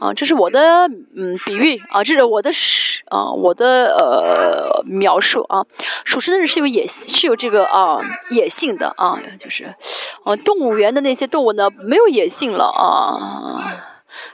[0.00, 5.64] 啊，这是我的嗯比喻啊，这是我的是啊我的呃描述啊，
[6.04, 8.00] 属实的人是有野是有这个啊
[8.30, 9.74] 野性的啊，就是，
[10.24, 13.88] 啊，动物园的那些动物呢没有野性了啊。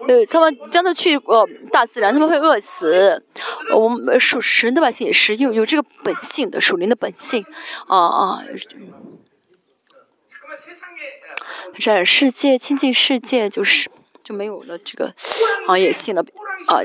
[0.06, 3.24] 呃，他们真的去过大自然，他们会饿死。
[3.74, 7.44] 我们属神的百姓也是有有这个本性的，属灵的本性，
[7.86, 8.42] 啊啊。
[11.76, 13.88] 染世界、亲近世界，就是
[14.24, 15.14] 就没有了这个
[15.68, 16.22] 啊野性了，
[16.66, 16.80] 啊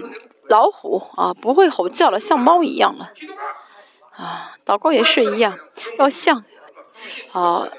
[0.49, 3.11] 老虎啊不会吼叫了，像猫一样了，
[4.11, 5.57] 啊祷告也是一样，
[5.98, 6.44] 要像
[7.32, 7.70] 啊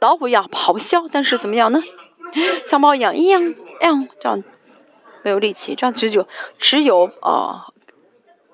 [0.00, 1.82] 老虎一样咆哮，但是怎么样呢？
[2.66, 3.54] 像猫一样一样
[4.20, 4.42] 这样
[5.22, 6.26] 没有力气这样只有
[6.58, 7.66] 只有啊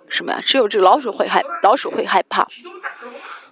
[0.09, 0.41] 什么呀？
[0.45, 2.47] 只有这个老鼠会害老鼠会害怕。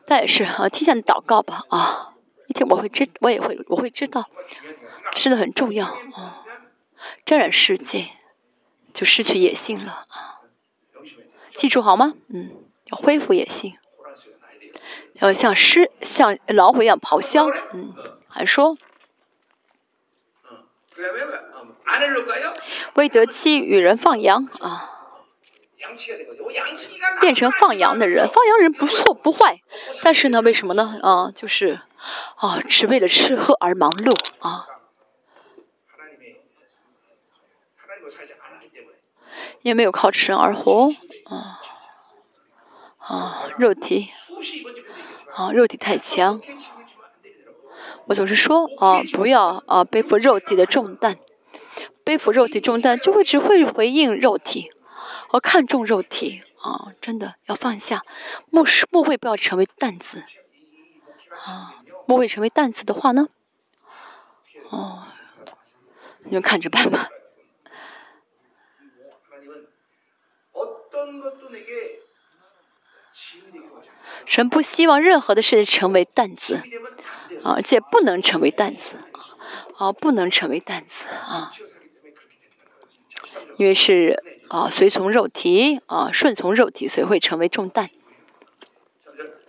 [0.05, 2.15] 但也是啊提前祷告吧啊
[2.49, 4.29] 一天我会知我也会我会知道
[5.15, 6.43] 吃的很重要啊
[7.25, 8.09] 沾染世界
[8.93, 10.43] 就失去野性了啊。
[11.51, 12.15] 记住好吗？
[12.29, 12.51] 嗯
[12.91, 13.77] 要恢复野性。
[15.15, 17.95] 要像狮像老虎一样咆哮嗯
[18.29, 18.77] 还说
[22.95, 24.91] 为得妻与人放羊啊，
[27.21, 29.61] 变成放羊的人，放羊人不错不坏，
[30.03, 30.99] 但是呢，为什么呢？
[31.03, 31.81] 啊，就是
[32.37, 34.67] 啊，只为了吃喝而忙碌啊。
[39.63, 40.91] 也没有靠吃而活，
[41.27, 41.61] 啊
[42.99, 44.11] 啊，肉体，
[45.33, 46.41] 啊，肉体太强，
[48.15, 51.19] 就是说啊，不要啊背负肉体的重担，
[52.05, 54.71] 背负肉体重担就会只会回应肉体，
[55.29, 58.03] 和看重肉体啊，真的要放下，
[58.51, 60.25] 莫是莫会不要成为担子
[61.45, 63.29] 啊，莫会成为担子的话呢，
[64.71, 65.05] 哦，
[66.25, 67.09] 你们看着办吧。
[74.25, 76.63] 神不希望任何的事成为担子。
[77.43, 78.95] 啊，且不能成为担子，
[79.77, 81.51] 啊，不能成为担子啊，
[83.57, 87.91] 因为是啊，随从肉体啊，顺从肉体，所以会成为重担。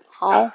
[0.10, 0.50] 好，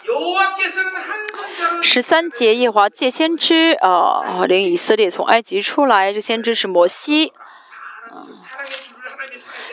[1.82, 7.32] 十三节，耶华借先知啊，领以色列从埃及出来，这先知是摩西。
[8.10, 8.27] 啊，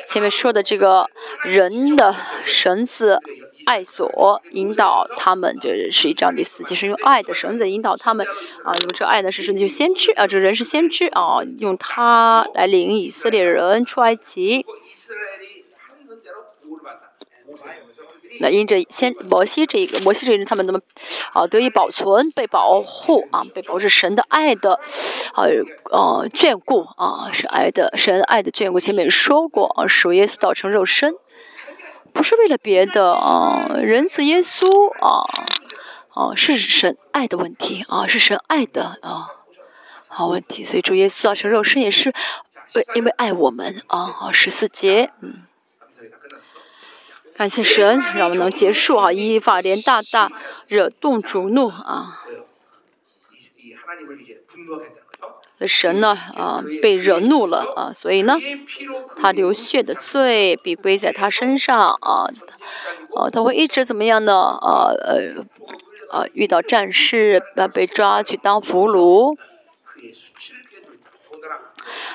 [0.07, 1.09] 前面说的这个
[1.43, 3.19] 人的绳子。
[3.65, 8.25] 爱所引导他们，这是一章第四，其实用爱的绳子引导他们
[8.63, 14.65] 啊，用这爱的是绳子，就先知啊，这个人是先知啊，用他来领以色列人出埃及。
[18.41, 20.81] 那因着先摩西这一个摩西这一人，他们怎么
[21.31, 24.79] 啊得以保存、被保护啊，被保持神的爱的，
[25.35, 25.47] 呃
[25.89, 28.79] 呃眷顾啊，是爱的神爱的眷顾。
[28.79, 31.15] 前面说过啊，属耶稣道成肉身。
[32.15, 34.65] 不是为了别的啊，仁子耶稣
[35.05, 35.27] 啊，
[36.13, 39.29] 哦，是神爱的问题啊，是神爱的啊，
[40.07, 40.63] 好问题。
[40.63, 42.13] 所以主耶稣啊成肉身也是
[42.73, 44.05] 为因为爱我们啊。
[44.05, 45.43] 好十四节，嗯，
[47.35, 49.11] 感谢神让我们能结束啊。
[49.11, 50.31] 以法莲大大
[50.67, 52.21] 惹动主怒啊。
[55.67, 58.37] 神呢啊，被惹怒了啊，所以呢，
[59.15, 62.29] 他流血的罪必归在他身上啊，
[63.11, 64.33] 哦，他会一直怎么样呢？
[64.33, 65.45] 啊呃
[66.11, 69.37] 啊，遇到战事，那被抓去当俘虏，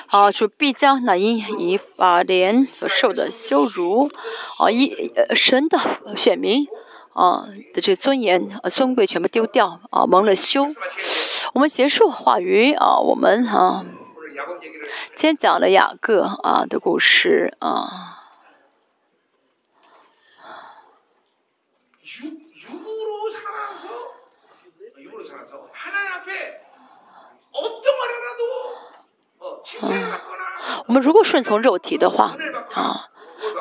[0.07, 4.09] 啊，就必将那因以法莲所受的羞辱
[4.57, 5.77] 啊，一神的
[6.15, 6.65] 选民
[7.13, 10.65] 啊的这尊严啊尊贵全部丢掉啊，蒙了羞。
[11.53, 13.85] 我们结束话语啊，我们啊，
[15.15, 18.19] 今天讲了雅各啊的故事啊。
[30.87, 32.33] 我们如果顺从肉体的话，
[32.73, 33.09] 啊，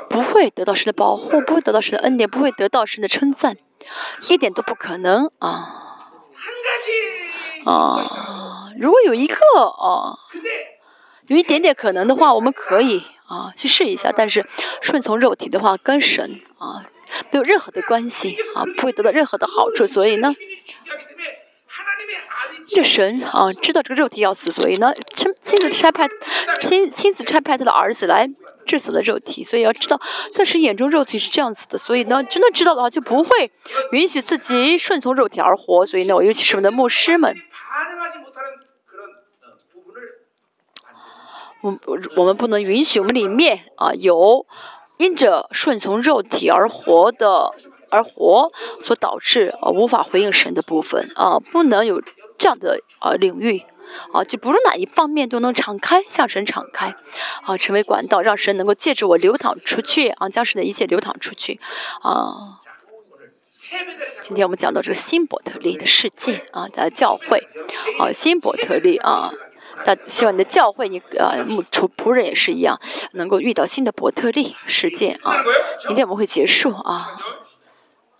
[0.08, 3.56] 不会得到神的保护，不会得到神的恩典，不会得到神的称赞，
[4.28, 5.76] 一点都不可能啊。
[7.64, 10.18] 啊如果有一个啊
[11.26, 14.12] 有一点点可能的话我们可以啊去试一下。
[14.16, 14.44] 但是
[14.80, 16.84] 顺从肉体的话跟神啊
[17.30, 19.86] 没有任何的关系啊不会得到任何的好处。
[19.86, 20.34] 所以呢
[22.68, 26.08] 这神啊知道这个肉体要死所以呢亲亲自差派
[26.60, 28.28] 亲亲自差派他的儿子来
[28.70, 30.00] 致死的肉体所以要知道
[30.32, 33.50] 在神眼中肉体是这样子的所以呢真的知道的话就不会
[33.90, 37.36] 允许自己顺从肉体而活所以呢我尤其是我们的牧师们。
[41.62, 41.78] 我
[42.16, 44.46] 我们不能允许我们里面啊有
[44.98, 47.52] 因着顺从肉体而活的
[47.90, 52.00] 而活所导致而无法回应神的部分啊不能有
[52.38, 53.64] 这样的啊领域
[54.12, 56.94] 啊，就不论哪一方面都能敞开，向神敞开，
[57.42, 61.60] 啊，成为管道，让神能够借着我流淌出去，啊，将神的一切流淌出去，
[62.02, 62.60] 啊。
[64.20, 67.48] 今天我们讲到这个新伯特利的世界啊，的教会，
[67.98, 69.32] 啊，新伯特利啊。
[69.84, 71.42] 但希望你的教会，你呃，
[71.72, 72.78] 仆仆人也是一样，
[73.12, 75.42] 能够遇到新的伯特利事件啊。
[75.86, 77.18] 明天我们会结束啊，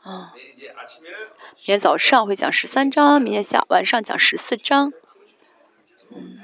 [0.03, 4.93] 啊，明天早上会讲十三章，明天下晚上讲十四章。
[6.13, 6.41] 嗯，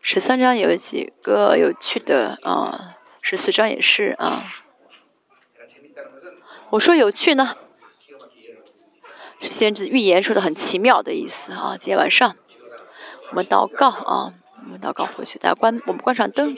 [0.00, 4.44] 十三章有几个有趣的啊，十四章也是啊。
[6.70, 7.56] 我说有趣呢，
[9.40, 11.76] 是先知预言说的很奇妙的意思啊。
[11.78, 12.36] 今天晚上
[13.30, 14.34] 我们祷告啊，
[14.64, 16.56] 我们祷告回去，大家关我们关上灯，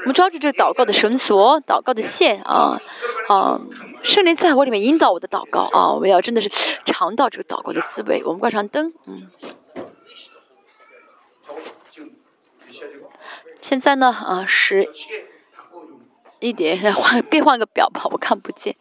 [0.00, 2.80] 我们抓住这个祷告的绳索，祷告的线啊
[3.28, 3.60] 啊，
[4.02, 6.48] 圣灵在我里面引导我的祷告啊，我们要真的是
[6.84, 8.22] 尝到这个祷告的滋味。
[8.24, 9.30] 我们关上灯，嗯。
[13.62, 14.90] 现在呢啊十
[16.40, 18.76] 一点再 换变换个表吧我看不见。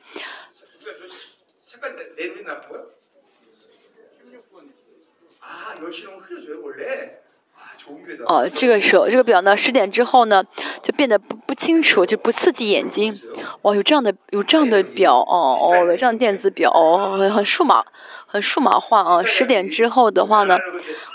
[8.25, 10.43] 哦这个时候这个表呢十点之后呢
[10.81, 13.15] 就变得不不清楚就不刺激眼睛。
[13.61, 17.85] 哦有这样的有这样的表哦哦这样电子表哦很很数码
[18.25, 19.23] 很数码化啊。
[19.23, 20.57] 十点之后的话呢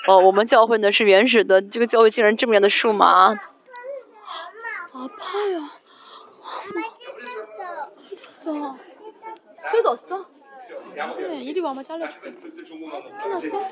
[0.06, 3.36] 哦我们教会呢是原始的这个教会竟然这么样的数码。
[4.95, 5.69] 啊，怕呀！
[8.01, 8.75] 찢었어.
[9.71, 10.25] 뜯었어?
[11.17, 12.33] 네, 이리 와봐 잘라줄게.
[12.39, 13.23] 저, 저 좋은 것만 먹자.
[13.23, 13.69] 끝났어?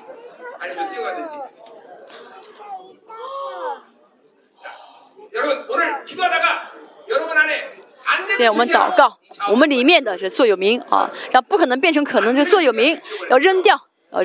[0.59, 1.33] 아니 저 뛰어가야 되지.
[4.59, 4.71] 자,
[5.33, 6.71] 여러분 오늘 기도하다가
[7.09, 9.17] 여러분 안에 안 现在 되는 我们祷告，
[9.49, 12.99] 我们里面的这座有名啊，让不可能变成可能，这座有名
[13.29, 14.23] 要扔掉，要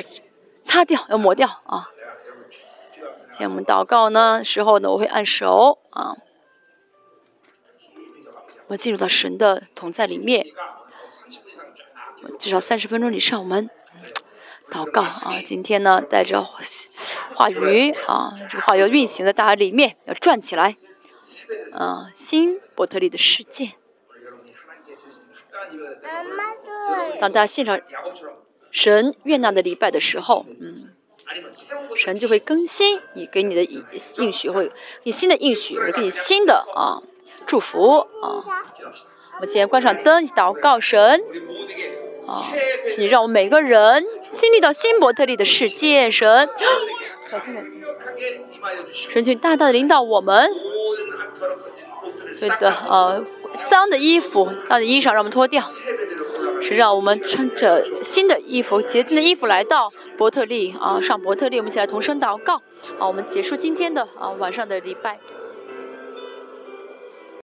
[0.63, 1.89] 擦掉，要抹掉啊。
[1.95, 3.31] 내가 여러분 기도합니다.
[3.31, 6.15] 现在我们祷告呢时候呢，我会按手啊，
[8.70, 10.46] 我们进入到神的同在里面。
[12.38, 13.68] 至少三十分钟以上我们
[14.70, 15.42] 祷告啊。
[15.44, 16.40] 今天呢带着
[17.34, 20.76] 话语啊这个话要运行的大家里面要转起来
[21.72, 23.72] 啊新伯特利的世界。
[27.18, 27.80] 当大家现场
[28.70, 30.94] 神悦纳的礼拜的时候嗯
[31.96, 34.70] 神就会更新你给你的应许会
[35.02, 37.02] 你新的应许会给你新的啊
[37.46, 38.42] 祝福啊。
[39.40, 41.22] 我们先关上灯祷告神。
[42.26, 42.44] 啊
[42.88, 44.04] 请让我们每个人
[44.36, 46.48] 经历到新伯特利的世界神。
[48.92, 50.50] 神请大大的领导我们。
[52.38, 53.24] 对的呃
[53.68, 55.64] 脏的衣服脏的衣裳让我们脱掉。
[56.62, 61.56] 是让我们穿着新的衣服洁净的衣服来到伯特利啊上伯特利。
[61.56, 62.62] 我们一起来同声祷告。
[62.98, 65.18] 好我们结束今天的啊晚上的礼拜。